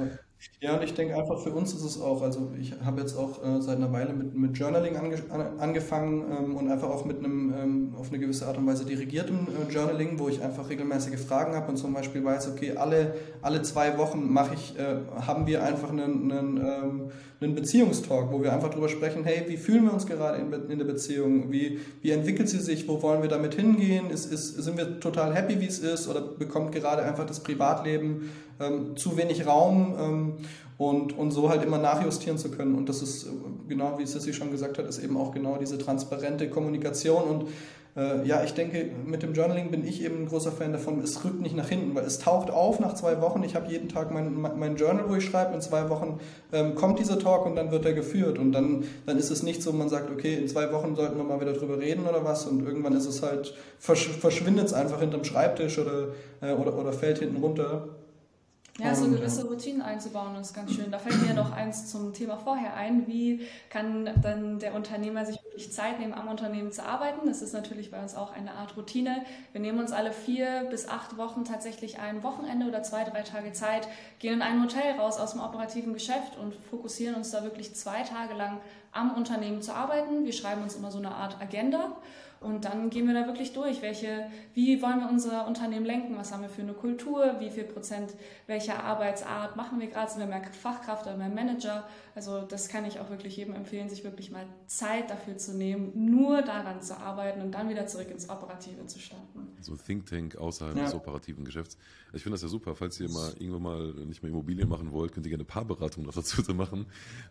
Ja, 0.59 0.75
und 0.75 0.83
ich 0.83 0.93
denke 0.93 1.15
einfach 1.15 1.39
für 1.39 1.51
uns 1.51 1.73
ist 1.73 1.83
es 1.83 1.99
auch, 1.99 2.21
also 2.21 2.51
ich 2.59 2.73
habe 2.83 3.01
jetzt 3.01 3.15
auch 3.15 3.43
äh, 3.43 3.61
seit 3.61 3.77
einer 3.77 3.91
Weile 3.91 4.13
mit, 4.13 4.35
mit 4.35 4.57
Journaling 4.57 4.95
ange, 4.95 5.17
an, 5.29 5.59
angefangen 5.59 6.23
ähm, 6.31 6.55
und 6.55 6.71
einfach 6.71 6.89
auch 6.89 7.05
mit 7.05 7.19
einem 7.19 7.53
ähm, 7.53 7.93
auf 7.99 8.09
eine 8.09 8.19
gewisse 8.19 8.47
Art 8.47 8.57
und 8.57 8.65
Weise 8.65 8.85
dirigiertem 8.85 9.47
äh, 9.47 9.71
Journaling, 9.71 10.17
wo 10.17 10.29
ich 10.29 10.41
einfach 10.41 10.69
regelmäßige 10.69 11.19
Fragen 11.19 11.55
habe 11.55 11.69
und 11.69 11.77
zum 11.77 11.93
Beispiel 11.93 12.23
weiß, 12.23 12.49
okay, 12.49 12.75
alle, 12.75 13.15
alle 13.41 13.61
zwei 13.61 13.97
Wochen 13.97 14.31
mache 14.31 14.55
ich, 14.55 14.77
äh, 14.79 14.97
haben 15.25 15.45
wir 15.45 15.63
einfach 15.63 15.89
einen, 15.89 16.31
einen, 16.31 16.57
ähm, 16.57 17.11
einen 17.39 17.55
Beziehungstalk, 17.55 18.31
wo 18.31 18.41
wir 18.41 18.53
einfach 18.53 18.69
darüber 18.69 18.89
sprechen, 18.89 19.23
hey, 19.23 19.45
wie 19.47 19.57
fühlen 19.57 19.85
wir 19.85 19.93
uns 19.93 20.05
gerade 20.05 20.39
in, 20.39 20.51
in 20.71 20.77
der 20.77 20.85
Beziehung, 20.85 21.51
wie, 21.51 21.79
wie 22.01 22.11
entwickelt 22.11 22.49
sie 22.49 22.59
sich, 22.59 22.87
wo 22.87 23.01
wollen 23.01 23.21
wir 23.21 23.29
damit 23.29 23.55
hingehen, 23.55 24.09
ist, 24.09 24.31
ist, 24.31 24.55
sind 24.61 24.77
wir 24.77 24.99
total 24.99 25.35
happy, 25.35 25.59
wie 25.59 25.65
es 25.65 25.79
ist? 25.79 26.07
Oder 26.07 26.21
bekommt 26.21 26.71
gerade 26.71 27.03
einfach 27.03 27.25
das 27.25 27.41
Privatleben 27.41 28.29
ähm, 28.59 28.95
zu 28.95 29.17
wenig 29.17 29.45
Raum 29.47 29.95
ähm, 29.99 30.30
und, 30.77 31.17
und 31.17 31.31
so 31.31 31.49
halt 31.49 31.63
immer 31.63 31.77
nachjustieren 31.77 32.37
zu 32.37 32.49
können. 32.51 32.75
Und 32.75 32.89
das 32.89 33.01
ist, 33.01 33.25
äh, 33.25 33.29
genau 33.67 33.97
wie 33.99 34.05
Sissy 34.05 34.33
schon 34.33 34.51
gesagt 34.51 34.77
hat, 34.77 34.87
ist 34.87 34.99
eben 34.99 35.17
auch 35.17 35.31
genau 35.31 35.57
diese 35.57 35.77
transparente 35.77 36.49
Kommunikation 36.49 37.23
und 37.23 37.47
äh, 37.95 38.25
ja, 38.25 38.41
ich 38.43 38.53
denke, 38.53 38.89
mit 39.05 39.21
dem 39.21 39.33
Journaling 39.33 39.69
bin 39.69 39.85
ich 39.85 40.03
eben 40.03 40.23
ein 40.23 40.27
großer 40.27 40.51
Fan 40.51 40.71
davon. 40.71 41.01
Es 41.01 41.25
rückt 41.25 41.41
nicht 41.41 41.55
nach 41.55 41.67
hinten, 41.67 41.93
weil 41.93 42.05
es 42.05 42.19
taucht 42.19 42.49
auf 42.49 42.79
nach 42.79 42.93
zwei 42.93 43.21
Wochen. 43.21 43.43
Ich 43.43 43.53
habe 43.53 43.69
jeden 43.69 43.89
Tag 43.89 44.11
mein, 44.11 44.33
mein 44.41 44.77
Journal, 44.77 45.09
wo 45.09 45.15
ich 45.15 45.25
schreibe. 45.25 45.53
In 45.53 45.61
zwei 45.61 45.89
Wochen 45.89 46.19
ähm, 46.53 46.75
kommt 46.75 46.99
dieser 46.99 47.19
Talk 47.19 47.45
und 47.45 47.57
dann 47.57 47.71
wird 47.71 47.85
er 47.85 47.93
geführt. 47.93 48.37
Und 48.37 48.53
dann, 48.53 48.85
dann 49.05 49.17
ist 49.17 49.29
es 49.29 49.43
nicht 49.43 49.61
so, 49.61 49.73
man 49.73 49.89
sagt, 49.89 50.09
okay, 50.09 50.35
in 50.35 50.47
zwei 50.47 50.71
Wochen 50.71 50.95
sollten 50.95 51.17
wir 51.17 51.25
mal 51.25 51.41
wieder 51.41 51.53
drüber 51.53 51.79
reden 51.79 52.05
oder 52.07 52.23
was. 52.23 52.45
Und 52.45 52.65
irgendwann 52.65 52.93
ist 52.93 53.07
es 53.07 53.21
halt, 53.21 53.53
versch 53.77 54.07
verschwindet 54.07 54.67
es 54.67 54.73
einfach 54.73 55.01
hinterm 55.01 55.25
Schreibtisch 55.25 55.77
oder, 55.77 56.09
äh, 56.41 56.53
oder, 56.53 56.77
oder 56.77 56.93
fällt 56.93 57.19
hinten 57.19 57.43
runter. 57.43 57.89
Ja, 58.79 58.95
so 58.95 59.09
gewisse 59.09 59.47
Routinen 59.47 59.81
einzubauen 59.81 60.35
ist 60.37 60.53
ganz 60.53 60.71
schön. 60.73 60.91
Da 60.91 60.97
fällt 60.97 61.21
mir 61.27 61.33
noch 61.33 61.51
eins 61.51 61.91
zum 61.91 62.13
Thema 62.13 62.37
vorher 62.37 62.73
ein. 62.75 63.05
Wie 63.05 63.45
kann 63.69 64.09
dann 64.21 64.59
der 64.59 64.73
Unternehmer 64.73 65.25
sich 65.25 65.43
wirklich 65.43 65.71
Zeit 65.73 65.99
nehmen, 65.99 66.13
am 66.13 66.29
Unternehmen 66.29 66.71
zu 66.71 66.83
arbeiten? 66.83 67.27
Das 67.27 67.41
ist 67.41 67.53
natürlich 67.53 67.91
bei 67.91 68.01
uns 68.01 68.15
auch 68.15 68.31
eine 68.31 68.53
Art 68.53 68.77
Routine. 68.77 69.23
Wir 69.51 69.61
nehmen 69.61 69.79
uns 69.79 69.91
alle 69.91 70.13
vier 70.13 70.67
bis 70.69 70.87
acht 70.87 71.17
Wochen 71.17 71.43
tatsächlich 71.43 71.99
ein 71.99 72.23
Wochenende 72.23 72.65
oder 72.65 72.81
zwei, 72.81 73.03
drei 73.03 73.23
Tage 73.23 73.51
Zeit, 73.51 73.87
gehen 74.19 74.35
in 74.35 74.41
ein 74.41 74.63
Hotel 74.63 74.97
raus 74.97 75.19
aus 75.19 75.33
dem 75.33 75.41
operativen 75.41 75.93
Geschäft 75.93 76.37
und 76.39 76.55
fokussieren 76.55 77.15
uns 77.15 77.29
da 77.29 77.43
wirklich 77.43 77.75
zwei 77.75 78.03
Tage 78.03 78.33
lang 78.33 78.61
am 78.93 79.13
Unternehmen 79.15 79.61
zu 79.61 79.73
arbeiten. 79.73 80.25
Wir 80.25 80.33
schreiben 80.33 80.63
uns 80.63 80.75
immer 80.75 80.91
so 80.91 80.97
eine 80.97 81.11
Art 81.11 81.41
Agenda 81.41 81.97
und 82.41 82.65
dann 82.65 82.89
gehen 82.89 83.05
wir 83.05 83.13
da 83.13 83.27
wirklich 83.27 83.53
durch, 83.53 83.83
welche, 83.83 84.25
wie 84.55 84.81
wollen 84.81 84.99
wir 84.99 85.09
unser 85.09 85.45
Unternehmen 85.45 85.85
lenken, 85.85 86.17
was 86.17 86.33
haben 86.33 86.41
wir 86.41 86.49
für 86.49 86.63
eine 86.63 86.73
Kultur, 86.73 87.35
wie 87.37 87.51
viel 87.51 87.65
Prozent 87.65 88.15
welcher 88.47 88.83
Arbeitsart 88.83 89.55
machen 89.55 89.79
wir 89.79 89.85
gerade, 89.85 90.11
sind 90.11 90.21
wir 90.21 90.25
mehr 90.25 90.41
Fachkraft 90.51 91.05
oder 91.05 91.17
mehr 91.17 91.29
Manager. 91.29 91.87
Also 92.15 92.41
das 92.41 92.67
kann 92.67 92.83
ich 92.85 92.99
auch 92.99 93.11
wirklich 93.11 93.37
jedem 93.37 93.53
empfehlen, 93.53 93.89
sich 93.89 94.03
wirklich 94.03 94.31
mal 94.31 94.47
Zeit 94.65 95.11
dafür 95.11 95.37
zu 95.37 95.55
nehmen, 95.55 95.91
nur 95.93 96.41
daran 96.41 96.81
zu 96.81 96.97
arbeiten 96.97 97.41
und 97.41 97.51
dann 97.51 97.69
wieder 97.69 97.85
zurück 97.85 98.09
ins 98.09 98.27
Operative 98.27 98.87
zu 98.87 98.97
starten. 98.97 99.47
So 99.61 99.75
Think 99.75 100.07
Tank 100.07 100.35
außerhalb 100.35 100.75
ja. 100.75 100.85
des 100.85 100.95
operativen 100.95 101.45
Geschäfts. 101.45 101.77
Ich 102.11 102.23
finde 102.23 102.33
das 102.33 102.41
ja 102.41 102.47
super, 102.47 102.73
falls 102.73 102.99
ihr 102.99 103.09
mal 103.09 103.31
irgendwann 103.37 103.61
mal 103.61 103.93
nicht 104.07 104.23
mehr 104.23 104.31
Immobilien 104.31 104.67
machen 104.67 104.91
wollt, 104.91 105.11
könnt 105.11 105.27
ihr 105.27 105.29
gerne 105.29 105.45
Paarberatung 105.45 106.05
noch 106.05 106.13
dazu 106.13 106.41
machen. 106.55 106.87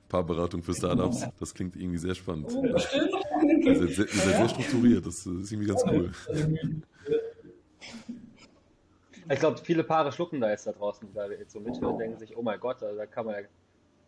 Paarberatung 0.09 0.63
für 0.63 0.73
Startups, 0.73 1.27
das 1.41 1.53
klingt 1.53 1.75
irgendwie 1.75 1.99
sehr 1.99 2.15
spannend. 2.15 2.47
Oh, 2.55 2.65
ihr 2.65 3.77
seid 3.77 3.91
sehr, 3.91 4.07
sehr 4.07 4.49
strukturiert 4.49 5.00
das 5.01 5.27
ist 5.27 5.53
irgendwie 5.53 5.69
ganz 5.69 5.85
cool. 5.87 6.13
Ich 9.31 9.39
glaube, 9.39 9.59
viele 9.59 9.85
Paare 9.85 10.11
schlucken 10.11 10.41
da 10.41 10.51
jetzt 10.51 10.67
da 10.67 10.73
draußen 10.73 11.09
da 11.15 11.29
jetzt 11.29 11.53
so 11.53 11.61
mit 11.61 11.81
und 11.81 11.99
denken 11.99 12.19
sich, 12.19 12.37
oh 12.37 12.43
mein 12.43 12.59
Gott, 12.59 12.83
da 12.83 13.07
kann 13.07 13.27
man 13.27 13.45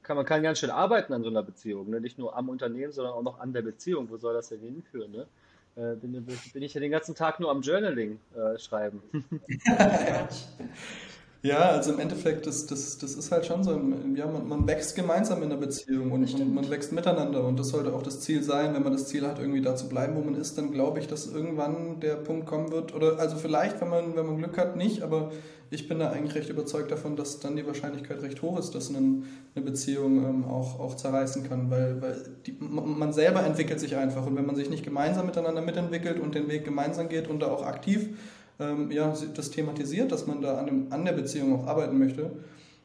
kann 0.02 0.16
man 0.16 0.26
kann 0.26 0.42
ganz 0.42 0.59
schön 0.59 0.70
arbeiten 0.70 1.12
an 1.12 1.22
so 1.22 1.31
einer 1.31 1.44
Beziehung. 1.44 1.88
Ne? 1.88 2.00
Nicht 2.00 2.18
nur 2.18 2.37
am 2.37 2.48
Unternehmen, 2.48 2.92
sondern 2.92 3.14
auch 3.14 3.22
noch 3.22 3.38
an 3.38 3.52
der 3.52 3.62
Beziehung. 3.62 4.11
Wo 4.11 4.16
soll 4.16 4.35
das 4.35 4.48
denn 4.48 4.61
hinführen? 4.61 5.12
Ne? 5.12 5.26
Äh, 5.76 5.94
bin, 5.94 6.26
bin, 6.52 6.62
ich 6.62 6.74
ja 6.74 6.81
den 6.81 6.90
ganzen 6.90 7.14
Tag 7.14 7.38
nur 7.38 7.50
am 7.50 7.62
Journaling 7.62 8.18
äh, 8.35 8.59
schreiben. 8.59 9.00
Ja, 11.44 11.70
also 11.70 11.92
im 11.92 11.98
Endeffekt, 11.98 12.46
das, 12.46 12.66
das, 12.66 12.98
das 12.98 13.14
ist 13.14 13.33
halt 13.33 13.44
schon 13.44 13.64
so, 13.64 13.72
ja, 14.14 14.28
man, 14.28 14.46
man 14.46 14.64
wächst 14.68 14.94
gemeinsam 14.94 15.42
in 15.42 15.50
der 15.50 15.57
Beziehung 15.57 16.12
und, 16.12 16.33
und, 16.35 16.55
man 16.55 16.70
wächst 16.70 16.92
miteinander. 16.92 17.42
Und 17.44 17.59
das 17.59 17.70
sollte 17.70 17.92
auch 17.92 18.05
das 18.05 18.20
Ziel 18.20 18.44
sein, 18.44 18.74
wenn 18.74 18.85
man 18.85 18.92
das 18.92 19.09
Ziel 19.09 19.26
hat, 19.26 19.40
irgendwie 19.40 19.61
da 19.61 19.74
zu 19.74 19.88
bleiben, 19.88 20.14
wo 20.14 20.20
man 20.20 20.37
ist, 20.37 20.57
dann 20.57 20.70
glaube 20.70 21.00
ich, 21.00 21.09
dass 21.09 21.26
irgendwann 21.26 21.98
der 21.98 22.14
Punkt 22.14 22.46
kommen 22.46 22.70
wird, 22.70 22.94
oder 22.94 23.18
also 23.18 23.37
vielleicht, 23.37 23.81
wenn 23.81 23.88
man, 23.88 24.14
wenn 24.14 24.24
man 24.24 24.38
Glück 24.38 24.57
hat, 24.57 24.76
nicht, 24.76 25.02
aber 25.02 25.33
ich 25.70 25.88
bin 25.88 25.98
da 25.98 26.11
eigentlich 26.11 26.37
recht 26.37 26.48
überzeugt 26.48 26.92
davon, 26.92 27.16
dass 27.16 27.40
dann 27.40 27.57
die 27.57 27.66
Wahrscheinlichkeit 27.66 28.22
recht 28.22 28.40
hoch 28.40 28.57
ist, 28.57 28.76
dass 28.76 28.90
eine, 28.90 29.24
eine 29.57 29.64
Beziehung 29.64 30.18
ähm, 30.18 30.44
auch, 30.44 30.78
auch 30.78 30.94
zerreißen 30.94 31.48
kann, 31.48 31.72
weil, 31.72 32.00
weil 32.00 32.24
die, 32.46 32.57
man 32.61 33.12
selber 33.12 33.42
entwickelt 33.42 33.81
sich 33.81 33.96
einfach. 33.96 34.26
Und 34.26 34.37
wenn 34.37 34.46
man 34.46 34.55
sich 34.55 34.70
nicht 34.70 34.85
gemeinsam 34.85 35.26
miteinander 35.26 35.62
mitentwickelt 35.62 36.20
und 36.20 36.37
den 36.37 36.46
Weg 36.46 36.64
gemeinsam 36.64 37.09
geht 37.09 37.26
und 37.26 37.40
da 37.40 37.48
auch 37.48 37.66
aktiv 37.66 38.11
ähm, 38.62 38.90
ja, 38.90 39.12
das 39.35 39.51
thematisiert, 39.51 40.12
dass 40.12 40.27
man 40.27 40.40
da 40.40 40.59
an, 40.59 40.66
dem, 40.66 40.92
an 40.92 41.05
der 41.05 41.12
Beziehung 41.12 41.59
auch 41.59 41.66
arbeiten 41.66 41.98
möchte, 41.98 42.31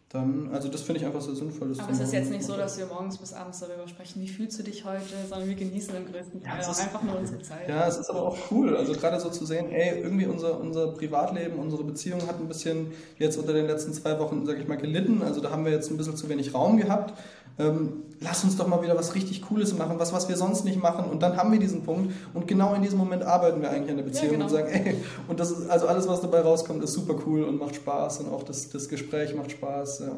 dann, 0.10 0.50
also 0.54 0.70
das 0.70 0.84
finde 0.84 1.02
ich 1.02 1.06
einfach 1.06 1.20
so 1.20 1.36
sinnvoll. 1.36 1.74
Aber 1.78 1.92
es 1.92 2.00
ist 2.00 2.14
jetzt 2.14 2.32
nicht 2.32 2.46
so, 2.46 2.56
dass 2.56 2.78
wir 2.78 2.86
morgens 2.86 3.18
bis 3.18 3.34
abends 3.34 3.60
darüber 3.60 3.86
sprechen, 3.90 4.22
wie 4.22 4.28
fühlst 4.30 4.58
du 4.58 4.64
dich 4.64 4.86
heute, 4.86 5.04
sondern 5.30 5.50
wir 5.50 5.56
genießen 5.56 5.94
im 5.96 6.06
größten 6.10 6.42
Teil 6.42 6.62
ja, 6.62 6.70
auch 6.70 6.80
einfach 6.80 7.04
nur 7.04 7.20
unsere 7.20 7.42
Zeit. 7.42 7.68
Ja, 7.68 7.86
es 7.86 7.98
ist 7.98 8.10
aber 8.10 8.22
auch 8.22 8.38
cool, 8.50 8.78
also 8.78 8.94
gerade 8.94 9.20
so 9.20 9.30
zu 9.30 9.46
sehen, 9.46 9.70
ey, 9.70 10.02
irgendwie 10.02 10.26
unser, 10.26 10.62
unser 10.62 10.94
Privatleben, 10.94 11.60
unsere 11.60 11.84
Beziehung 11.84 12.26
hat 12.26 12.40
ein 12.40 12.48
bisschen 12.48 12.94
jetzt 13.20 13.38
unter 13.38 13.52
den 13.52 13.68
letzten 13.68 13.92
zwei 13.92 14.18
Wochen, 14.18 14.46
sage 14.46 14.62
ich 14.62 14.68
mal, 14.68 14.78
gelitten, 14.78 15.22
also 15.24 15.42
da 15.42 15.52
haben 15.52 15.66
wir 15.66 15.74
jetzt 15.74 15.92
ein 15.92 15.98
bisschen 15.98 16.16
zu 16.16 16.30
wenig 16.30 16.54
Raum 16.54 16.78
gehabt 16.78 17.14
ähm, 17.60 18.04
lass 18.20 18.44
uns 18.44 18.58
doch 18.58 18.68
mal 18.68 18.82
wieder 18.82 18.96
was 18.96 19.16
richtig 19.16 19.42
Cooles 19.42 19.76
machen, 19.78 20.00
was, 20.00 20.14
was 20.14 20.30
wir 20.30 20.38
sonst 20.38 20.66
nicht 20.66 20.82
machen. 20.82 21.10
Und 21.10 21.22
dann 21.22 21.38
haben 21.38 21.52
wir 21.52 21.60
diesen 21.60 21.84
Punkt. 21.84 22.14
Und 22.34 22.48
genau 22.48 22.74
in 22.74 22.82
diesem 22.82 22.98
Moment 22.98 23.24
arbeiten 23.24 23.62
wir 23.62 23.70
eigentlich 23.70 23.92
an 23.92 23.98
der 23.98 24.04
Beziehung 24.04 24.26
ja, 24.26 24.32
genau. 24.34 24.46
und 24.46 24.52
sagen, 24.52 24.68
ey, 24.70 24.96
und 25.28 25.40
das 25.40 25.52
ist, 25.52 25.70
also 25.70 25.88
alles, 25.88 26.08
was 26.08 26.22
dabei 26.22 26.42
rauskommt, 26.42 26.84
ist 26.84 26.94
super 26.94 27.16
cool 27.26 27.44
und 27.44 27.60
macht 27.60 27.76
Spaß. 27.76 28.20
Und 28.22 28.30
auch 28.30 28.44
das, 28.44 28.70
das 28.70 28.88
Gespräch 28.90 29.36
macht 29.36 29.52
Spaß. 29.52 30.00
Ja. 30.00 30.16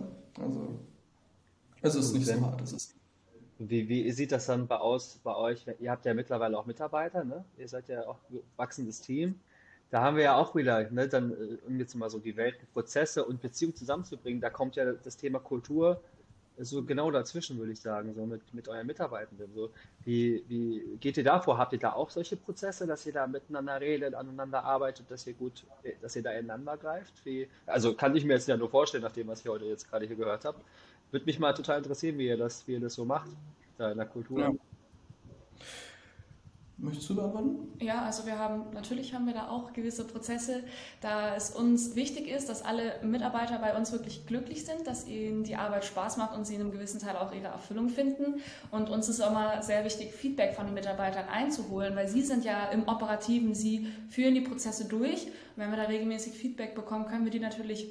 Also, 1.81 1.99
es 1.99 2.05
ist 2.05 2.13
nicht 2.13 2.27
so 2.27 2.41
hart. 2.41 2.61
Es 2.61 2.73
ist 2.73 2.95
wie, 3.59 3.89
wie 3.89 4.09
sieht 4.11 4.31
das 4.31 4.45
dann 4.45 4.67
bei, 4.67 4.77
aus, 4.77 5.19
bei 5.21 5.35
euch? 5.35 5.65
Ihr 5.79 5.91
habt 5.91 6.05
ja 6.05 6.13
mittlerweile 6.13 6.57
auch 6.57 6.65
Mitarbeiter, 6.65 7.25
ne? 7.25 7.43
Ihr 7.57 7.67
seid 7.67 7.89
ja 7.89 8.07
auch 8.07 8.17
ein 8.29 8.39
wachsendes 8.55 9.01
Team. 9.01 9.35
Da 9.89 10.01
haben 10.01 10.15
wir 10.15 10.23
ja 10.23 10.37
auch 10.37 10.55
wieder, 10.55 10.89
ne, 10.91 11.09
dann, 11.09 11.31
äh, 11.31 11.57
um 11.67 11.77
jetzt 11.77 11.93
mal 11.95 12.09
so 12.09 12.19
die 12.19 12.37
Welt, 12.37 12.55
Prozesse 12.73 13.25
und 13.25 13.41
Beziehungen 13.41 13.75
zusammenzubringen, 13.75 14.39
da 14.39 14.49
kommt 14.49 14.75
ja 14.75 14.93
das 14.93 15.17
Thema 15.17 15.39
Kultur 15.39 15.99
so 16.59 16.83
genau 16.83 17.09
dazwischen, 17.11 17.57
würde 17.57 17.71
ich 17.71 17.79
sagen, 17.79 18.13
so 18.13 18.25
mit, 18.25 18.53
mit 18.53 18.67
euren 18.67 18.85
Mitarbeitenden. 18.85 19.51
So, 19.53 19.71
wie, 20.03 20.43
wie 20.47 20.97
geht 20.99 21.17
ihr 21.17 21.23
da 21.23 21.39
vor? 21.39 21.57
Habt 21.57 21.73
ihr 21.73 21.79
da 21.79 21.93
auch 21.93 22.09
solche 22.09 22.35
Prozesse, 22.35 22.85
dass 22.85 23.05
ihr 23.05 23.13
da 23.13 23.27
miteinander 23.27 23.79
redet, 23.79 24.13
aneinander 24.13 24.63
arbeitet, 24.63 25.09
dass 25.09 25.25
ihr 25.25 25.33
gut, 25.33 25.65
dass 26.01 26.15
ihr 26.15 26.23
da 26.23 26.31
ineinander 26.31 26.77
greift? 26.77 27.13
Wie, 27.25 27.47
also 27.65 27.93
kann 27.93 28.15
ich 28.15 28.25
mir 28.25 28.33
jetzt 28.33 28.47
ja 28.47 28.57
nur 28.57 28.69
vorstellen, 28.69 29.03
nach 29.03 29.11
dem, 29.11 29.27
was 29.27 29.41
ich 29.41 29.47
heute 29.47 29.65
jetzt 29.65 29.89
gerade 29.89 30.05
hier 30.05 30.15
gehört 30.15 30.45
habe. 30.45 30.59
Würde 31.11 31.25
mich 31.25 31.39
mal 31.39 31.53
total 31.53 31.79
interessieren, 31.79 32.17
wie 32.17 32.27
ihr 32.27 32.37
das, 32.37 32.67
wie 32.67 32.73
ihr 32.73 32.79
das 32.79 32.93
so 32.93 33.05
macht, 33.05 33.29
da 33.77 33.91
in 33.91 33.97
der 33.97 34.05
Kultur. 34.05 34.39
Ja. 34.41 34.51
Möchtest 36.81 37.09
du 37.09 37.15
beantworten? 37.15 37.67
Ja, 37.81 38.03
also 38.03 38.25
wir 38.25 38.39
haben, 38.39 38.73
natürlich 38.73 39.13
haben 39.13 39.25
wir 39.25 39.33
da 39.33 39.49
auch 39.49 39.73
gewisse 39.73 40.07
Prozesse, 40.07 40.63
da 41.01 41.35
es 41.35 41.51
uns 41.51 41.95
wichtig 41.95 42.29
ist, 42.29 42.47
dass 42.47 42.63
alle 42.63 42.93
Mitarbeiter 43.03 43.59
bei 43.59 43.75
uns 43.75 43.91
wirklich 43.91 44.25
glücklich 44.25 44.65
sind, 44.65 44.87
dass 44.87 45.05
ihnen 45.05 45.43
die 45.43 45.57
Arbeit 45.57 45.83
Spaß 45.83 46.15
macht 46.15 46.37
und 46.37 46.47
sie 46.47 46.55
in 46.55 46.61
einem 46.61 46.71
gewissen 46.71 47.01
Teil 47.01 47.17
auch 47.17 47.33
ihre 47.33 47.47
Erfüllung 47.47 47.89
finden. 47.89 48.41
Und 48.71 48.89
uns 48.89 49.09
ist 49.09 49.19
auch 49.19 49.33
mal 49.33 49.61
sehr 49.61 49.83
wichtig, 49.83 50.13
Feedback 50.13 50.55
von 50.55 50.67
den 50.67 50.73
Mitarbeitern 50.73 51.25
einzuholen, 51.27 51.97
weil 51.97 52.07
sie 52.07 52.21
sind 52.21 52.45
ja 52.45 52.69
im 52.69 52.87
Operativen, 52.87 53.53
sie 53.53 53.87
führen 54.09 54.33
die 54.33 54.41
Prozesse 54.41 54.85
durch. 54.85 55.25
Und 55.25 55.57
wenn 55.57 55.71
wir 55.71 55.77
da 55.77 55.83
regelmäßig 55.83 56.33
Feedback 56.33 56.75
bekommen, 56.75 57.07
können 57.07 57.25
wir 57.25 57.31
die 57.31 57.41
natürlich 57.41 57.87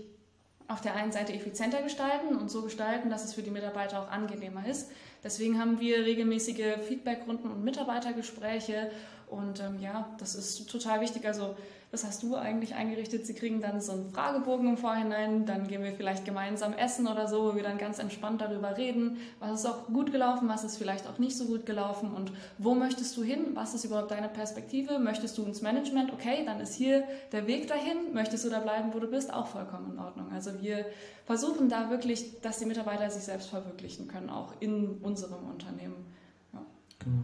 auf 0.69 0.83
der 0.83 0.95
einen 0.95 1.13
Seite 1.13 1.33
effizienter 1.33 1.83
gestalten 1.83 2.37
und 2.37 2.51
so 2.51 2.63
gestalten, 2.63 3.09
dass 3.11 3.25
es 3.25 3.35
für 3.35 3.43
die 3.43 3.51
Mitarbeiter 3.51 4.03
auch 4.03 4.11
angenehmer 4.11 4.67
ist. 4.67 4.91
Deswegen 5.25 5.59
haben 5.59 5.81
wir 5.81 6.05
regelmäßige 6.05 6.79
Feedbackrunden 6.87 7.51
und 7.51 7.65
Mitarbeitergespräche 7.65 8.91
Und 9.31 9.61
ähm, 9.61 9.79
ja, 9.81 10.09
das 10.19 10.35
ist 10.35 10.71
total 10.71 11.01
wichtig. 11.01 11.27
Also 11.27 11.55
das 11.91 12.05
hast 12.05 12.23
du 12.23 12.37
eigentlich 12.37 12.75
eingerichtet. 12.75 13.27
Sie 13.27 13.33
kriegen 13.33 13.63
dann 13.63 13.81
so 13.81 13.93
einen 13.93 14.11
Fragebogen 14.11 14.69
im 14.69 14.77
Vorhinein, 14.77 15.47
dann 15.47 15.67
gehen 15.67 15.83
wir 15.83 15.93
vielleicht 15.93 16.27
gemeinsam 16.27 16.75
essen 16.75 17.07
oder 17.07 17.29
so, 17.29 17.45
wo 17.45 17.57
wir 17.57 17.63
dann 17.63 17.79
ganz 17.79 17.99
entspannt 17.99 18.43
darüber 18.43 18.77
reden, 18.77 19.17
was 19.41 19.61
ist 19.61 19.67
auch 19.67 19.87
gut 19.87 20.13
gelaufen, 20.13 20.49
was 20.49 20.65
ist 20.65 20.77
vielleicht 20.77 21.07
auch 21.07 21.19
nicht 21.19 21.37
so 21.37 21.47
gut 21.47 21.65
gelaufen 21.65 22.13
und 22.13 22.31
wo 22.59 22.75
möchtest 22.75 23.17
du 23.17 23.23
hin, 23.23 23.53
was 23.55 23.73
ist 23.73 23.85
überhaupt 23.85 24.11
deine 24.11 24.29
Perspektive, 24.29 24.99
möchtest 24.99 25.39
du 25.39 25.45
ins 25.45 25.63
Management, 25.63 26.13
okay, 26.13 26.45
dann 26.45 26.61
ist 26.61 26.75
hier 26.75 27.05
der 27.33 27.47
Weg 27.47 27.69
dahin, 27.69 28.13
möchtest 28.13 28.45
du 28.45 28.51
da 28.51 28.61
bleiben, 28.61 28.93
wo 28.93 28.99
du 28.99 29.07
bist, 29.07 29.33
auch 29.33 29.47
vollkommen 29.47 29.93
in 29.93 29.99
Ordnung. 29.99 30.31
Also 30.31 30.61
wir 30.61 30.85
versuchen 31.25 31.71
da 31.71 31.89
wirklich, 31.89 32.41
dass 32.43 32.59
die 32.59 32.67
Mitarbeiter 32.67 33.09
sich 33.11 33.23
selbst 33.23 33.49
verwirklichen 33.49 34.09
können, 34.09 34.29
auch 34.29 34.53
in 34.61 34.99
unserem 34.99 35.49
Unternehmen. 35.51 36.05
Ja. 36.53 36.61
Genau. 36.99 37.23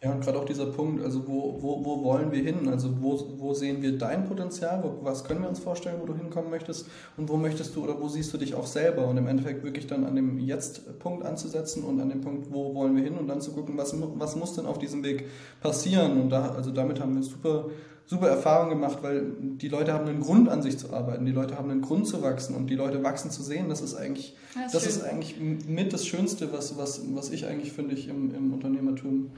Ja, 0.00 0.12
und 0.12 0.20
gerade 0.20 0.38
auch 0.38 0.44
dieser 0.44 0.66
Punkt, 0.66 1.02
also 1.02 1.26
wo, 1.26 1.58
wo, 1.60 1.84
wo 1.84 2.04
wollen 2.04 2.30
wir 2.30 2.40
hin? 2.40 2.68
Also 2.68 2.88
wo, 3.00 3.20
wo 3.38 3.52
sehen 3.52 3.82
wir 3.82 3.98
dein 3.98 4.28
Potenzial? 4.28 4.80
Wo, 4.84 5.04
was 5.04 5.24
können 5.24 5.42
wir 5.42 5.48
uns 5.48 5.58
vorstellen, 5.58 5.96
wo 6.00 6.06
du 6.06 6.14
hinkommen 6.14 6.50
möchtest? 6.50 6.86
Und 7.16 7.28
wo 7.28 7.36
möchtest 7.36 7.74
du 7.74 7.82
oder 7.82 8.00
wo 8.00 8.06
siehst 8.06 8.32
du 8.32 8.38
dich 8.38 8.54
auch 8.54 8.66
selber? 8.66 9.08
Und 9.08 9.16
im 9.16 9.26
Endeffekt 9.26 9.64
wirklich 9.64 9.88
dann 9.88 10.04
an 10.04 10.14
dem 10.14 10.38
Jetzt-Punkt 10.38 11.24
anzusetzen 11.24 11.82
und 11.82 12.00
an 12.00 12.10
dem 12.10 12.20
Punkt, 12.20 12.46
wo 12.52 12.76
wollen 12.76 12.94
wir 12.94 13.02
hin? 13.02 13.18
Und 13.18 13.26
dann 13.26 13.40
zu 13.40 13.50
gucken, 13.50 13.76
was, 13.76 13.92
was 14.14 14.36
muss 14.36 14.54
denn 14.54 14.66
auf 14.66 14.78
diesem 14.78 15.02
Weg 15.02 15.26
passieren? 15.60 16.20
Und 16.20 16.30
da, 16.30 16.50
also 16.50 16.70
damit 16.70 17.00
haben 17.00 17.16
wir 17.16 17.24
super, 17.24 17.64
super 18.06 18.28
Erfahrungen 18.28 18.70
gemacht, 18.70 18.98
weil 19.02 19.32
die 19.40 19.68
Leute 19.68 19.94
haben 19.94 20.06
einen 20.06 20.20
Grund 20.20 20.48
an 20.48 20.62
sich 20.62 20.78
zu 20.78 20.92
arbeiten, 20.92 21.26
die 21.26 21.32
Leute 21.32 21.58
haben 21.58 21.70
einen 21.70 21.82
Grund 21.82 22.06
zu 22.06 22.22
wachsen 22.22 22.54
und 22.54 22.70
die 22.70 22.76
Leute 22.76 23.02
wachsen 23.02 23.32
zu 23.32 23.42
sehen, 23.42 23.68
das 23.68 23.82
ist 23.82 23.96
eigentlich, 23.96 24.36
das, 24.54 24.72
das 24.72 24.86
ist 24.86 25.02
eigentlich 25.02 25.36
mit 25.40 25.92
das 25.92 26.06
Schönste, 26.06 26.52
was, 26.52 26.78
was, 26.78 27.02
was 27.14 27.30
ich 27.30 27.46
eigentlich 27.46 27.72
finde 27.72 27.94
ich 27.94 28.08
im, 28.08 28.34
im 28.34 28.54
Unternehmertum 28.54 29.30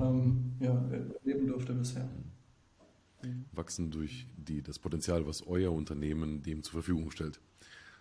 ähm, 0.00 0.52
ja, 0.60 0.74
erleben 0.90 1.46
durfte 1.46 1.74
bisher. 1.74 2.08
Wachsen 3.52 3.90
durch 3.90 4.26
die, 4.36 4.62
das 4.62 4.78
Potenzial, 4.78 5.26
was 5.26 5.46
euer 5.46 5.72
Unternehmen 5.72 6.42
dem 6.42 6.62
zur 6.62 6.72
Verfügung 6.72 7.10
stellt. 7.10 7.40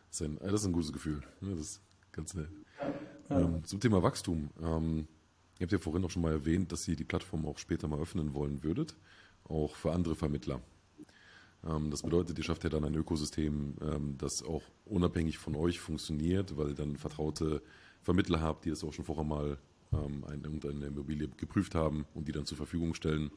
Das 0.10 0.22
ist 0.22 0.28
ein, 0.28 0.38
das 0.40 0.62
ist 0.62 0.66
ein 0.66 0.74
gutes 0.74 0.92
Gefühl. 0.92 1.22
Ne? 1.42 1.52
Das 1.52 1.60
ist 1.60 1.82
ganz 2.12 2.34
nett. 2.34 2.50
Ja. 3.30 3.40
Ähm, 3.40 3.64
zum 3.64 3.80
Thema 3.80 4.04
Wachstum. 4.04 4.50
Ähm, 4.62 5.08
ihr 5.60 5.66
habt 5.66 5.72
ja 5.72 5.80
vorhin 5.80 6.04
auch 6.04 6.10
schon 6.10 6.22
mal 6.22 6.34
erwähnt, 6.34 6.72
dass 6.72 6.88
ihr 6.88 6.96
die 6.96 7.06
Plattform 7.06 7.46
auch 7.46 7.58
später 7.58 7.88
mal 7.88 8.00
öffnen 8.00 8.34
wollen 8.34 8.64
würdet, 8.64 8.96
auch 9.46 9.76
für 9.76 9.92
andere 9.92 10.16
Vermittler. 10.16 10.62
Ähm, 11.66 11.90
das 11.90 12.04
bedeutet, 12.04 12.38
ihr 12.38 12.44
schafft 12.44 12.64
ja 12.64 12.70
dann 12.70 12.84
ein 12.84 12.96
Ökosystem, 12.96 13.76
ähm, 13.82 14.18
das 14.18 14.44
auch 14.44 14.64
unabhängig 14.86 15.38
von 15.38 15.56
euch 15.56 15.80
funktioniert, 15.80 16.58
weil 16.58 16.70
ihr 16.70 16.76
dann 16.76 16.98
vertraute 16.98 17.62
Vermittler 18.02 18.42
habt, 18.42 18.66
die 18.66 18.70
das 18.70 18.84
auch 18.84 18.94
schon 18.94 19.06
vorher 19.06 19.24
mal 19.24 19.58
ähm, 19.94 20.24
eine, 20.26 20.44
irgendeine 20.44 20.88
Immobilie 20.88 21.28
geprüft 21.38 21.76
haben 21.76 22.06
und 22.14 22.28
die 22.28 22.32
dann 22.32 22.46
zur 22.46 22.58
Verfügung 22.58 22.94
stellen. 22.94 23.32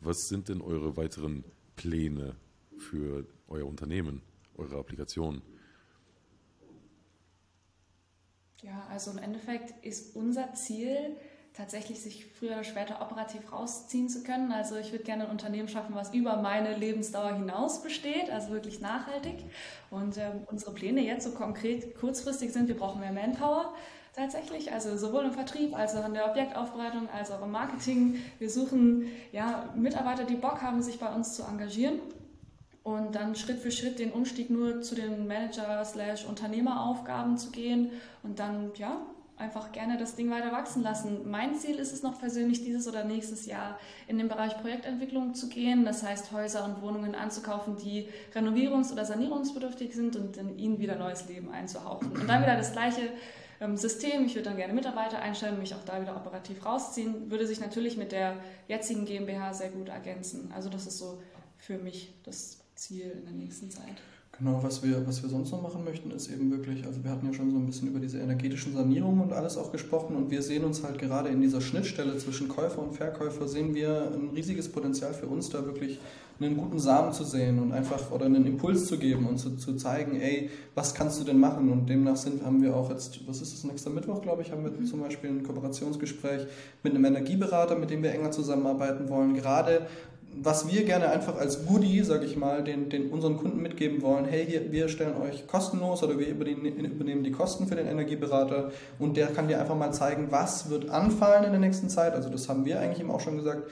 Was 0.00 0.28
sind 0.28 0.48
denn 0.48 0.60
eure 0.60 0.96
weiteren 0.96 1.44
Pläne 1.76 2.36
für 2.78 3.24
euer 3.48 3.66
Unternehmen, 3.66 4.22
eure 4.56 4.78
Applikation? 4.78 5.42
Ja, 8.62 8.86
also 8.90 9.10
im 9.10 9.18
Endeffekt 9.18 9.84
ist 9.84 10.16
unser 10.16 10.54
Ziel, 10.54 11.16
tatsächlich 11.54 12.00
sich 12.00 12.26
früher 12.26 12.52
oder 12.52 12.64
später 12.64 13.00
operativ 13.00 13.52
rausziehen 13.52 14.08
zu 14.08 14.24
können. 14.24 14.50
Also 14.50 14.76
ich 14.76 14.90
würde 14.90 15.04
gerne 15.04 15.24
ein 15.24 15.30
Unternehmen 15.30 15.68
schaffen, 15.68 15.94
was 15.94 16.12
über 16.12 16.36
meine 16.42 16.76
Lebensdauer 16.76 17.34
hinaus 17.34 17.82
besteht, 17.82 18.28
also 18.30 18.50
wirklich 18.50 18.80
nachhaltig. 18.80 19.44
Und 19.90 20.16
äh, 20.16 20.32
unsere 20.46 20.74
Pläne 20.74 21.00
jetzt 21.00 21.24
so 21.24 21.30
konkret 21.30 21.94
kurzfristig 21.94 22.52
sind, 22.52 22.66
wir 22.66 22.76
brauchen 22.76 23.00
mehr 23.00 23.12
Manpower 23.12 23.72
tatsächlich, 24.14 24.72
also 24.72 24.96
sowohl 24.96 25.24
im 25.24 25.32
Vertrieb 25.32 25.76
als 25.76 25.94
auch 25.96 26.06
in 26.06 26.14
der 26.14 26.30
Objektaufbereitung 26.30 27.10
als 27.10 27.30
auch 27.30 27.42
im 27.42 27.50
Marketing. 27.50 28.16
Wir 28.38 28.48
suchen 28.48 29.08
ja, 29.32 29.68
Mitarbeiter, 29.74 30.24
die 30.24 30.36
Bock 30.36 30.62
haben, 30.62 30.80
sich 30.82 30.98
bei 30.98 31.12
uns 31.12 31.34
zu 31.34 31.42
engagieren 31.42 31.98
und 32.82 33.14
dann 33.14 33.34
Schritt 33.34 33.58
für 33.58 33.70
Schritt 33.70 33.98
den 33.98 34.12
Umstieg 34.12 34.48
nur 34.50 34.80
zu 34.82 34.94
den 34.94 35.26
Manager-Unternehmeraufgaben 35.26 37.36
zu 37.38 37.50
gehen 37.50 37.90
und 38.22 38.38
dann 38.38 38.72
ja 38.76 39.00
einfach 39.36 39.72
gerne 39.72 39.98
das 39.98 40.14
Ding 40.14 40.30
weiter 40.30 40.52
wachsen 40.52 40.80
lassen. 40.82 41.28
Mein 41.28 41.56
Ziel 41.56 41.74
ist 41.76 41.92
es 41.92 42.04
noch 42.04 42.20
persönlich 42.20 42.62
dieses 42.62 42.86
oder 42.86 43.02
nächstes 43.02 43.46
Jahr 43.46 43.80
in 44.06 44.18
den 44.18 44.28
Bereich 44.28 44.56
Projektentwicklung 44.58 45.34
zu 45.34 45.48
gehen. 45.48 45.84
Das 45.84 46.04
heißt, 46.04 46.30
Häuser 46.30 46.64
und 46.64 46.82
Wohnungen 46.82 47.16
anzukaufen, 47.16 47.76
die 47.76 48.08
renovierungs- 48.32 48.92
oder 48.92 49.04
sanierungsbedürftig 49.04 49.92
sind 49.94 50.14
und 50.14 50.36
in 50.36 50.56
ihnen 50.56 50.78
wieder 50.78 50.94
neues 50.94 51.28
Leben 51.28 51.50
einzuhauchen. 51.50 52.12
Und 52.12 52.28
dann 52.28 52.42
wieder 52.42 52.56
das 52.56 52.70
Gleiche 52.72 53.10
System. 53.76 54.26
Ich 54.26 54.34
würde 54.34 54.50
dann 54.50 54.56
gerne 54.56 54.72
Mitarbeiter 54.72 55.18
einstellen, 55.20 55.58
mich 55.58 55.74
auch 55.74 55.84
da 55.84 56.00
wieder 56.00 56.16
operativ 56.16 56.64
rausziehen. 56.64 57.30
Würde 57.30 57.46
sich 57.46 57.60
natürlich 57.60 57.96
mit 57.96 58.12
der 58.12 58.36
jetzigen 58.68 59.04
GmbH 59.04 59.52
sehr 59.54 59.70
gut 59.70 59.88
ergänzen. 59.88 60.52
Also 60.54 60.68
das 60.68 60.86
ist 60.86 60.98
so 60.98 61.22
für 61.58 61.78
mich 61.78 62.14
das 62.24 62.58
Ziel 62.74 63.10
in 63.10 63.24
der 63.24 63.34
nächsten 63.34 63.70
Zeit. 63.70 64.02
Genau, 64.38 64.58
was 64.62 64.82
wir, 64.82 65.06
was 65.06 65.22
wir 65.22 65.30
sonst 65.30 65.52
noch 65.52 65.62
machen 65.62 65.84
möchten, 65.84 66.10
ist 66.10 66.28
eben 66.28 66.50
wirklich, 66.50 66.84
also 66.86 67.04
wir 67.04 67.10
hatten 67.10 67.26
ja 67.26 67.32
schon 67.32 67.52
so 67.52 67.56
ein 67.56 67.66
bisschen 67.66 67.88
über 67.88 68.00
diese 68.00 68.18
energetischen 68.18 68.74
Sanierungen 68.74 69.20
und 69.20 69.32
alles 69.32 69.56
auch 69.56 69.70
gesprochen 69.70 70.16
und 70.16 70.30
wir 70.30 70.42
sehen 70.42 70.64
uns 70.64 70.82
halt 70.82 70.98
gerade 70.98 71.28
in 71.28 71.40
dieser 71.40 71.60
Schnittstelle 71.60 72.16
zwischen 72.18 72.48
Käufer 72.48 72.82
und 72.82 72.94
Verkäufer, 72.96 73.46
sehen 73.46 73.74
wir 73.74 74.10
ein 74.12 74.30
riesiges 74.34 74.68
Potenzial 74.68 75.14
für 75.14 75.26
uns, 75.26 75.50
da 75.50 75.64
wirklich 75.64 76.00
einen 76.40 76.56
guten 76.56 76.80
Samen 76.80 77.12
zu 77.12 77.22
sehen 77.22 77.60
und 77.60 77.72
einfach 77.72 78.10
oder 78.10 78.26
einen 78.26 78.44
Impuls 78.44 78.86
zu 78.86 78.98
geben 78.98 79.26
und 79.26 79.38
zu, 79.38 79.56
zu 79.56 79.76
zeigen, 79.76 80.20
ey, 80.20 80.50
was 80.74 80.94
kannst 80.94 81.20
du 81.20 81.24
denn 81.24 81.38
machen? 81.38 81.70
Und 81.70 81.88
demnach 81.88 82.16
sind, 82.16 82.44
haben 82.44 82.60
wir 82.60 82.74
auch 82.74 82.90
jetzt, 82.90 83.20
was 83.28 83.40
ist 83.40 83.54
das, 83.54 83.62
nächster 83.62 83.90
Mittwoch, 83.90 84.20
glaube 84.20 84.42
ich, 84.42 84.50
haben 84.50 84.64
wir 84.64 84.72
mhm. 84.72 84.84
zum 84.84 85.00
Beispiel 85.00 85.30
ein 85.30 85.44
Kooperationsgespräch 85.44 86.46
mit 86.82 86.92
einem 86.92 87.04
Energieberater, 87.04 87.76
mit 87.76 87.90
dem 87.90 88.02
wir 88.02 88.10
enger 88.10 88.32
zusammenarbeiten 88.32 89.08
wollen, 89.08 89.34
gerade 89.34 89.86
was 90.42 90.68
wir 90.68 90.84
gerne 90.84 91.08
einfach 91.08 91.36
als 91.36 91.66
Goodie, 91.66 92.02
sage 92.02 92.24
ich 92.24 92.36
mal, 92.36 92.62
den, 92.62 92.88
den 92.90 93.10
unseren 93.10 93.36
Kunden 93.36 93.62
mitgeben 93.62 94.02
wollen, 94.02 94.24
hey, 94.24 94.46
hier, 94.46 94.72
wir 94.72 94.88
stellen 94.88 95.16
euch 95.16 95.46
kostenlos 95.46 96.02
oder 96.02 96.18
wir 96.18 96.28
übernehmen, 96.28 97.24
die 97.24 97.32
Kosten 97.32 97.66
für 97.66 97.76
den 97.76 97.86
Energieberater 97.86 98.70
und 98.98 99.16
der 99.16 99.28
kann 99.28 99.48
dir 99.48 99.60
einfach 99.60 99.76
mal 99.76 99.92
zeigen, 99.92 100.28
was 100.30 100.70
wird 100.70 100.90
anfallen 100.90 101.44
in 101.44 101.50
der 101.52 101.60
nächsten 101.60 101.88
Zeit. 101.88 102.14
Also 102.14 102.28
das 102.28 102.48
haben 102.48 102.64
wir 102.64 102.80
eigentlich 102.80 103.00
ihm 103.00 103.10
auch 103.10 103.20
schon 103.20 103.36
gesagt. 103.36 103.70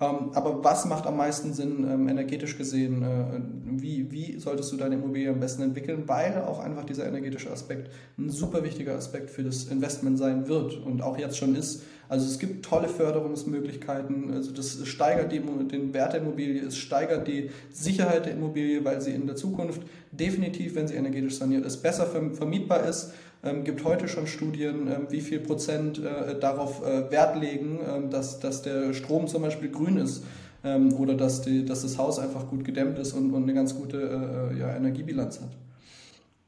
Ähm, 0.00 0.30
aber 0.34 0.64
was 0.64 0.86
macht 0.86 1.06
am 1.06 1.16
meisten 1.16 1.52
Sinn 1.52 1.86
ähm, 1.88 2.08
energetisch 2.08 2.58
gesehen? 2.58 3.02
Äh, 3.02 3.40
wie, 3.64 4.10
wie 4.10 4.38
solltest 4.38 4.72
du 4.72 4.76
deine 4.76 4.96
Immobilie 4.96 5.30
am 5.30 5.38
besten 5.38 5.62
entwickeln? 5.62 6.04
Weil 6.06 6.42
auch 6.42 6.58
einfach 6.58 6.84
dieser 6.84 7.06
energetische 7.06 7.50
Aspekt 7.50 7.90
ein 8.18 8.30
super 8.30 8.64
wichtiger 8.64 8.94
Aspekt 8.94 9.30
für 9.30 9.44
das 9.44 9.64
Investment 9.64 10.18
sein 10.18 10.48
wird 10.48 10.76
und 10.84 11.02
auch 11.02 11.16
jetzt 11.16 11.36
schon 11.36 11.54
ist. 11.54 11.84
Also 12.08 12.26
es 12.26 12.38
gibt 12.38 12.64
tolle 12.64 12.88
Förderungsmöglichkeiten. 12.88 14.32
Also 14.32 14.52
das 14.52 14.86
steigert 14.86 15.32
die, 15.32 15.40
den 15.40 15.94
Wert 15.94 16.12
der 16.12 16.20
Immobilie, 16.20 16.62
es 16.62 16.76
steigert 16.76 17.26
die 17.26 17.50
Sicherheit 17.70 18.26
der 18.26 18.32
Immobilie, 18.32 18.84
weil 18.84 19.00
sie 19.00 19.12
in 19.12 19.26
der 19.26 19.36
Zukunft 19.36 19.82
definitiv, 20.12 20.74
wenn 20.74 20.86
sie 20.86 20.94
energetisch 20.94 21.36
saniert 21.36 21.64
ist, 21.64 21.82
besser 21.82 22.06
vermietbar 22.06 22.86
ist 22.86 23.12
ähm, 23.44 23.62
gibt 23.62 23.84
heute 23.84 24.08
schon 24.08 24.26
Studien, 24.26 24.88
ähm, 24.88 25.06
wie 25.10 25.20
viel 25.20 25.38
Prozent 25.38 25.98
äh, 25.98 26.38
darauf 26.38 26.82
äh, 26.82 27.10
Wert 27.10 27.38
legen, 27.38 27.78
ähm, 27.86 28.10
dass, 28.10 28.40
dass 28.40 28.62
der 28.62 28.94
Strom 28.94 29.28
zum 29.28 29.42
Beispiel 29.42 29.70
grün 29.70 29.98
ist 29.98 30.24
ähm, 30.64 30.94
oder 30.94 31.14
dass, 31.14 31.42
die, 31.42 31.64
dass 31.64 31.82
das 31.82 31.98
Haus 31.98 32.18
einfach 32.18 32.48
gut 32.48 32.64
gedämmt 32.64 32.98
ist 32.98 33.12
und, 33.12 33.32
und 33.32 33.42
eine 33.42 33.54
ganz 33.54 33.76
gute 33.76 33.98
äh, 33.98 34.54
äh 34.54 34.60
ja, 34.60 34.74
Energiebilanz 34.74 35.40
hat. 35.40 35.50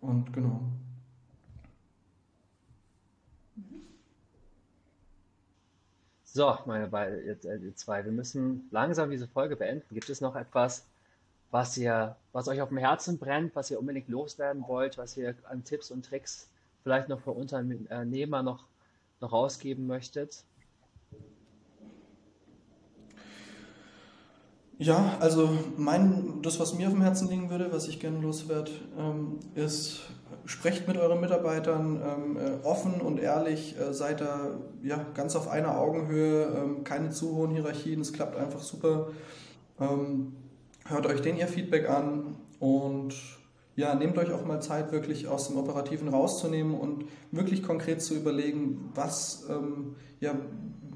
Und 0.01 0.33
genau. 0.33 0.61
So, 6.37 6.55
meine 6.66 6.87
beiden, 6.87 7.26
äh, 7.26 7.74
zwei, 7.76 8.05
wir 8.05 8.12
müssen 8.12 8.68
langsam 8.70 9.11
diese 9.11 9.26
Folge 9.26 9.57
beenden. 9.57 9.95
Gibt 9.95 10.11
es 10.11 10.20
noch 10.20 10.37
etwas, 10.37 10.84
was 11.51 11.78
ihr, 11.78 12.14
was 12.34 12.47
euch 12.47 12.61
auf 12.61 12.68
dem 12.68 12.76
Herzen 12.76 13.16
brennt, 13.16 13.57
was 13.57 13.70
ihr 13.70 13.80
unbedingt 13.80 14.11
loswerden 14.11 14.62
wollt, 14.68 14.99
was 14.99 15.16
ihr 15.16 15.34
an 15.45 15.64
Tipps 15.64 15.91
und 15.91 16.05
Tricks 16.05 16.51
vielleicht 16.82 17.09
noch 17.09 17.20
für 17.20 17.30
Unternehmer 17.30 18.43
noch, 18.43 18.66
noch 19.22 19.32
rausgeben 19.32 19.87
möchtet? 19.87 20.45
Ja, 24.76 25.16
also 25.20 25.49
mein, 25.78 26.43
das, 26.43 26.61
was 26.61 26.74
mir 26.74 26.89
auf 26.89 26.93
dem 26.93 27.01
Herzen 27.01 27.30
liegen 27.30 27.49
würde, 27.49 27.72
was 27.72 27.89
ich 27.89 27.99
gerne 27.99 28.20
loswerde, 28.20 28.72
ähm, 28.99 29.41
ist, 29.55 30.03
sprecht 30.47 30.87
mit 30.87 30.97
euren 30.97 31.21
Mitarbeitern 31.21 32.01
ähm, 32.01 32.37
äh, 32.37 32.65
offen 32.65 33.01
und 33.01 33.19
ehrlich, 33.19 33.77
äh, 33.79 33.93
seid 33.93 34.21
da 34.21 34.53
ja, 34.83 35.05
ganz 35.15 35.35
auf 35.37 35.49
einer 35.49 35.79
Augenhöhe, 35.79 36.45
ähm, 36.45 36.85
keine 36.85 37.11
zu 37.11 37.37
hohen 37.37 37.51
Hierarchien, 37.51 38.01
es 38.01 38.13
klappt 38.13 38.37
einfach 38.37 38.61
super. 38.61 39.09
Ähm, 39.81 40.37
hört 40.87 41.07
euch 41.07 41.21
den 41.21 41.37
ihr 41.37 41.49
Feedback 41.49 41.91
an 41.91 42.37
und 42.61 43.15
ja, 43.75 43.95
nehmt 43.95 44.17
euch 44.17 44.33
auch 44.33 44.45
mal 44.47 44.61
Zeit, 44.63 44.93
wirklich 44.93 45.29
aus 45.29 45.49
dem 45.49 45.59
Operativen 45.59 46.09
rauszunehmen 46.09 46.75
und 46.75 47.05
wirklich 47.31 47.63
konkret 47.63 48.01
zu 48.01 48.15
überlegen, 48.15 48.91
was, 48.95 49.47
ähm, 49.51 49.97
ja, 50.21 50.35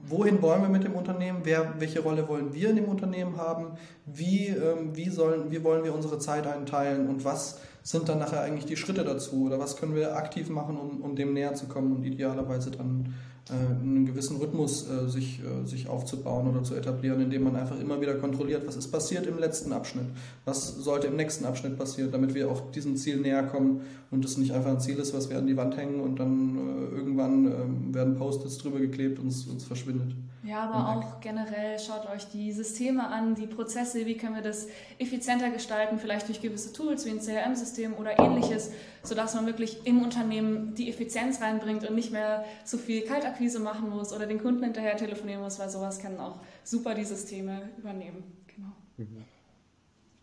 wohin 0.06 0.40
wollen 0.42 0.62
wir 0.62 0.68
mit 0.68 0.84
dem 0.84 0.94
Unternehmen, 0.94 1.40
wer, 1.42 1.74
welche 1.78 2.00
Rolle 2.00 2.26
wollen 2.28 2.54
wir 2.54 2.70
in 2.70 2.76
dem 2.76 2.88
Unternehmen 2.88 3.36
haben, 3.36 3.72
wie, 4.06 4.46
ähm, 4.46 4.96
wie, 4.96 5.10
sollen, 5.10 5.50
wie 5.50 5.62
wollen 5.62 5.84
wir 5.84 5.94
unsere 5.94 6.18
Zeit 6.18 6.46
einteilen 6.46 7.08
und 7.08 7.24
was 7.24 7.60
sind 7.82 8.08
dann 8.08 8.18
nachher 8.18 8.42
eigentlich 8.42 8.66
die 8.66 8.76
Schritte 8.76 9.04
dazu 9.04 9.46
oder 9.46 9.58
was 9.58 9.76
können 9.76 9.94
wir 9.94 10.16
aktiv 10.16 10.48
machen, 10.50 10.76
um, 10.76 11.00
um 11.00 11.16
dem 11.16 11.32
näher 11.32 11.54
zu 11.54 11.66
kommen 11.66 11.96
und 11.96 12.04
idealerweise 12.04 12.70
dann 12.70 13.14
äh, 13.48 13.52
einen 13.52 14.06
gewissen 14.06 14.36
Rhythmus 14.36 14.88
äh, 14.88 15.08
sich, 15.08 15.40
äh, 15.40 15.66
sich 15.66 15.88
aufzubauen 15.88 16.48
oder 16.48 16.62
zu 16.62 16.74
etablieren, 16.74 17.20
indem 17.20 17.44
man 17.44 17.56
einfach 17.56 17.80
immer 17.80 18.00
wieder 18.00 18.14
kontrolliert, 18.14 18.66
was 18.66 18.76
ist 18.76 18.88
passiert 18.88 19.26
im 19.26 19.38
letzten 19.38 19.72
Abschnitt, 19.72 20.06
was 20.44 20.76
sollte 20.76 21.06
im 21.06 21.16
nächsten 21.16 21.44
Abschnitt 21.44 21.78
passieren, 21.78 22.12
damit 22.12 22.34
wir 22.34 22.50
auch 22.50 22.70
diesem 22.70 22.96
Ziel 22.96 23.16
näher 23.16 23.42
kommen 23.44 23.80
und 24.10 24.24
es 24.24 24.36
nicht 24.36 24.52
einfach 24.52 24.70
ein 24.70 24.80
Ziel 24.80 24.98
ist, 24.98 25.14
was 25.14 25.30
wir 25.30 25.38
an 25.38 25.46
die 25.46 25.56
Wand 25.56 25.76
hängen 25.76 26.00
und 26.00 26.20
dann 26.20 26.56
äh, 26.56 26.96
irgendwann 26.96 27.46
ähm, 27.46 27.94
werden 27.94 28.16
Post-its 28.16 28.58
drüber 28.58 28.78
geklebt 28.78 29.18
und 29.18 29.28
es, 29.28 29.46
es 29.46 29.64
verschwindet. 29.64 30.14
Ja, 30.50 30.68
aber 30.68 30.88
auch 30.88 31.20
generell 31.20 31.78
schaut 31.78 32.10
euch 32.10 32.28
die 32.28 32.50
Systeme 32.50 33.06
an, 33.06 33.36
die 33.36 33.46
Prozesse, 33.46 34.04
wie 34.04 34.16
können 34.16 34.34
wir 34.34 34.42
das 34.42 34.66
effizienter 34.98 35.48
gestalten, 35.50 36.00
vielleicht 36.00 36.26
durch 36.26 36.40
gewisse 36.40 36.72
Tools 36.72 37.06
wie 37.06 37.10
ein 37.10 37.20
CRM-System 37.20 37.94
oder 37.94 38.18
ähnliches, 38.18 38.72
sodass 39.04 39.36
man 39.36 39.46
wirklich 39.46 39.86
im 39.86 40.02
Unternehmen 40.02 40.74
die 40.74 40.90
Effizienz 40.90 41.40
reinbringt 41.40 41.88
und 41.88 41.94
nicht 41.94 42.10
mehr 42.10 42.44
so 42.64 42.78
viel 42.78 43.02
Kaltakquise 43.02 43.60
machen 43.60 43.90
muss 43.90 44.12
oder 44.12 44.26
den 44.26 44.40
Kunden 44.40 44.64
hinterher 44.64 44.96
telefonieren 44.96 45.40
muss, 45.40 45.60
weil 45.60 45.70
sowas 45.70 46.00
können 46.00 46.18
auch 46.18 46.40
super 46.64 46.96
die 46.96 47.04
Systeme 47.04 47.70
übernehmen. 47.78 48.24
Genau. 48.48 48.72
Mhm. 48.96 49.24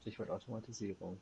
Stichwort 0.02 0.30
Automatisierung. 0.30 1.18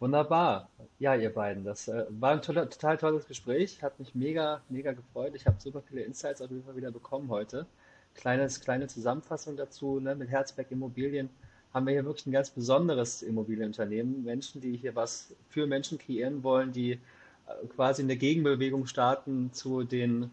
Wunderbar. 0.00 0.70
Ja, 0.98 1.14
ihr 1.14 1.32
beiden, 1.32 1.62
das 1.62 1.88
äh, 1.88 2.06
war 2.08 2.32
ein 2.32 2.40
toller, 2.40 2.70
total 2.70 2.96
tolles 2.96 3.26
Gespräch. 3.28 3.82
Hat 3.82 3.98
mich 4.00 4.14
mega, 4.14 4.62
mega 4.70 4.92
gefreut. 4.92 5.34
Ich 5.36 5.46
habe 5.46 5.60
super 5.60 5.82
viele 5.82 6.00
Insights 6.02 6.40
auf 6.40 6.50
jeden 6.50 6.64
Fall 6.64 6.74
wieder 6.74 6.90
bekommen 6.90 7.28
heute. 7.28 7.66
Kleines, 8.14 8.60
kleine 8.60 8.86
Zusammenfassung 8.86 9.56
dazu. 9.56 10.00
Ne? 10.00 10.14
Mit 10.14 10.28
Herzberg 10.30 10.70
Immobilien 10.70 11.30
haben 11.72 11.86
wir 11.86 11.94
hier 11.94 12.04
wirklich 12.04 12.26
ein 12.26 12.32
ganz 12.32 12.50
besonderes 12.50 13.22
Immobilienunternehmen. 13.22 14.24
Menschen, 14.24 14.60
die 14.60 14.76
hier 14.76 14.94
was 14.94 15.34
für 15.48 15.66
Menschen 15.66 15.98
kreieren 15.98 16.42
wollen, 16.42 16.72
die 16.72 16.92
äh, 16.92 16.98
quasi 17.74 18.02
eine 18.02 18.16
Gegenbewegung 18.16 18.86
starten 18.86 19.52
zu 19.52 19.82
den 19.82 20.30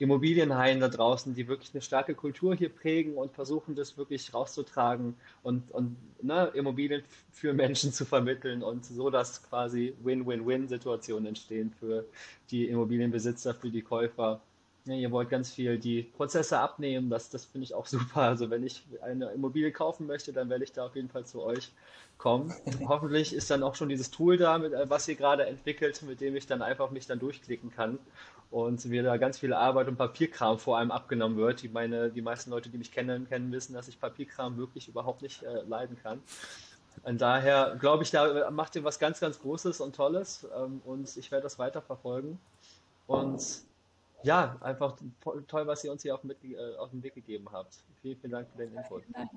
Immobilienhaien 0.00 0.80
da 0.80 0.88
draußen, 0.88 1.34
die 1.34 1.46
wirklich 1.46 1.74
eine 1.74 1.82
starke 1.82 2.14
Kultur 2.14 2.54
hier 2.54 2.70
prägen 2.70 3.16
und 3.16 3.32
versuchen, 3.32 3.74
das 3.74 3.98
wirklich 3.98 4.32
rauszutragen 4.32 5.14
und, 5.42 5.70
und 5.72 5.94
ne, 6.22 6.50
Immobilien 6.54 7.02
für 7.30 7.52
Menschen 7.52 7.92
zu 7.92 8.06
vermitteln 8.06 8.62
und 8.62 8.86
so, 8.86 9.10
dass 9.10 9.42
quasi 9.42 9.94
Win-Win-Win-Situationen 10.02 11.26
entstehen 11.26 11.70
für 11.78 12.06
die 12.50 12.68
Immobilienbesitzer, 12.68 13.52
für 13.52 13.68
die 13.68 13.82
Käufer. 13.82 14.40
Ja, 14.86 14.94
ihr 14.94 15.10
wollt 15.10 15.28
ganz 15.28 15.50
viel 15.50 15.78
die 15.78 16.02
Prozesse 16.02 16.58
abnehmen, 16.58 17.10
das, 17.10 17.28
das 17.28 17.44
finde 17.44 17.64
ich 17.64 17.74
auch 17.74 17.86
super. 17.86 18.22
Also 18.22 18.50
wenn 18.50 18.64
ich 18.64 18.84
eine 19.02 19.30
Immobilie 19.30 19.72
kaufen 19.72 20.06
möchte, 20.06 20.32
dann 20.32 20.48
werde 20.48 20.64
ich 20.64 20.72
da 20.72 20.86
auf 20.86 20.96
jeden 20.96 21.08
Fall 21.08 21.26
zu 21.26 21.42
euch 21.42 21.70
kommen. 22.18 22.52
Hoffentlich 22.88 23.34
ist 23.34 23.50
dann 23.50 23.62
auch 23.62 23.74
schon 23.74 23.88
dieses 23.88 24.10
Tool 24.10 24.36
da, 24.36 24.58
mit, 24.58 24.72
was 24.88 25.08
ihr 25.08 25.16
gerade 25.16 25.46
entwickelt, 25.46 26.02
mit 26.02 26.20
dem 26.20 26.36
ich 26.36 26.46
dann 26.46 26.62
einfach 26.62 26.90
mich 26.90 27.06
dann 27.06 27.18
durchklicken 27.18 27.70
kann 27.70 27.98
und 28.50 28.84
mir 28.86 29.02
da 29.02 29.16
ganz 29.16 29.38
viel 29.38 29.52
Arbeit 29.52 29.88
und 29.88 29.96
Papierkram 29.96 30.58
vor 30.58 30.78
allem 30.78 30.90
abgenommen 30.90 31.36
wird. 31.36 31.62
Die, 31.62 31.68
meine, 31.68 32.10
die 32.10 32.22
meisten 32.22 32.50
Leute, 32.50 32.68
die 32.68 32.78
mich 32.78 32.90
kennen, 32.90 33.28
kennen, 33.28 33.52
wissen, 33.52 33.74
dass 33.74 33.88
ich 33.88 34.00
Papierkram 34.00 34.56
wirklich 34.56 34.88
überhaupt 34.88 35.22
nicht 35.22 35.42
äh, 35.42 35.62
leiden 35.62 35.96
kann. 36.02 36.20
Und 37.04 37.20
daher 37.20 37.76
glaube 37.78 38.02
ich, 38.02 38.10
da 38.10 38.50
macht 38.50 38.76
ihr 38.76 38.84
was 38.84 38.98
ganz, 38.98 39.20
ganz 39.20 39.40
Großes 39.40 39.80
und 39.80 39.94
Tolles 39.94 40.46
ähm, 40.56 40.82
und 40.84 41.16
ich 41.16 41.30
werde 41.30 41.44
das 41.44 41.58
weiterverfolgen. 41.58 42.38
Und 43.06 43.62
ja, 44.22 44.56
einfach 44.60 44.96
toll, 45.46 45.66
was 45.66 45.84
ihr 45.84 45.92
uns 45.92 46.02
hier 46.02 46.14
auf, 46.14 46.24
mit, 46.24 46.42
äh, 46.44 46.76
auf 46.76 46.90
den 46.90 47.02
Weg 47.02 47.14
gegeben 47.14 47.46
habt. 47.50 47.82
Vielen, 48.02 48.18
vielen 48.18 48.32
Dank 48.32 48.48
für 48.50 48.58
den 48.58 48.74
Input. 48.74 49.02
Vielen 49.02 49.12
Dank. 49.12 49.30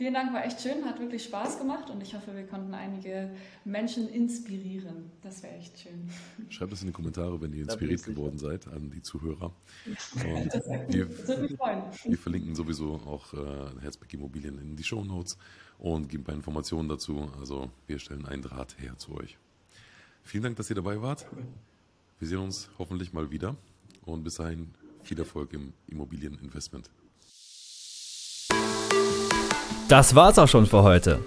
Vielen 0.00 0.14
Dank, 0.14 0.32
war 0.32 0.42
echt 0.42 0.62
schön, 0.62 0.82
hat 0.86 0.98
wirklich 0.98 1.24
Spaß 1.24 1.58
gemacht 1.58 1.90
und 1.90 2.02
ich 2.02 2.14
hoffe, 2.14 2.34
wir 2.34 2.46
konnten 2.46 2.72
einige 2.72 3.36
Menschen 3.66 4.08
inspirieren. 4.08 5.10
Das 5.20 5.42
wäre 5.42 5.56
echt 5.56 5.78
schön. 5.78 6.08
Schreibt 6.48 6.72
es 6.72 6.80
in 6.80 6.86
die 6.86 6.92
Kommentare, 6.94 7.38
wenn 7.42 7.52
ihr 7.52 7.64
inspiriert 7.64 8.02
geworden 8.04 8.38
seid, 8.38 8.66
an 8.66 8.90
die 8.90 9.02
Zuhörer. 9.02 9.52
Und 10.14 10.54
wir, 10.88 11.06
wir, 11.10 12.16
verlinken 12.16 12.54
sowieso 12.54 12.94
auch 12.94 13.34
äh, 13.34 13.82
Herzberg 13.82 14.14
Immobilien 14.14 14.58
in 14.58 14.74
die 14.74 14.84
Show 14.84 15.04
Notes 15.04 15.36
und 15.78 16.08
geben 16.08 16.22
ein 16.22 16.24
paar 16.24 16.34
Informationen 16.34 16.88
dazu. 16.88 17.30
Also 17.38 17.70
wir 17.86 17.98
stellen 17.98 18.24
einen 18.24 18.40
Draht 18.40 18.80
her 18.80 18.96
zu 18.96 19.14
euch. 19.16 19.36
Vielen 20.22 20.44
Dank, 20.44 20.56
dass 20.56 20.70
ihr 20.70 20.76
dabei 20.76 21.02
wart. 21.02 21.26
Wir 22.18 22.26
sehen 22.26 22.38
uns 22.38 22.70
hoffentlich 22.78 23.12
mal 23.12 23.30
wieder 23.30 23.54
und 24.02 24.24
bis 24.24 24.36
dahin 24.36 24.68
viel 25.02 25.18
Erfolg 25.18 25.52
im 25.52 25.72
Immobilieninvestment. 25.86 26.90
Das 29.88 30.14
war's 30.14 30.38
auch 30.38 30.48
schon 30.48 30.66
für 30.66 30.82
heute. 30.82 31.18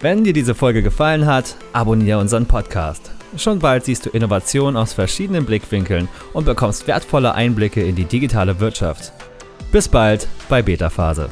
Wenn 0.00 0.24
dir 0.24 0.32
diese 0.32 0.54
Folge 0.54 0.82
gefallen 0.82 1.26
hat, 1.26 1.56
abonniere 1.72 2.18
unseren 2.18 2.46
Podcast. 2.46 3.10
Schon 3.36 3.60
bald 3.60 3.84
siehst 3.84 4.06
du 4.06 4.10
Innovationen 4.10 4.76
aus 4.76 4.92
verschiedenen 4.92 5.46
Blickwinkeln 5.46 6.08
und 6.32 6.44
bekommst 6.44 6.86
wertvolle 6.86 7.34
Einblicke 7.34 7.82
in 7.82 7.96
die 7.96 8.04
digitale 8.04 8.60
Wirtschaft. 8.60 9.12
Bis 9.72 9.88
bald 9.88 10.26
bei 10.48 10.62
Beta 10.62 10.90
Phase. 10.90 11.30